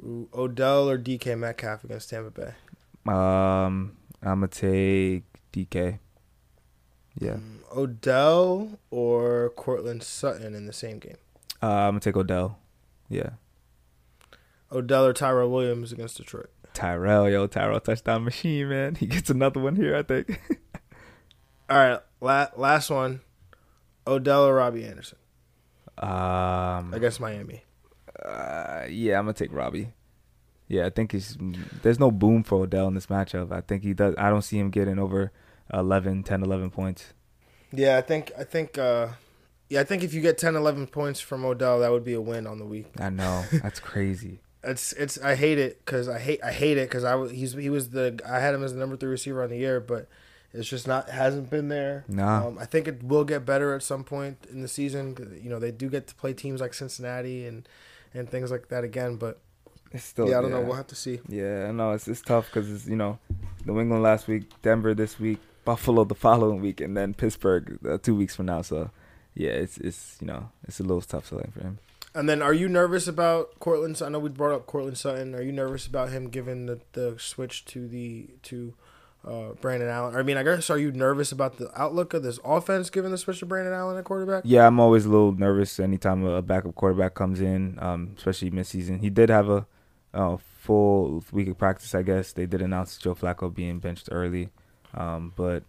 [0.04, 2.54] Ooh, Odell or DK Metcalf against Tampa Bay?
[3.12, 5.24] Um, I'm gonna take
[5.54, 6.00] DK.
[7.20, 11.18] Yeah, Mm, Odell or Courtland Sutton in the same game?
[11.62, 12.58] uh, I'm gonna take Odell.
[13.10, 13.32] Yeah.
[14.72, 16.50] Odell or Tyrell Williams against Detroit?
[16.74, 18.96] Tyrell, yo, Tyrell touchdown machine, man.
[19.00, 20.40] He gets another one here, I think.
[21.70, 23.22] All right, la- last one.
[24.08, 25.18] Odell or Robbie Anderson
[25.98, 27.64] um, against Miami.
[28.26, 29.94] Uh, yeah, I'm gonna take Robbie.
[30.68, 31.38] Yeah, I think he's
[31.82, 33.52] there's no boom for Odell in this matchup.
[33.52, 34.16] I think he does.
[34.18, 35.32] I don't see him getting over
[35.74, 37.14] 11, 10, 11 points.
[37.74, 39.10] Yeah, I think I think uh
[39.70, 42.22] yeah, I think if you get 10 11 points from Odell, that would be a
[42.22, 42.88] win on the week.
[43.00, 44.40] I know that's crazy.
[44.64, 47.54] It's it's I hate it cuz I hate I hate it cuz I was he's
[47.54, 50.08] he was the I had him as the number 3 receiver on the year, but
[50.54, 52.06] it's just not hasn't been there.
[52.08, 52.48] Nah.
[52.48, 55.40] Um, I think it will get better at some point in the season.
[55.42, 57.68] You know, they do get to play teams like Cincinnati and
[58.14, 59.40] and things like that again, but
[59.92, 60.62] It's still yeah, I don't know.
[60.62, 61.20] We'll have to see.
[61.28, 63.20] Yeah, I know it's it's tough because it's you know,
[63.66, 67.98] New England last week, Denver this week, Buffalo the following week, and then Pittsburgh uh,
[67.98, 68.62] two weeks from now.
[68.62, 68.90] So,
[69.36, 71.80] yeah, it's it's you know it's a little tough selling for him.
[72.14, 74.02] And then, are you nervous about Courtland?
[74.02, 75.34] I know we brought up Courtland Sutton.
[75.34, 78.74] Are you nervous about him giving the, the switch to the to
[79.26, 80.16] uh, Brandon Allen?
[80.16, 83.18] I mean, I guess are you nervous about the outlook of this offense given the
[83.18, 84.44] switch to Brandon Allen at quarterback?
[84.46, 89.02] Yeah, I'm always a little nervous anytime a backup quarterback comes in, um, especially midseason.
[89.02, 89.66] He did have a,
[90.14, 92.34] uh full week of practice, I guess.
[92.34, 94.50] They did announce Joe Flacco being benched early,
[94.94, 95.64] um, but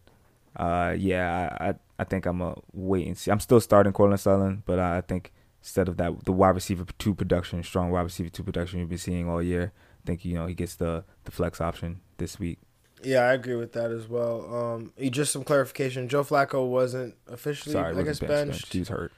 [0.57, 3.31] uh, yeah, I, I I think I'm a wait and see.
[3.31, 7.15] I'm still starting Courtland Sutton, but I think instead of that, the wide receiver two
[7.15, 9.73] production, strong wide receiver two production you've been seeing all year,
[10.05, 12.59] I think you know he gets the the flex option this week.
[13.05, 14.55] Yeah, I agree with that as well.
[14.55, 18.51] Um, just some clarification: Joe Flacco wasn't officially, Sorry, I guess, benched, benched.
[18.51, 18.73] benched.
[18.73, 19.13] He's hurt.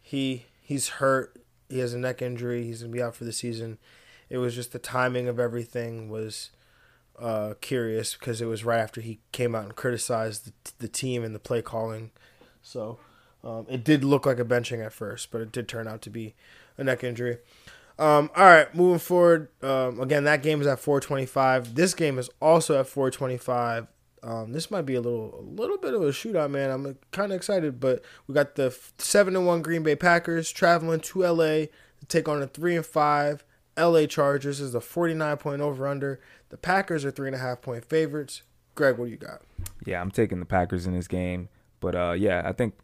[0.00, 1.40] He he's hurt.
[1.68, 2.64] He has a neck injury.
[2.64, 3.78] He's gonna be out for the season.
[4.28, 6.50] It was just the timing of everything was
[7.18, 11.22] uh, curious because it was right after he came out and criticized the, the team
[11.22, 12.10] and the play calling.
[12.62, 12.98] So
[13.42, 16.10] um, it did look like a benching at first, but it did turn out to
[16.10, 16.34] be
[16.76, 17.38] a neck injury.
[17.98, 19.48] Um, all right, moving forward.
[19.62, 21.74] Um, again, that game is at 425.
[21.74, 23.86] This game is also at 425.
[24.22, 26.70] Um, this might be a little, a little bit of a shootout, man.
[26.70, 31.00] I'm kind of excited, but we got the seven and one Green Bay Packers traveling
[31.00, 33.44] to LA to take on the three and five
[33.76, 34.58] LA Chargers.
[34.58, 36.20] This is a 49 point over under.
[36.48, 38.42] The Packers are three and a half point favorites.
[38.74, 39.42] Greg, what do you got?
[39.84, 41.48] Yeah, I'm taking the Packers in this game.
[41.80, 42.74] But uh, yeah, I think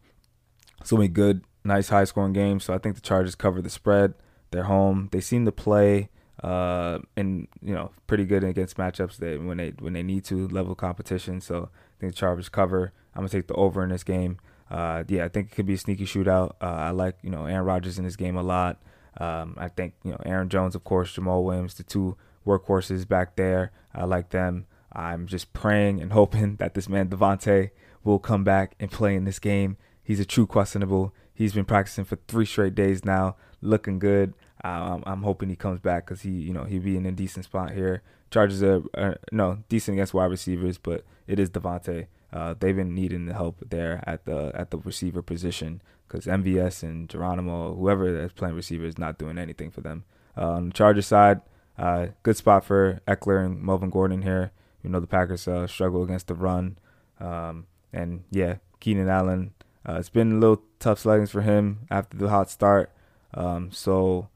[0.79, 2.59] it's gonna be good, nice high scoring game.
[2.59, 4.13] So I think the Chargers cover the spread.
[4.51, 5.09] They're home.
[5.11, 6.09] They seem to play
[6.43, 10.47] uh and you know pretty good against matchups that when they when they need to
[10.47, 11.41] level competition.
[11.41, 12.93] So I think the Chargers cover.
[13.15, 14.37] I'm gonna take the over in this game.
[14.69, 16.53] Uh, yeah, I think it could be a sneaky shootout.
[16.61, 18.81] Uh, I like you know Aaron Rodgers in this game a lot.
[19.17, 22.17] Um, I think you know Aaron Jones, of course, Jamaal Williams, the two
[22.47, 23.71] workhorses back there.
[23.93, 24.65] I like them.
[24.93, 27.71] I'm just praying and hoping that this man Davante
[28.03, 29.77] will come back and play in this game.
[30.03, 31.13] He's a true questionable.
[31.41, 34.35] He he's been practicing for three straight days now, looking good.
[34.63, 37.45] Um, I'm hoping he comes back because he, you know, he'd be in a decent
[37.45, 38.03] spot here.
[38.29, 42.05] Chargers are, are no decent against wide receivers, but it is Davante.
[42.31, 46.83] Uh, they've been needing the help there at the at the receiver position because MVS
[46.83, 50.03] and Geronimo, whoever is playing receiver, is not doing anything for them.
[50.37, 51.41] Uh, on the Charger side,
[51.75, 54.51] uh, good spot for Ekeler and Melvin Gordon here.
[54.83, 56.77] You know the Packers uh, struggle against the run,
[57.19, 59.53] um, and yeah, Keenan Allen.
[59.87, 62.91] Uh, it's been a little tough sledding for him after the hot start.
[63.33, 64.29] Um, so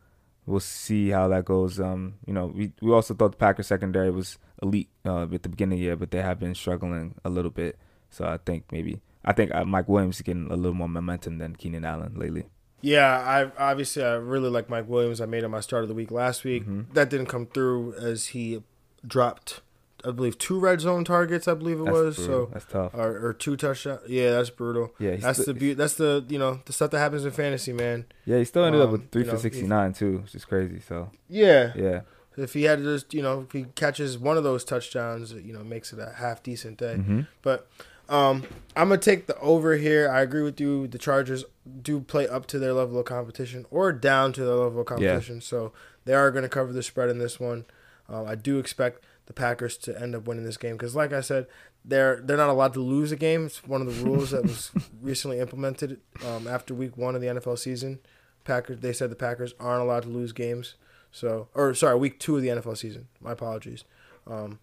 [0.46, 1.80] we'll see how that goes.
[1.80, 5.50] Um, you know, we we also thought the Packers secondary was elite uh, at the
[5.50, 7.78] beginning of the year, but they have been struggling a little bit.
[8.10, 11.38] So I think maybe I think uh, Mike Williams is getting a little more momentum
[11.38, 12.46] than Keenan Allen lately.
[12.82, 15.20] Yeah, I obviously I really like Mike Williams.
[15.20, 16.64] I made him my start of the week last week.
[16.64, 16.94] Mm-hmm.
[16.94, 18.62] That didn't come through as he
[19.06, 19.62] dropped,
[20.08, 21.48] I believe, two red zone targets.
[21.48, 22.46] I believe it That's was brutal.
[22.48, 22.52] so.
[22.54, 22.94] That's tough.
[22.94, 24.02] Or, or two touchdowns.
[24.08, 24.94] Yeah, that's brutal.
[25.00, 25.74] Yeah, that's st- the beauty.
[25.74, 28.06] That's the you know the stuff that happens in fantasy, man.
[28.26, 30.46] Yeah, he still ended up um, with three for know, sixty nine too, which is
[30.46, 30.80] crazy.
[30.80, 32.02] So Yeah, yeah,
[32.38, 35.64] if he had just you know if he catches one of those touchdowns, you know
[35.64, 36.96] makes it a half decent day.
[36.96, 37.68] hmm But
[38.08, 38.44] um,
[38.76, 40.10] I'm gonna take the over here.
[40.12, 40.88] I agree with you.
[40.88, 41.44] The Chargers
[41.82, 45.42] do play up to their level of competition or down to their level of competition,
[45.42, 45.74] so
[46.06, 47.66] they are gonna cover the spread in this one.
[48.08, 51.22] Um, I do expect the Packers to end up winning this game because, like I
[51.22, 51.48] said,
[51.84, 53.46] they're they're not allowed to lose a game.
[53.46, 54.72] It's one of the rules that was
[55.02, 58.00] recently implemented um, after Week One of the NFL season.
[58.44, 60.76] Packers they said the Packers aren't allowed to lose games.
[61.12, 63.08] So, or sorry, Week Two of the NFL season.
[63.22, 63.84] My apologies.
[64.28, 64.60] Um,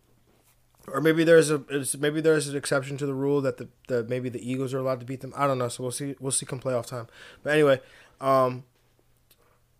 [0.88, 4.04] or maybe there's a it's, maybe there's an exception to the rule that the, the
[4.04, 5.32] maybe the Eagles are allowed to beat them.
[5.36, 5.68] I don't know.
[5.68, 6.14] So we'll see.
[6.20, 7.06] We'll see come playoff time.
[7.42, 7.80] But anyway,
[8.20, 8.64] um,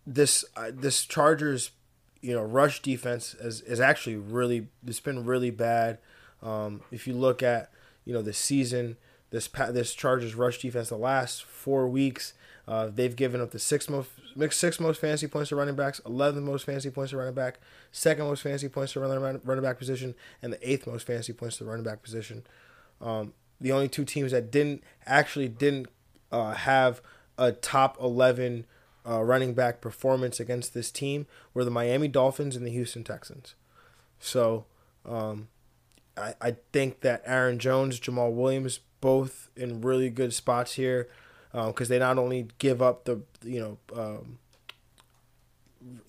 [0.07, 1.71] this uh, this Chargers
[2.23, 5.99] you know rush defense is is actually really it's been really bad.
[6.41, 7.69] Um, if you look at
[8.05, 8.97] you know the season,
[9.29, 12.33] this this Chargers rush defense the last four weeks.
[12.65, 14.09] Uh, they've given up the six most
[14.51, 17.59] six most fantasy points to running backs, eleven most fantasy points to running back,
[17.91, 21.57] second most fantasy points to running running back position, and the eighth most fantasy points
[21.57, 22.43] to running back position.
[23.01, 25.87] Um, the only two teams that didn't actually didn't
[26.31, 27.01] uh, have
[27.37, 28.65] a top eleven
[29.07, 33.55] uh, running back performance against this team were the Miami Dolphins and the Houston Texans.
[34.19, 34.65] So
[35.05, 35.49] um,
[36.17, 41.09] I, I think that Aaron Jones, Jamaal Williams, both in really good spots here
[41.51, 44.39] because they not only give up the you know um,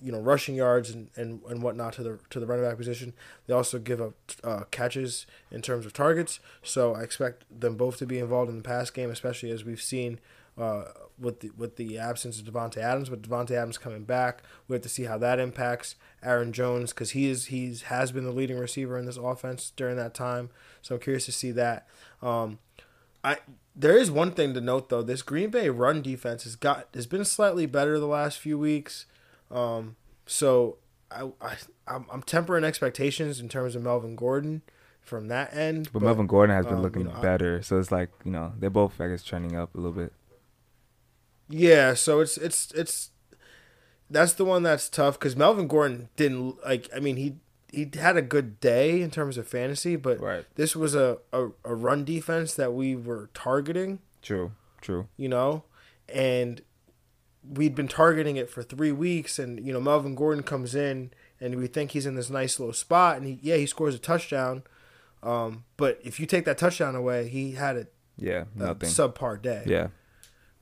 [0.01, 3.13] you know rushing yards and, and, and whatnot to the to the running back position,
[3.47, 4.13] they also give up
[4.43, 6.39] uh, catches in terms of targets.
[6.63, 9.81] So I expect them both to be involved in the pass game, especially as we've
[9.81, 10.19] seen
[10.57, 10.85] uh,
[11.19, 13.09] with the with the absence of Davante Adams.
[13.09, 17.11] But Davante Adams coming back, we have to see how that impacts Aaron Jones because
[17.11, 20.49] he is he's has been the leading receiver in this offense during that time.
[20.81, 21.87] So I'm curious to see that.
[22.21, 22.59] Um,
[23.23, 23.37] I
[23.75, 25.01] there is one thing to note though.
[25.01, 29.05] This Green Bay run defense has got has been slightly better the last few weeks.
[29.51, 30.77] Um, so
[31.11, 31.55] I, I
[31.87, 34.61] I'm, I'm tempering expectations in terms of Melvin Gordon
[35.01, 35.89] from that end.
[35.93, 38.53] But, Melvin Gordon has been um, looking you know, better, so it's like you know
[38.57, 40.13] they're both I guess trending up a little bit.
[41.49, 43.09] Yeah, so it's it's it's
[44.09, 46.89] that's the one that's tough because Melvin Gordon didn't like.
[46.95, 47.35] I mean, he
[47.71, 50.45] he had a good day in terms of fantasy, but Right.
[50.55, 53.99] this was a, a, a run defense that we were targeting.
[54.21, 55.07] True, true.
[55.17, 55.63] you know,
[56.07, 56.61] and
[57.47, 61.55] we'd been targeting it for three weeks, and you know Melvin Gordon comes in, and
[61.57, 64.63] we think he's in this nice little spot, and he yeah he scores a touchdown,
[65.21, 68.89] um, but if you take that touchdown away, he had a, Yeah, a nothing.
[68.89, 69.87] subpar day, yeah,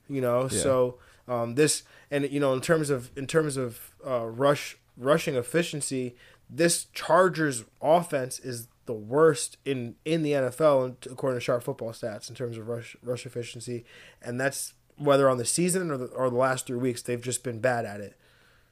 [0.09, 0.43] you know.
[0.43, 0.59] Yeah.
[0.59, 0.97] So
[1.27, 6.15] um, this and you know in terms of in terms of uh, rush rushing efficiency,
[6.49, 12.29] this Chargers offense is the worst in in the NFL according to Sharp Football Stats
[12.29, 13.85] in terms of rush rush efficiency,
[14.21, 17.43] and that's whether on the season or the, or the last three weeks they've just
[17.43, 18.15] been bad at it.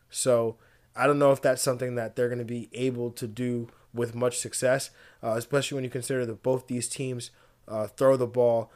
[0.10, 0.58] So
[0.96, 4.14] I don't know if that's something that they're going to be able to do with
[4.14, 4.90] much success,
[5.24, 7.32] uh, especially when you consider that both these teams
[7.68, 8.72] uh, throw the ball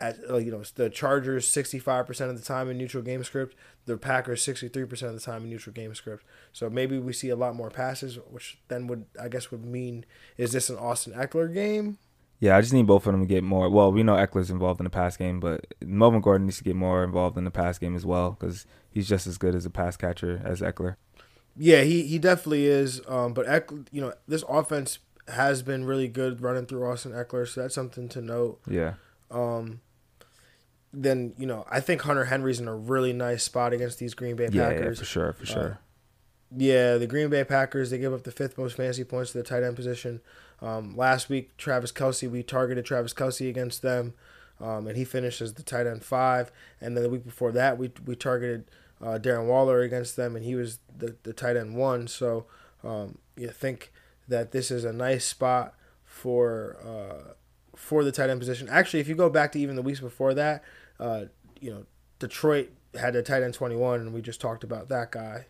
[0.00, 3.22] at uh, you know the Chargers sixty five percent of the time in neutral game
[3.24, 3.54] script,
[3.86, 6.24] the Packers sixty three percent of the time in neutral game script.
[6.52, 10.04] So maybe we see a lot more passes, which then would I guess would mean
[10.36, 11.98] is this an Austin Ekeler game?
[12.38, 12.56] yeah.
[12.56, 13.68] I just need both of them to get more.
[13.68, 16.74] Well, we know Ekeler's involved in the pass game, but Melvin Gordon needs to get
[16.76, 19.70] more involved in the pass game as well because he's just as good as a
[19.70, 20.96] pass catcher as Ekeler.
[21.56, 23.02] Yeah, he he definitely is.
[23.06, 27.46] Um, but Ekeler, you know this offense has been really good running through Austin Ekeler,
[27.46, 28.60] so that's something to note.
[28.66, 28.94] Yeah,
[29.30, 29.80] Um,
[30.92, 34.36] then you know I think Hunter Henry's in a really nice spot against these Green
[34.36, 34.98] Bay yeah, yeah, Packers.
[34.98, 35.78] for sure, for sure.
[36.56, 39.44] Yeah, the Green Bay Packers they give up the fifth most fantasy points to the
[39.44, 40.20] tight end position.
[40.60, 44.14] Um, last week, Travis Kelce, we targeted Travis Kelce against them.
[44.60, 46.52] um, and he finishes the tight end five.
[46.80, 50.44] And then the week before that, we we targeted uh, Darren Waller against them, and
[50.44, 52.06] he was the, the tight end one.
[52.06, 52.46] So
[52.84, 53.92] um, you think
[54.28, 57.32] that this is a nice spot for uh,
[57.74, 58.68] for the tight end position.
[58.68, 60.62] Actually, if you go back to even the weeks before that,
[61.00, 61.24] uh,
[61.60, 61.86] you know
[62.20, 65.46] Detroit had a tight end twenty one, and we just talked about that guy.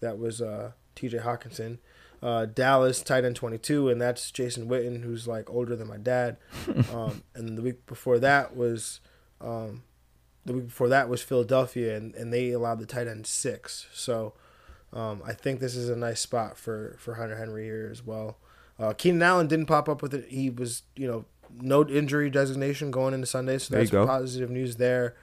[0.00, 1.18] That was uh, T.J.
[1.18, 1.78] Hockenson.
[2.22, 6.36] Uh, Dallas tight end 22, and that's Jason Witten, who's like older than my dad.
[6.92, 9.00] Um, and the week before that was
[9.40, 9.84] um,
[10.44, 13.86] the week before that was Philadelphia, and, and they allowed the tight end six.
[13.92, 14.34] So
[14.92, 18.38] um, I think this is a nice spot for for Hunter Henry here as well.
[18.78, 20.26] Uh, Keenan Allen didn't pop up with it.
[20.28, 21.24] He was you know
[21.60, 25.16] no injury designation going into Sunday, so that's positive news there.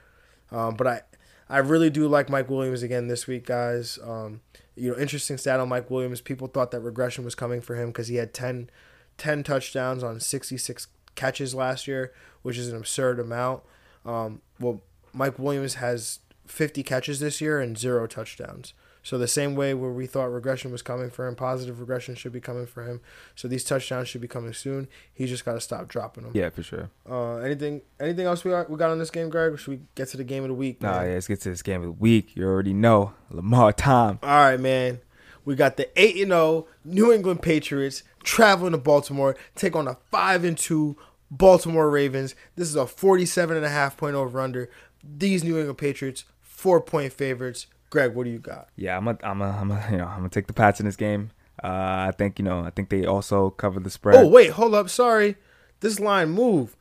[0.51, 1.01] Um, but I
[1.49, 3.97] I really do like Mike Williams again this week, guys.
[4.03, 4.41] Um,
[4.75, 6.21] you know, interesting stat on Mike Williams.
[6.21, 8.69] People thought that regression was coming for him because he had 10,
[9.17, 13.63] 10 touchdowns on 66 catches last year, which is an absurd amount.
[14.05, 14.81] Um, well,
[15.13, 18.73] Mike Williams has 50 catches this year and zero touchdowns.
[19.07, 22.33] So the same way where we thought regression was coming for him, positive regression should
[22.33, 22.99] be coming for him.
[23.35, 24.89] So these touchdowns should be coming soon.
[25.13, 26.33] He's just got to stop dropping them.
[26.35, 26.89] Yeah, for sure.
[27.09, 29.53] Uh, anything anything else we got, we got on this game, Greg?
[29.53, 30.81] Or should we get to the game of the week?
[30.81, 31.07] Nah, man?
[31.07, 32.35] yeah, let's get to this game of the week.
[32.35, 34.19] You already know Lamar time.
[34.23, 34.99] All right, man.
[35.45, 39.95] We got the 8 and 0 New England Patriots traveling to Baltimore, take on the
[40.11, 40.97] 5 and 2
[41.31, 42.35] Baltimore Ravens.
[42.57, 44.69] This is a 47 and a half point over under.
[45.01, 47.67] These New England Patriots 4 point favorites.
[47.89, 48.69] Greg, what do you got?
[48.75, 50.85] Yeah, I'm a, I'm a, I'm a, you know, I'm gonna take the Pats in
[50.85, 51.31] this game.
[51.63, 54.15] Uh, I think you know, I think they also cover the spread.
[54.15, 54.89] Oh, wait, hold up.
[54.89, 55.35] Sorry.
[55.79, 56.75] This line move.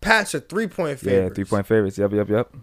[0.00, 1.30] Pats are 3 point favorites.
[1.30, 1.96] Yeah, three point favorites.
[1.96, 2.54] Yep, yep, yep.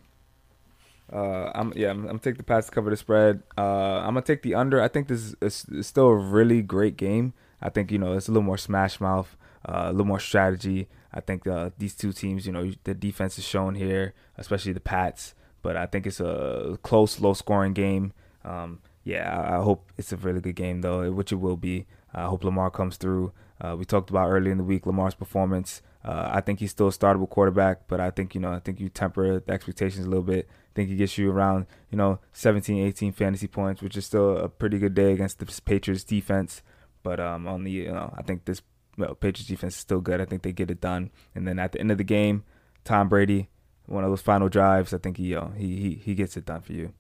[1.11, 3.41] Uh, I'm yeah, I'm, I'm gonna take the Pats to cover the spread.
[3.57, 4.81] Uh, I'm gonna take the under.
[4.81, 7.33] I think this is still a really great game.
[7.61, 9.35] I think you know it's a little more smash mouth,
[9.67, 10.87] uh, a little more strategy.
[11.11, 14.79] I think uh, these two teams, you know, the defense is shown here, especially the
[14.79, 15.33] Pats.
[15.61, 18.13] But I think it's a close, low scoring game.
[18.43, 21.85] Um, yeah, I, hope it's a really good game though, which it will be.
[22.13, 23.33] I hope Lamar comes through.
[23.59, 25.81] Uh, we talked about earlier in the week Lamar's performance.
[26.03, 28.79] Uh, I think he's still a startable quarterback, but I think you know I think
[28.79, 30.47] you temper the expectations a little bit.
[30.49, 34.37] I think he gets you around you know 17, 18 fantasy points, which is still
[34.37, 36.61] a pretty good day against the Patriots defense.
[37.03, 38.61] But um, on the you know I think this
[38.97, 40.21] well, Patriots defense is still good.
[40.21, 41.11] I think they get it done.
[41.33, 42.43] And then at the end of the game,
[42.83, 43.49] Tom Brady,
[43.89, 46.61] one of those final drives, I think he uh, he he he gets it done
[46.61, 46.93] for you.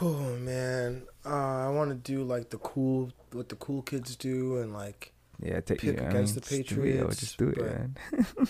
[0.00, 4.58] Oh man, uh, I want to do like the cool, what the cool kids do,
[4.58, 5.12] and like
[5.42, 8.48] Yeah, take Pick yeah, I against mean, the just do it, Patriots, Just do it.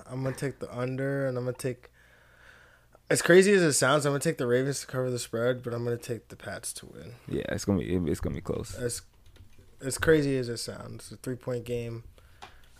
[0.06, 1.90] I'm gonna take the under, and I'm gonna take.
[3.10, 5.74] As crazy as it sounds, I'm gonna take the Ravens to cover the spread, but
[5.74, 7.14] I'm gonna take the Pats to win.
[7.28, 8.74] Yeah, it's gonna be it's gonna be close.
[8.76, 9.02] As
[9.84, 12.04] as crazy as it sounds, it's a three point game.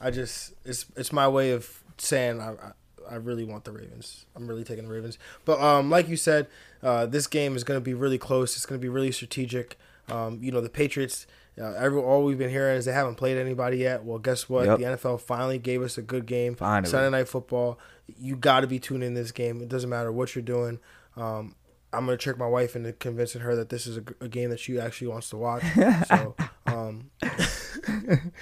[0.00, 2.72] I just it's it's my way of saying I,
[3.10, 4.26] I really want the Ravens.
[4.34, 5.18] I'm really taking the Ravens.
[5.44, 6.46] But um, like you said,
[6.82, 8.56] uh, this game is going to be really close.
[8.56, 9.78] It's going to be really strategic.
[10.08, 11.26] Um, you know, the Patriots.
[11.56, 14.04] Uh, every all we've been hearing is they haven't played anybody yet.
[14.04, 14.66] Well, guess what?
[14.66, 14.78] Yep.
[14.78, 16.56] The NFL finally gave us a good game.
[16.56, 16.90] Finally.
[16.90, 17.78] Sunday Night Football.
[18.18, 19.60] You got to be tuned in this game.
[19.62, 20.80] It doesn't matter what you're doing.
[21.16, 21.54] Um,
[21.94, 24.78] I'm gonna trick my wife into convincing her that this is a game that she
[24.78, 25.62] actually wants to watch.
[26.08, 26.34] so,
[26.66, 27.10] um,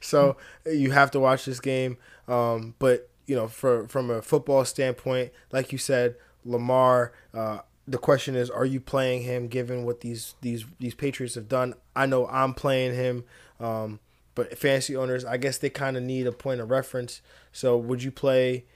[0.00, 0.36] so
[0.66, 1.96] you have to watch this game.
[2.28, 7.14] Um, but you know, for from a football standpoint, like you said, Lamar.
[7.32, 9.48] Uh, the question is, are you playing him?
[9.48, 13.24] Given what these these these Patriots have done, I know I'm playing him.
[13.58, 14.00] Um,
[14.34, 17.22] but fantasy owners, I guess they kind of need a point of reference.
[17.52, 18.66] So, would you play?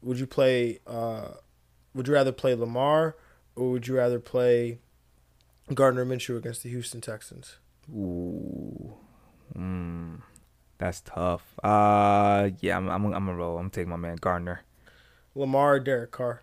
[0.00, 0.80] Would you play?
[0.86, 1.32] Uh,
[1.94, 3.16] would you rather play Lamar
[3.54, 4.78] or would you rather play
[5.74, 7.56] Gardner Minshew against the Houston Texans?
[7.94, 8.94] Ooh,
[9.54, 10.22] mm,
[10.78, 11.42] that's tough.
[11.62, 13.58] Uh, yeah, I'm I'm I'm gonna roll.
[13.58, 14.62] I'm take my man Gardner.
[15.34, 16.42] Lamar or Derek Carr?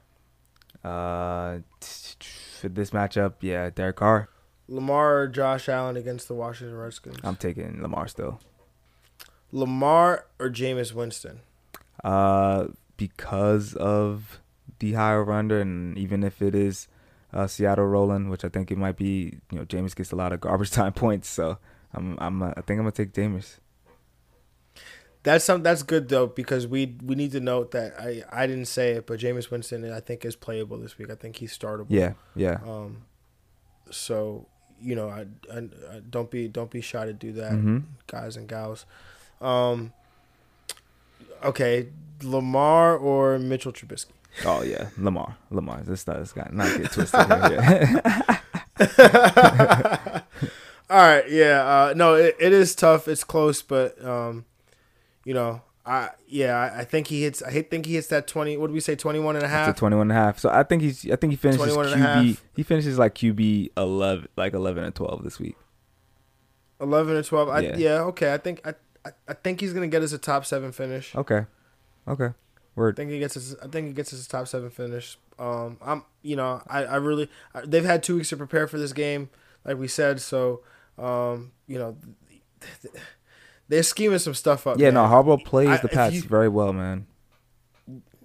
[0.84, 4.30] Uh, for this matchup, yeah, Derek Carr.
[4.68, 7.18] Lamar or Josh Allen against the Washington Redskins?
[7.24, 8.40] I'm taking Lamar still.
[9.52, 11.42] Lamar or Jameis Winston?
[12.04, 14.40] Uh, because of
[14.80, 16.88] the higher under, and even if it is
[17.34, 20.34] uh, Seattle rolling, which I think it might be, you know, Jameis gets a lot
[20.34, 21.58] of garbage time points, so
[21.94, 23.60] I'm I'm uh, I think I'm gonna take Jameis.
[25.24, 25.64] That's some.
[25.64, 29.08] That's good though because we we need to note that I I didn't say it,
[29.08, 31.10] but Jameis Winston I think is playable this week.
[31.10, 31.88] I think he's startable.
[31.90, 32.60] Yeah, yeah.
[32.66, 33.04] Um.
[33.90, 34.48] So
[34.82, 38.36] you know I, I, I don't be don't be shy to do that, hmm guys
[38.36, 38.86] and gals.
[39.40, 39.94] Um.
[41.44, 41.88] Okay,
[42.22, 44.12] Lamar or Mitchell Trubisky?
[44.46, 45.82] Oh yeah, Lamar, Lamar.
[45.84, 48.02] This not this guy not get twisted here.
[48.10, 48.40] Yeah.
[50.90, 51.64] All right, yeah.
[51.66, 53.08] Uh, no, it, it is tough.
[53.08, 54.46] It's close, but um,
[55.26, 57.42] you know, I yeah, I- I think he hits.
[57.42, 58.56] I think he hits that twenty.
[58.58, 58.96] What do we say?
[58.96, 59.76] 21 and a half.
[59.76, 60.40] 21 and a half.
[60.40, 62.44] So I think he's I think he finishes 21 and QB half.
[62.56, 65.56] he finishes like QB 11 like 11 and 12 this week.
[66.82, 67.50] 11 or 12.
[67.50, 67.78] I, Yeah.
[67.78, 68.00] yeah.
[68.02, 68.34] Okay.
[68.34, 68.74] I think I,
[69.06, 71.16] I I think he's gonna get us a top seven finish.
[71.16, 71.46] Okay.
[72.08, 72.30] Okay.
[72.76, 72.96] Word.
[72.96, 73.56] I think he gets us.
[73.62, 75.18] I think he gets us a top seven finish.
[75.38, 76.04] Um, I'm.
[76.22, 77.30] You know, I I really.
[77.54, 79.30] I, they've had two weeks to prepare for this game,
[79.64, 80.20] like we said.
[80.22, 80.62] So,
[80.98, 81.98] um, you know,
[83.74, 84.78] they're scheming some stuff up.
[84.78, 84.94] Yeah, man.
[84.96, 87.08] no, Harbaugh plays I- the Pats you- very well, man.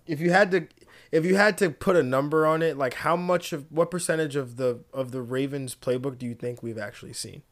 [0.06, 0.66] if you had to
[1.10, 4.36] if you had to put a number on it like how much of what percentage
[4.36, 7.42] of the of the ravens playbook do you think we've actually seen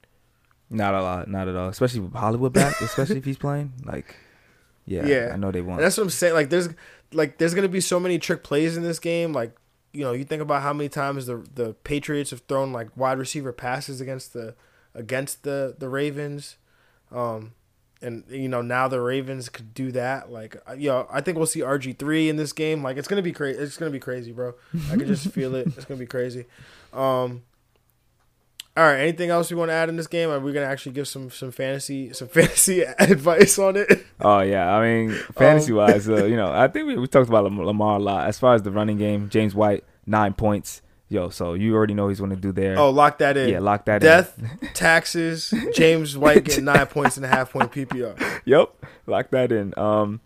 [0.69, 1.69] Not a lot, not at all.
[1.69, 3.73] Especially with Hollywood back, especially if he's playing.
[3.85, 4.15] Like
[4.85, 5.31] yeah, Yeah.
[5.33, 5.81] I know they and want.
[5.81, 6.69] that's what i'm saying like there's
[7.13, 9.57] like there's gonna be so many trick plays in this game like
[9.93, 13.19] you know you think about how many times the the patriots have thrown like wide
[13.19, 14.55] receiver passes against the
[14.95, 16.57] against the the ravens
[17.11, 17.53] um
[18.03, 20.31] and you know now the Ravens could do that.
[20.31, 22.83] Like, uh, yo, I think we'll see RG three in this game.
[22.83, 23.59] Like, it's gonna be crazy.
[23.59, 24.55] It's gonna be crazy, bro.
[24.91, 25.67] I can just feel it.
[25.69, 26.47] It's gonna be crazy.
[26.93, 27.43] Um,
[28.77, 28.99] all right.
[29.01, 30.29] Anything else you want to add in this game?
[30.29, 34.05] Are we gonna actually give some some fantasy some fantasy advice on it?
[34.21, 37.51] Oh yeah, I mean fantasy wise, uh, you know, I think we, we talked about
[37.51, 38.29] Lamar a lot.
[38.29, 40.83] As far as the running game, James White nine points.
[41.09, 42.77] Yo, so you already know he's going to do there.
[42.79, 43.49] Oh, lock that in.
[43.49, 44.45] yeah, lock that Death, in.
[44.45, 45.55] Death, taxes.
[45.75, 48.41] James White getting nine points and a half point PPR.
[48.45, 49.73] Yep, lock that in.
[49.79, 50.21] Um,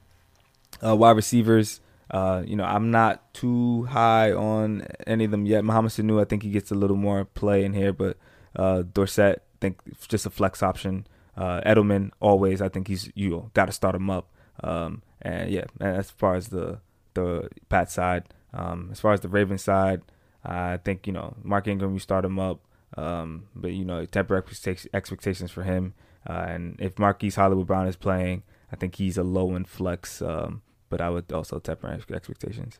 [0.84, 1.80] uh, wide receivers.
[2.10, 5.64] Uh, you know, I'm not too high on any of them yet.
[5.64, 8.16] Mohamed Sanu, I think he gets a little more play in here, but
[8.56, 9.78] uh, Dorsett, I think
[10.08, 11.06] just a flex option.
[11.36, 14.28] Uh, Edelman, always, I think he's you got to start him up.
[14.64, 16.80] Um, and yeah, as far as the
[17.14, 18.24] the Pat side,
[18.54, 20.00] um, as far as the Ravens side,
[20.44, 22.60] I think you know Mark Ingram, you start him up,
[22.96, 25.94] um, but you know temper expectations expectations for him.
[26.28, 28.42] Uh, and if Marquise Hollywood Brown is playing,
[28.72, 30.20] I think he's a low end flex.
[30.22, 32.78] Um, but I would also temper expectations.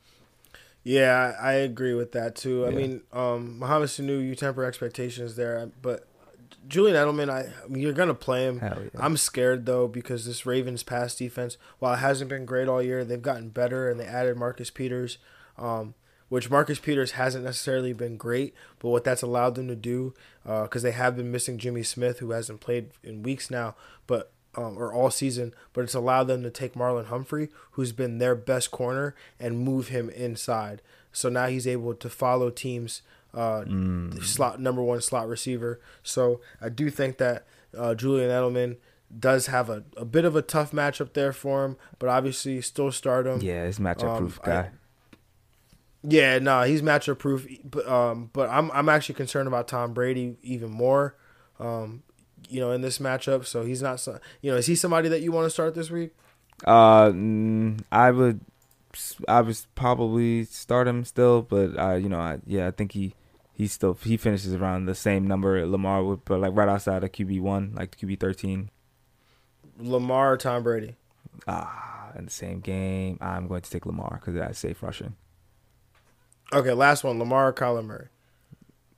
[0.83, 2.65] Yeah, I agree with that too.
[2.65, 2.77] I Yeah.
[2.77, 6.07] mean, um, Mohamed Sanu, you temper expectations there, but
[6.67, 8.59] Julian Edelman, I, I mean, you're gonna play him.
[8.63, 8.77] Yeah.
[8.99, 13.05] I'm scared though because this Ravens pass defense, while it hasn't been great all year,
[13.05, 15.19] they've gotten better and they added Marcus Peters,
[15.59, 15.95] um,
[16.31, 20.83] which Marcus Peters hasn't necessarily been great, but what that's allowed them to do, because
[20.83, 23.75] they have been missing Jimmy Smith, who hasn't played in weeks now,
[24.07, 28.19] but um, or all season, but it's allowed them to take Marlon Humphrey, who's been
[28.19, 30.83] their best corner, and move him inside.
[31.13, 33.03] So now he's able to follow teams
[33.33, 33.65] uh,
[34.23, 35.81] slot number one slot receiver.
[36.03, 37.45] So I do think that
[37.77, 38.79] uh, Julian Edelman
[39.17, 42.91] does have a, a bit of a tough matchup there for him, but obviously still
[42.91, 43.41] start him.
[43.41, 44.71] Yeah, he's matchup proof Um, guy.
[46.03, 47.47] Yeah, no, he's matchup proof.
[47.65, 51.15] But um, but I'm I'm actually concerned about Tom Brady even more.
[51.59, 52.03] Um,
[52.49, 54.01] you know, in this matchup, so he's not.
[54.01, 56.13] so- You know, is he somebody that you want to start this week?
[56.67, 58.41] Uh, mm, I would,
[59.29, 63.15] I would probably start him still, but uh, you know, I, yeah, I think he,
[63.53, 67.13] he still he finishes around the same number Lamar would, but like right outside of
[67.13, 68.71] QB one, like QB thirteen.
[69.79, 70.97] Lamar or Tom Brady?
[71.47, 75.15] Ah, in the same game, I'm going to take Lamar because that's safe rushing.
[76.53, 78.09] Okay, last one: Lamar or Kyler Murray?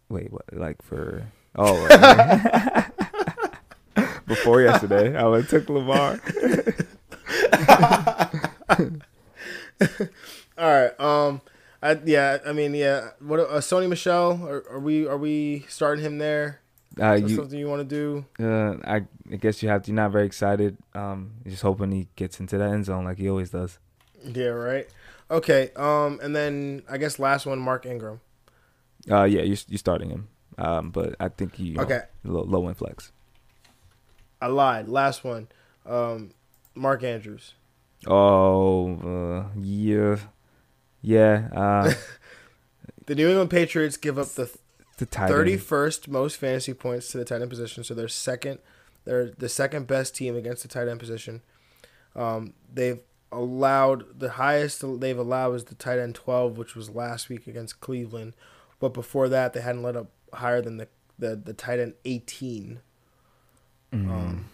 [0.08, 0.44] Wait, what?
[0.52, 1.26] Like for
[1.56, 2.84] oh.
[4.26, 6.20] Before yesterday, I would took Lamar.
[10.56, 11.00] All right.
[11.00, 11.40] Um.
[11.82, 12.38] I, yeah.
[12.46, 13.10] I mean, yeah.
[13.20, 13.40] What?
[13.40, 14.40] Uh, Sony Michel?
[14.46, 15.06] Are, are we?
[15.06, 16.60] Are we starting him there?
[17.00, 18.24] Uh, Is that you, something you want to do?
[18.38, 19.86] uh, I, I guess you have.
[19.88, 20.76] You're not very excited.
[20.94, 23.78] Um, just hoping he gets into that end zone like he always does.
[24.24, 24.46] Yeah.
[24.46, 24.88] Right.
[25.32, 25.70] Okay.
[25.74, 26.20] Um.
[26.22, 28.20] And then I guess last one: Mark Ingram.
[29.10, 30.28] Uh, yeah, you're you're starting him.
[30.58, 32.00] Um, but I think you, you know, Okay.
[32.24, 33.10] low, low flex.
[34.40, 34.88] I lied.
[34.88, 35.48] Last one:
[35.86, 36.32] um,
[36.74, 37.54] Mark Andrews.
[38.06, 40.16] Oh, uh, yeah,
[41.00, 41.48] yeah.
[41.52, 41.92] Uh,
[43.06, 44.50] The New England Patriots give up the
[44.98, 48.58] the thirty first most fantasy points to the tight end position, so they're second.
[49.04, 51.42] They're the second best team against the tight end position.
[52.14, 53.00] Um, they've
[53.32, 57.80] allowed the highest they've allowed is the tight end twelve, which was last week against
[57.80, 58.34] Cleveland,
[58.78, 60.88] but before that they hadn't let up higher than the
[61.18, 62.80] the, the tight end eighteen.
[63.92, 64.46] Um,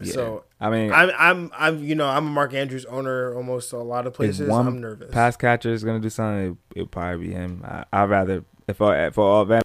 [0.00, 0.12] Yeah.
[0.12, 3.78] So I mean, I'm I'm I'm you know I'm a Mark Andrews owner almost a
[3.78, 4.48] lot of places.
[4.48, 5.10] one I'm nervous.
[5.10, 7.64] pass catcher is gonna do something, it, it'll probably be him.
[7.64, 9.64] I, I'd rather if I, for all that.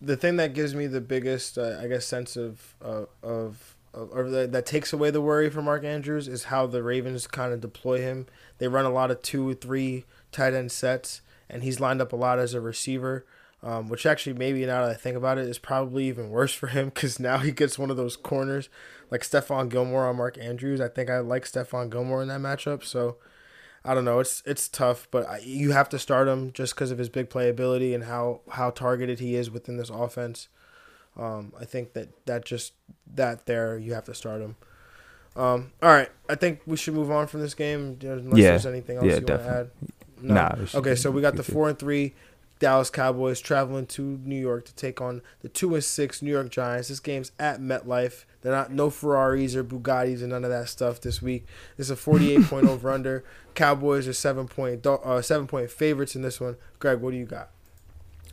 [0.00, 3.73] the thing that gives me the biggest, uh, I guess, sense of uh, of, of
[3.94, 7.52] or that, that takes away the worry for Mark Andrews is how the Ravens kind
[7.52, 8.26] of deploy him.
[8.58, 12.16] They run a lot of two, three tight end sets, and he's lined up a
[12.16, 13.24] lot as a receiver.
[13.62, 16.66] Um, which actually maybe now that I think about it is probably even worse for
[16.66, 18.68] him because now he gets one of those corners
[19.10, 20.82] like Stephon Gilmore on Mark Andrews.
[20.82, 22.84] I think I like Stephon Gilmore in that matchup.
[22.84, 23.16] So
[23.84, 24.18] I don't know.
[24.18, 27.94] It's it's tough, but you have to start him just because of his big playability
[27.94, 30.48] and how how targeted he is within this offense.
[31.16, 32.72] Um, I think that that just
[33.14, 34.56] that there you have to start him.
[35.36, 38.50] Um, all right, I think we should move on from this game unless Yeah.
[38.50, 39.70] there's anything else Yeah, you want to add.
[40.20, 40.34] No.
[40.34, 42.14] Nah, should- okay, so we got the we four and three
[42.60, 46.50] Dallas Cowboys traveling to New York to take on the two and six New York
[46.50, 46.88] Giants.
[46.88, 48.24] This game's at MetLife.
[48.42, 51.46] They're not no Ferraris or Bugattis and none of that stuff this week.
[51.76, 53.24] This is a 48 point over under.
[53.54, 56.56] Cowboys are seven point uh, seven point favorites in this one.
[56.78, 57.50] Greg, what do you got?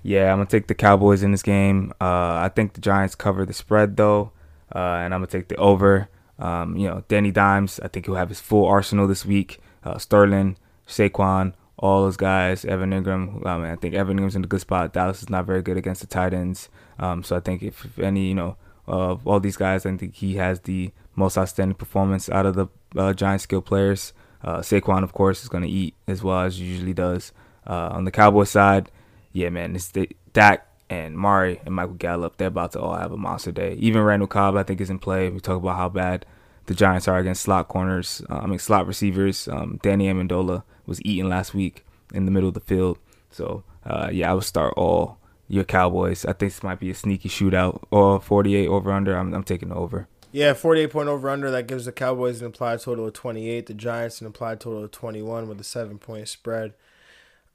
[0.03, 1.93] Yeah, I'm gonna take the Cowboys in this game.
[2.01, 4.31] Uh, I think the Giants cover the spread though,
[4.73, 6.09] uh, and I'm gonna take the over.
[6.39, 7.79] Um, you know, Danny Dimes.
[7.83, 9.59] I think he'll have his full arsenal this week.
[9.83, 10.57] Uh, Sterling,
[10.87, 12.65] Saquon, all those guys.
[12.65, 13.45] Evan Engram.
[13.45, 14.93] I, mean, I think Evan Engram's in a good spot.
[14.93, 16.69] Dallas is not very good against the tight ends.
[16.97, 18.57] Um, so I think if, if any, you know,
[18.87, 22.67] of all these guys, I think he has the most outstanding performance out of the
[22.95, 24.13] uh, Giants skill players.
[24.43, 27.31] Uh, Saquon, of course, is going to eat as well as he usually does.
[27.67, 28.89] Uh, on the Cowboys side,
[29.33, 32.37] yeah, man, it's the Dak and Amari and Michael Gallup.
[32.37, 33.73] They're about to all have a monster day.
[33.75, 35.29] Even Randall Cobb, I think, is in play.
[35.29, 36.25] We talk about how bad
[36.65, 38.21] the Giants are against slot corners.
[38.29, 39.47] Uh, I mean, slot receivers.
[39.47, 42.97] Um, Danny Amendola was eating last week in the middle of the field.
[43.29, 45.17] So, uh, yeah, I would start all
[45.47, 46.25] your Cowboys.
[46.25, 49.17] I think this might be a sneaky shootout or 48 over under.
[49.17, 50.07] I'm, I'm taking over.
[50.31, 51.51] Yeah, 48 point over under.
[51.51, 53.65] That gives the Cowboys an implied total of 28.
[53.65, 56.73] The Giants an implied total of 21 with a seven point spread.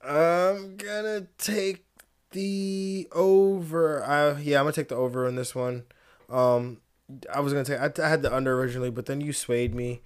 [0.06, 1.84] I'm gonna take
[2.30, 4.04] the over.
[4.04, 5.84] I, yeah, I'm gonna take the over in this one.
[6.28, 6.78] Um,
[7.32, 7.80] I was gonna take.
[7.80, 10.02] I, I had the under originally, but then you swayed me.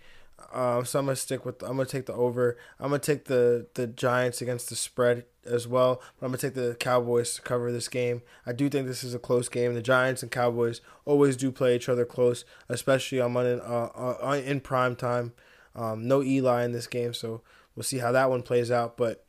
[0.53, 1.63] Um, so I'm gonna stick with.
[1.63, 2.57] I'm gonna take the over.
[2.79, 6.03] I'm gonna take the the Giants against the spread as well.
[6.19, 8.23] But I'm gonna take the Cowboys to cover this game.
[8.47, 9.75] I do think this is a close game.
[9.75, 14.41] The Giants and Cowboys always do play each other close, especially on Monday uh, uh,
[14.45, 15.33] in prime time.
[15.75, 17.43] Um, no Eli in this game, so
[17.77, 18.97] we'll see how that one plays out.
[18.97, 19.25] But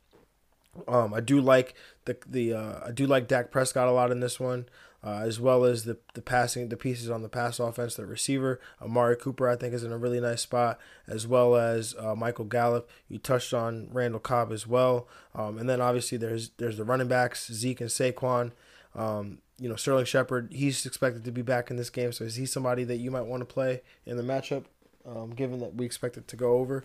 [0.88, 1.74] um, I do like
[2.04, 4.66] the the uh, I do like Dak Prescott a lot in this one,
[5.04, 7.94] uh, as well as the the passing the pieces on the pass offense.
[7.94, 11.94] The receiver Amari Cooper I think is in a really nice spot, as well as
[11.98, 12.88] uh, Michael Gallup.
[13.08, 17.08] You touched on Randall Cobb as well, um, and then obviously there's there's the running
[17.08, 18.52] backs Zeke and Saquon.
[18.94, 22.36] Um, you know Sterling Shepard he's expected to be back in this game, so is
[22.36, 24.64] he somebody that you might want to play in the matchup,
[25.06, 26.84] um, given that we expect it to go over?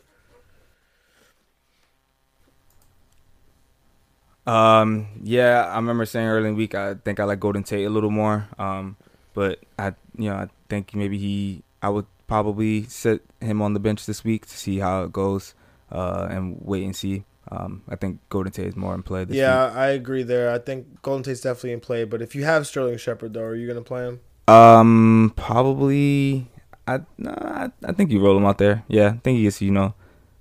[4.48, 7.86] Um, yeah, I remember saying early in the week I think I like Golden Tate
[7.86, 8.48] a little more.
[8.58, 8.96] Um,
[9.34, 13.80] but I, you know, I think maybe he, I would probably sit him on the
[13.80, 15.54] bench this week to see how it goes,
[15.92, 17.24] uh, and wait and see.
[17.50, 19.78] Um, I think Golden Tate is more in play this yeah, week.
[19.78, 20.52] I agree there.
[20.52, 23.56] I think Golden Tate's definitely in play, but if you have Sterling Shepard though, are
[23.56, 24.20] you gonna play him?
[24.48, 26.48] Um, probably.
[26.88, 28.84] I, no, I I think you roll him out there.
[28.88, 29.94] Yeah, I think he gets you know,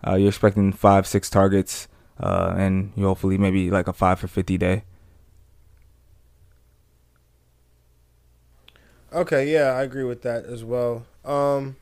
[0.06, 1.86] uh, you're expecting five six targets,
[2.20, 4.84] uh, and you hopefully maybe like a five for fifty day.
[9.12, 11.06] Okay, yeah, I agree with that as well.
[11.24, 11.76] Um,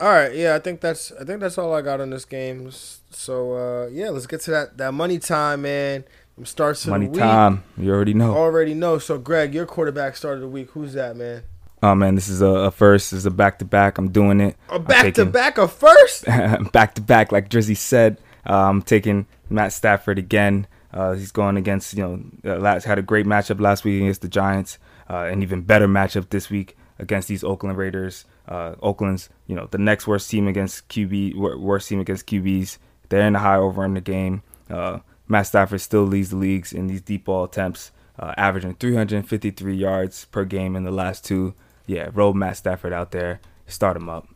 [0.00, 2.70] all right, yeah, I think that's I think that's all I got on this game.
[3.10, 6.04] So uh, yeah, let's get to that that money time, man.
[6.44, 7.20] Starts Money the week.
[7.20, 8.32] time, you already know.
[8.32, 8.98] Already know.
[8.98, 10.70] So Greg, your quarterback start of the week.
[10.70, 11.42] Who's that, man?
[11.82, 13.10] Oh man, this is a, a first.
[13.10, 13.98] This is a back to back.
[13.98, 14.56] I'm doing it.
[14.68, 16.26] A back to back, a first.
[16.72, 18.18] back to back, like Drizzy said.
[18.48, 20.66] Uh, I'm taking Matt Stafford again.
[20.92, 24.22] Uh, he's going against you know uh, last had a great matchup last week against
[24.22, 24.78] the Giants,
[25.10, 28.24] uh, an even better matchup this week against these Oakland Raiders.
[28.46, 32.78] Uh, Oakland's you know the next worst team against QB, worst team against QBs.
[33.08, 34.42] They're in the high over in the game.
[34.70, 39.76] Uh, Matt Stafford still leads the leagues in these deep ball attempts, uh, averaging 353
[39.76, 41.54] yards per game in the last two.
[41.86, 44.26] Yeah, roll Matt Stafford out there, start him up.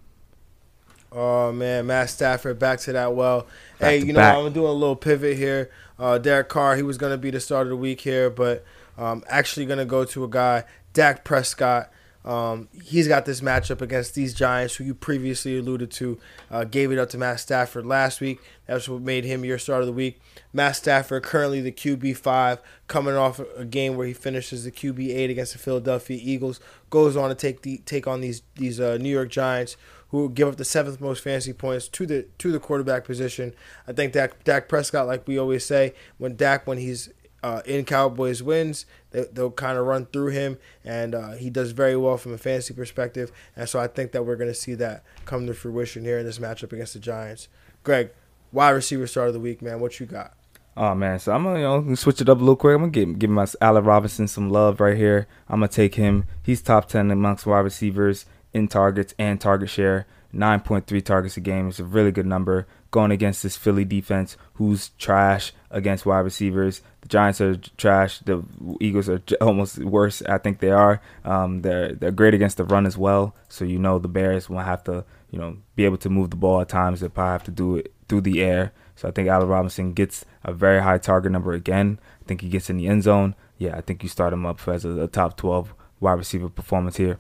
[1.15, 3.47] Oh man, Matt Stafford back to that well.
[3.79, 4.37] Back hey, you know back.
[4.37, 5.71] I'm doing a little pivot here.
[5.99, 8.65] Uh, Derek Carr, he was gonna be the start of the week here, but
[8.97, 11.91] um, actually gonna go to a guy, Dak Prescott.
[12.25, 16.19] Um, he's got this matchup against these Giants, who you previously alluded to.
[16.51, 18.41] Uh, gave it up to Matt Stafford last week.
[18.67, 20.21] That's what made him your start of the week.
[20.53, 25.09] Matt Stafford, currently the QB five, coming off a game where he finishes the QB
[25.09, 26.61] eight against the Philadelphia Eagles,
[26.91, 29.77] goes on to take the take on these these uh, New York Giants,
[30.13, 33.55] who give up the seventh most fantasy points to the to the quarterback position.
[33.89, 37.09] I think Dak Dak Prescott, like we always say, when Dak when he's
[37.43, 41.73] uh, in Cowboys wins, they, they'll kind of run through him, and uh, he does
[41.73, 43.33] very well from a fantasy perspective.
[43.57, 46.27] And so I think that we're going to see that come to fruition here in
[46.27, 47.49] this matchup against the Giants.
[47.83, 48.11] Greg,
[48.53, 49.81] wide receiver start of the week, man.
[49.81, 50.35] What you got?
[50.75, 52.75] Oh man, so I'm gonna you know, switch it up a little quick.
[52.75, 55.27] I'm gonna give give my Allen Robinson some love right here.
[55.47, 56.25] I'm gonna take him.
[56.43, 60.07] He's top ten amongst wide receivers in targets and target share.
[60.35, 64.91] 9.3 targets a game is a really good number going against this Philly defense who's
[64.99, 66.81] trash against wide receivers.
[67.03, 68.21] The Giants are trash.
[68.21, 68.43] The
[68.81, 70.23] Eagles are almost worse.
[70.23, 71.01] I think they are.
[71.25, 73.35] Um, they're they're great against the run as well.
[73.49, 76.37] So you know the Bears will have to you know be able to move the
[76.37, 77.01] ball at times.
[77.01, 78.73] They probably have to do it through the air.
[78.95, 81.99] So I think Allen Robinson gets a very high target number again.
[82.21, 83.35] I think he gets in the end zone.
[83.59, 86.97] Yeah, I think you start him up as a, a top 12 wide receiver performance
[86.97, 87.19] here.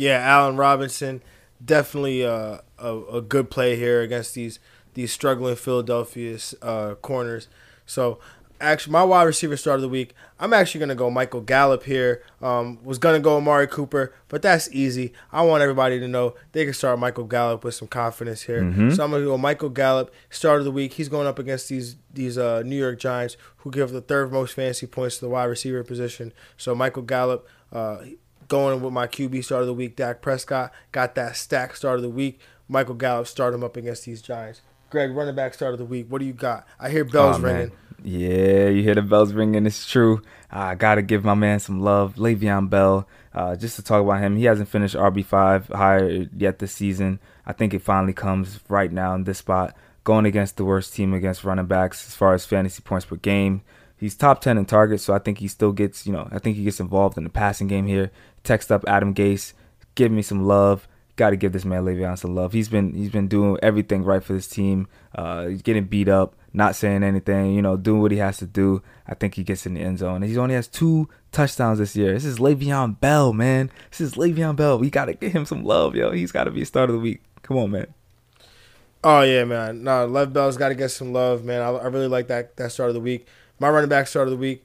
[0.00, 1.22] Yeah, Allen Robinson,
[1.62, 4.58] definitely uh, a, a good play here against these
[4.94, 7.48] these struggling Philadelphia uh, corners.
[7.84, 8.18] So
[8.62, 10.14] actually my wide receiver start of the week.
[10.38, 12.22] I'm actually gonna go Michael Gallup here.
[12.40, 15.12] Um, was gonna go Amari Cooper, but that's easy.
[15.32, 18.62] I want everybody to know they can start Michael Gallup with some confidence here.
[18.62, 18.92] Mm-hmm.
[18.92, 20.94] So I'm gonna go Michael Gallup start of the week.
[20.94, 24.54] He's going up against these these uh, New York Giants who give the third most
[24.54, 26.32] fantasy points to the wide receiver position.
[26.56, 27.46] So Michael Gallup.
[27.70, 27.98] Uh,
[28.50, 32.02] going with my QB start of the week, Dak Prescott got that stack start of
[32.02, 32.38] the week.
[32.68, 34.60] Michael Gallup start him up against these Giants.
[34.90, 36.06] Greg, running back start of the week.
[36.08, 36.66] What do you got?
[36.78, 37.72] I hear bells oh, ringing.
[38.02, 39.66] Yeah, you hear the bells ringing.
[39.66, 40.22] It's true.
[40.50, 42.16] I got to give my man some love.
[42.16, 46.72] Le'Veon Bell, uh, just to talk about him, he hasn't finished RB5 higher yet this
[46.72, 47.20] season.
[47.46, 49.76] I think it finally comes right now in this spot.
[50.02, 53.62] Going against the worst team against running backs as far as fantasy points per game.
[54.00, 56.56] He's top 10 in targets, so I think he still gets, you know, I think
[56.56, 58.10] he gets involved in the passing game here.
[58.44, 59.52] Text up Adam Gase,
[59.94, 60.88] give me some love
[61.20, 62.52] got to give this man Le'Veon some love.
[62.52, 64.88] He's been he's been doing everything right for this team.
[65.14, 68.46] Uh, he's getting beat up, not saying anything, you know, doing what he has to
[68.46, 68.82] do.
[69.06, 70.22] I think he gets in the end zone.
[70.22, 72.14] He only has two touchdowns this year.
[72.14, 73.70] This is Le'Veon Bell, man.
[73.90, 74.78] This is Le'Veon Bell.
[74.78, 76.10] We got to give him some love, yo.
[76.10, 77.20] He's got to be start of the week.
[77.42, 77.92] Come on, man.
[79.04, 79.84] Oh yeah, man.
[79.84, 81.60] No, Lev Bell's got to get some love, man.
[81.60, 83.26] I, I really like that that start of the week.
[83.58, 84.64] My running back start of the week.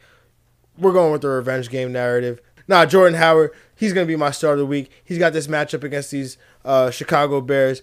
[0.77, 2.41] We're going with the revenge game narrative.
[2.67, 4.91] Nah, Jordan Howard, he's going to be my start of the week.
[5.03, 7.81] He's got this matchup against these uh, Chicago Bears,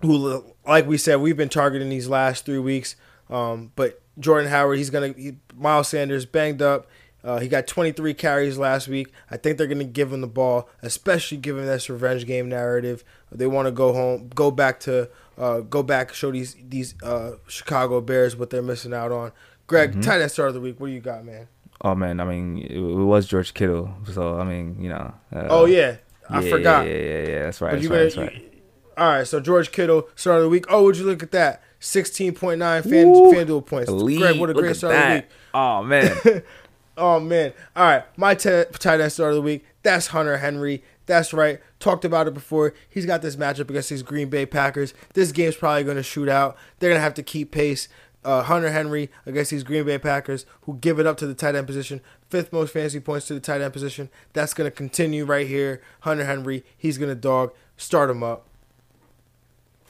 [0.00, 2.96] who, like we said, we've been targeting these last three weeks.
[3.30, 6.86] Um, but Jordan Howard, he's going to, Miles Sanders banged up.
[7.22, 9.10] Uh, he got 23 carries last week.
[9.30, 13.02] I think they're going to give him the ball, especially given this revenge game narrative.
[13.32, 15.08] They want to go home, go back to,
[15.38, 19.32] uh, go back, show these these uh, Chicago Bears what they're missing out on.
[19.66, 20.00] Greg, mm-hmm.
[20.02, 20.78] tight end start of the week.
[20.78, 21.48] What do you got, man?
[21.84, 25.12] Oh man, I mean, it, it was George Kittle, so I mean, you know.
[25.30, 25.96] Uh, oh yeah,
[26.30, 26.86] I yeah, forgot.
[26.86, 27.74] Yeah, yeah, yeah, that's right.
[27.74, 28.34] That's, right, that's right.
[28.34, 28.50] You,
[28.96, 30.64] all right, so George Kittle start of the week.
[30.70, 31.62] Oh, would you look at that?
[31.80, 33.90] Sixteen point nine fan FanDuel points.
[33.90, 34.18] Elite.
[34.18, 35.04] Greg, what a great start that.
[35.04, 35.30] of the week.
[35.52, 36.42] Oh man.
[36.96, 37.52] oh man.
[37.76, 39.66] All right, my t- tight end start of the week.
[39.82, 40.82] That's Hunter Henry.
[41.04, 41.60] That's right.
[41.80, 42.72] Talked about it before.
[42.88, 44.94] He's got this matchup against these Green Bay Packers.
[45.12, 46.56] This game's probably going to shoot out.
[46.78, 47.88] They're going to have to keep pace
[48.24, 51.54] uh, Hunter Henry against these Green Bay Packers who give it up to the tight
[51.54, 52.00] end position.
[52.28, 54.08] Fifth most fantasy points to the tight end position.
[54.32, 55.82] That's going to continue right here.
[56.00, 57.52] Hunter Henry, he's going to dog.
[57.76, 58.46] Start him up.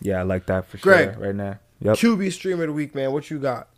[0.00, 1.58] Yeah, I like that for Greg, sure right now.
[1.80, 1.96] Yep.
[1.96, 3.12] QB stream of the week, man.
[3.12, 3.68] What you got?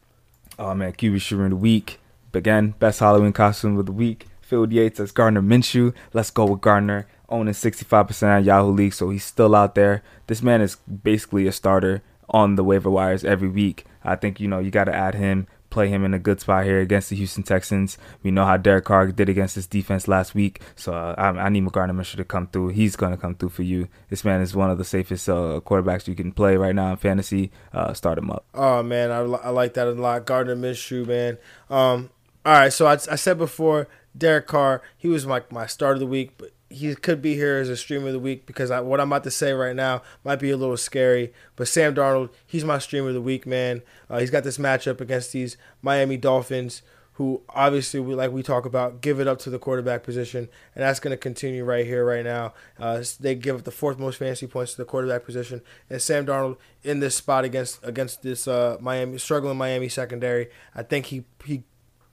[0.58, 0.92] Oh, man.
[0.92, 1.98] QB stream of the week.
[2.34, 4.26] Again, best Halloween costume of the week.
[4.42, 5.92] Phil Yates as Gardner Minshew.
[6.12, 7.06] Let's go with Gardner.
[7.28, 10.02] Owning 65% on Yahoo League, so he's still out there.
[10.28, 13.84] This man is basically a starter on the waiver wires every week.
[14.06, 16.64] I think you know you got to add him, play him in a good spot
[16.64, 17.98] here against the Houston Texans.
[18.22, 21.48] We know how Derek Carr did against this defense last week, so uh, I, I,
[21.48, 22.68] need McGardner Minshew to come through.
[22.68, 23.88] He's gonna come through for you.
[24.08, 26.96] This man is one of the safest uh, quarterbacks you can play right now in
[26.96, 27.50] fantasy.
[27.72, 28.46] Uh, start him up.
[28.54, 30.24] Oh man, I, I like that a lot.
[30.24, 31.38] Gardner Minshew, man.
[31.68, 32.10] Um,
[32.44, 36.00] all right, so I, I said before Derek Carr, he was my my start of
[36.00, 38.80] the week, but he could be here as a stream of the week because I,
[38.80, 41.32] what I'm about to say right now might be a little scary.
[41.54, 43.82] But Sam Darnold, he's my stream of the week, man.
[44.10, 46.82] Uh, he's got this matchup against these Miami Dolphins,
[47.14, 50.82] who obviously, we, like we talk about, give it up to the quarterback position, and
[50.82, 52.52] that's going to continue right here, right now.
[52.78, 56.26] Uh, they give up the fourth most fantasy points to the quarterback position, and Sam
[56.26, 61.24] Darnold in this spot against against this uh, Miami struggling Miami secondary, I think he
[61.44, 61.62] he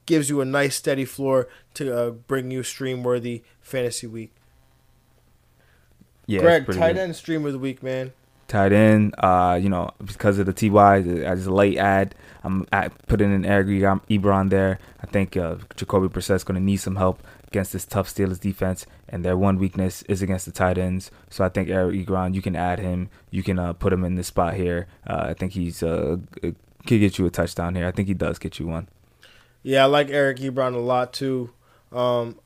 [0.06, 4.34] gives you a nice steady floor to uh, bring you stream worthy fantasy week.
[6.26, 8.14] Yeah, Greg, tight end stream of the week, man.
[8.48, 12.14] Tight end, uh, you know, because of the TY, as a late ad,
[12.44, 14.80] I'm at, putting in Eric Ebron there.
[15.02, 18.86] I think uh, Jacoby Brissett's going to need some help against this tough Steelers defense,
[19.08, 21.10] and their one weakness is against the tight ends.
[21.30, 24.16] So I think Eric Ebron, you can add him, you can uh, put him in
[24.16, 24.88] this spot here.
[25.08, 27.88] Uh, I think he's uh, could get you a touchdown here.
[27.88, 28.88] I think he does get you one.
[29.62, 31.52] Yeah, I like Eric Ebron a lot too.
[31.92, 32.40] Um,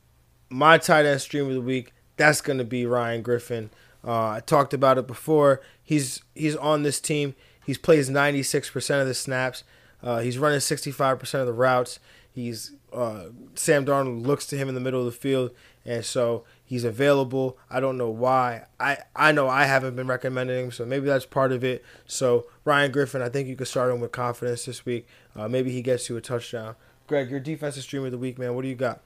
[0.50, 3.70] my tight end stream of the week that's going to be Ryan Griffin.
[4.06, 5.62] Uh, I talked about it before.
[5.84, 7.36] He's he's on this team.
[7.66, 9.64] He plays 96% of the snaps.
[10.02, 12.00] Uh, he's running 65% of the routes.
[12.32, 13.26] He's uh,
[13.56, 15.52] Sam Darnold looks to him in the middle of the field,
[15.86, 17.58] and so he's available.
[17.70, 18.66] I don't know why.
[18.80, 21.84] I I know I haven't been recommending him, so maybe that's part of it.
[22.06, 25.08] So Ryan Griffin, I think you could start him with confidence this week.
[25.36, 26.76] Uh, maybe he gets you a touchdown.
[27.08, 28.54] Greg, your defensive stream of the week, man.
[28.54, 29.02] What do you got?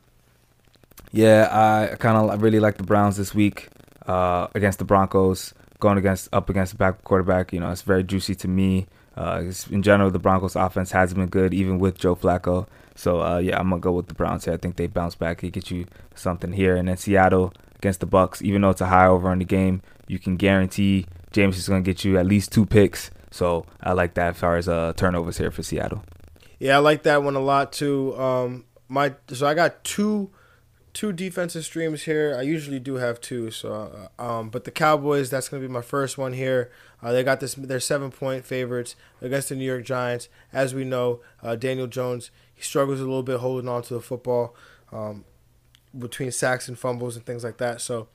[1.12, 3.70] Yeah, I kind of really like the Browns this week
[4.08, 7.52] uh, against the Broncos, going against up against the back quarterback.
[7.54, 8.88] You know, it's very juicy to me.
[9.16, 12.68] Uh, in general, the Broncos' offense hasn't been good, even with Joe Flacco.
[12.96, 14.54] So uh, yeah, I'm gonna go with the Browns here.
[14.54, 15.42] I think they bounce back.
[15.42, 18.42] They get you something here, and then Seattle against the Bucks.
[18.42, 21.82] Even though it's a high over in the game, you can guarantee Jameis is gonna
[21.82, 23.12] get you at least two picks.
[23.32, 26.04] So I like that as far as uh, turnovers here for Seattle.
[26.60, 28.16] Yeah, I like that one a lot too.
[28.20, 30.30] Um, my so I got two
[30.94, 32.36] two defensive streams here.
[32.38, 33.52] I usually do have two.
[33.52, 36.72] So, uh, um, but the Cowboys, that's to be my first one here.
[37.02, 37.56] Uh, they got this.
[37.56, 40.30] They're seven point favorites against the New York Giants.
[40.54, 42.32] As we know, uh, Daniel Jones
[42.62, 44.56] he struggles a little bit holding on to the football
[44.92, 45.26] um,
[45.98, 47.82] between sacks and fumbles and things like that.
[47.82, 48.08] So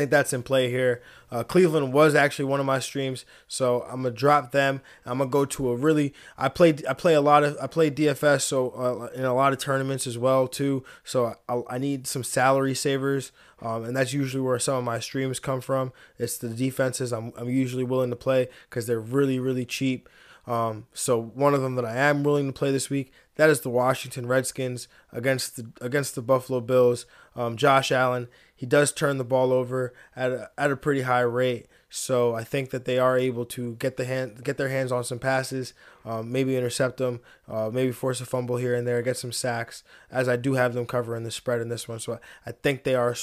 [0.00, 1.02] think that's in play here.
[1.30, 4.80] Uh, Cleveland was actually one of my streams, so I'm gonna drop them.
[5.06, 6.12] I'm gonna go to a really.
[6.36, 6.84] I played.
[6.86, 7.56] I play a lot of.
[7.60, 10.84] I play DFS, so uh, in a lot of tournaments as well too.
[11.04, 13.32] So I, I need some salary savers,
[13.62, 15.92] um, and that's usually where some of my streams come from.
[16.18, 20.08] It's the defenses I'm, I'm usually willing to play because they're really really cheap.
[20.46, 23.62] Um, so one of them that I am willing to play this week that is
[23.62, 27.06] the Washington Redskins against the against the Buffalo Bills.
[27.34, 28.28] Um, Josh Allen
[28.60, 31.66] he does turn the ball over at a, at a pretty high rate.
[31.88, 35.02] So I think that they are able to get the hand get their hands on
[35.02, 35.72] some passes,
[36.04, 39.82] um, maybe intercept them, uh, maybe force a fumble here and there, get some sacks.
[40.10, 42.94] As I do have them covering the spread in this one, so I think they
[42.94, 43.14] are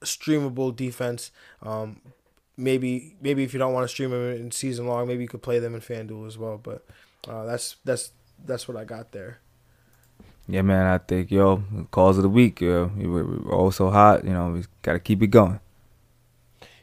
[0.00, 1.30] streamable defense.
[1.62, 2.00] Um,
[2.56, 5.42] maybe maybe if you don't want to stream them in season long, maybe you could
[5.42, 6.58] play them in FanDuel as well.
[6.60, 6.84] But
[7.28, 8.10] uh, that's that's
[8.44, 9.38] that's what I got there.
[10.52, 10.84] Yeah, man.
[10.84, 12.60] I think yo, calls of the week.
[12.60, 14.22] Yo, we're, all so hot.
[14.22, 15.58] You know, we gotta keep it going.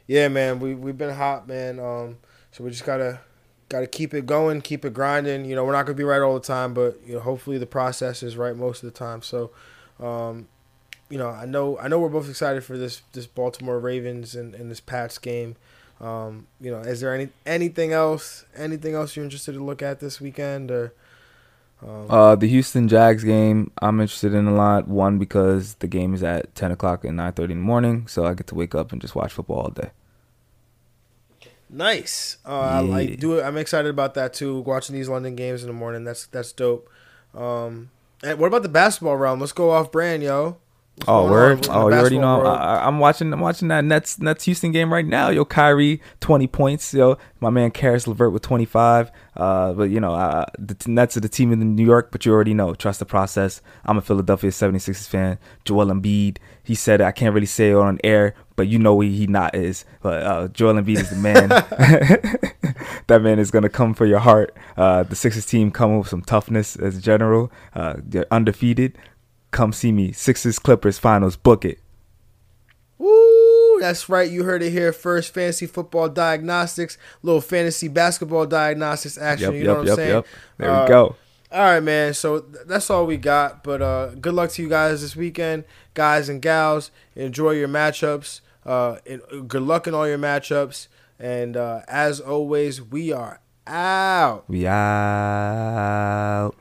[0.08, 0.58] Yeah, man.
[0.58, 1.78] We we've been hot, man.
[1.78, 2.16] Um,
[2.50, 3.20] so we just gotta
[3.68, 5.44] gotta keep it going, keep it grinding.
[5.44, 7.66] You know, we're not gonna be right all the time, but you know, hopefully the
[7.66, 9.22] process is right most of the time.
[9.22, 9.52] So,
[10.00, 10.48] um,
[11.08, 14.52] you know, I know I know we're both excited for this this Baltimore Ravens and,
[14.52, 15.54] and this Pats game.
[16.00, 20.00] Um, you know, is there any anything else anything else you're interested to look at
[20.00, 20.92] this weekend or?
[21.82, 24.88] Um, uh, the Houston Jags game, I'm interested in a lot.
[24.88, 28.34] One because the game is at 10 o'clock and 9:30 in the morning, so I
[28.34, 29.90] get to wake up and just watch football all day.
[31.68, 32.38] Nice.
[32.44, 32.94] Uh, yeah.
[32.94, 33.38] I, I, do.
[33.38, 33.44] It.
[33.44, 34.60] I'm excited about that too.
[34.60, 36.88] Watching these London games in the morning, that's that's dope.
[37.34, 37.90] Um,
[38.22, 39.40] and what about the basketball realm?
[39.40, 40.58] Let's go off brand, yo.
[41.08, 41.66] Oh, word!
[41.70, 42.44] Oh, you already know.
[42.44, 43.32] I, am watching.
[43.32, 45.30] I'm watching that Nets Nets Houston game right now.
[45.30, 46.92] Yo, Kyrie, 20 points.
[46.92, 49.10] Yo, my man Caris LeVert with 25.
[49.36, 52.10] Uh, but you know, uh, the Nets are the team in New York.
[52.12, 52.74] But you already know.
[52.74, 53.62] Trust the process.
[53.84, 55.38] I'm a Philadelphia 76ers fan.
[55.64, 56.38] Joel Embiid.
[56.62, 59.54] He said I can't really say it on air, but you know he, he not
[59.54, 59.84] is.
[60.02, 61.48] But uh, Joel Embiid is the man.
[63.06, 64.56] that man is gonna come for your heart.
[64.76, 67.50] Uh, the Sixers team come with some toughness as general.
[67.74, 68.96] Uh, they're undefeated.
[69.50, 70.12] Come see me.
[70.12, 71.36] Sixers Clippers finals.
[71.36, 71.80] Book it.
[72.98, 73.78] Woo!
[73.80, 74.30] That's right.
[74.30, 75.34] You heard it here first.
[75.34, 79.52] Fantasy football diagnostics, little fantasy basketball diagnostics action.
[79.52, 80.14] Yep, you know yep, what I'm yep, saying?
[80.14, 80.26] Yep.
[80.58, 81.16] There uh, we go.
[81.52, 82.14] All right, man.
[82.14, 83.64] So th- that's all we got.
[83.64, 85.64] But uh, good luck to you guys this weekend,
[85.94, 86.90] guys and gals.
[87.16, 88.40] Enjoy your matchups.
[88.64, 88.98] Uh,
[89.48, 90.86] good luck in all your matchups.
[91.18, 94.44] And uh, as always, we are out.
[94.48, 96.54] We out.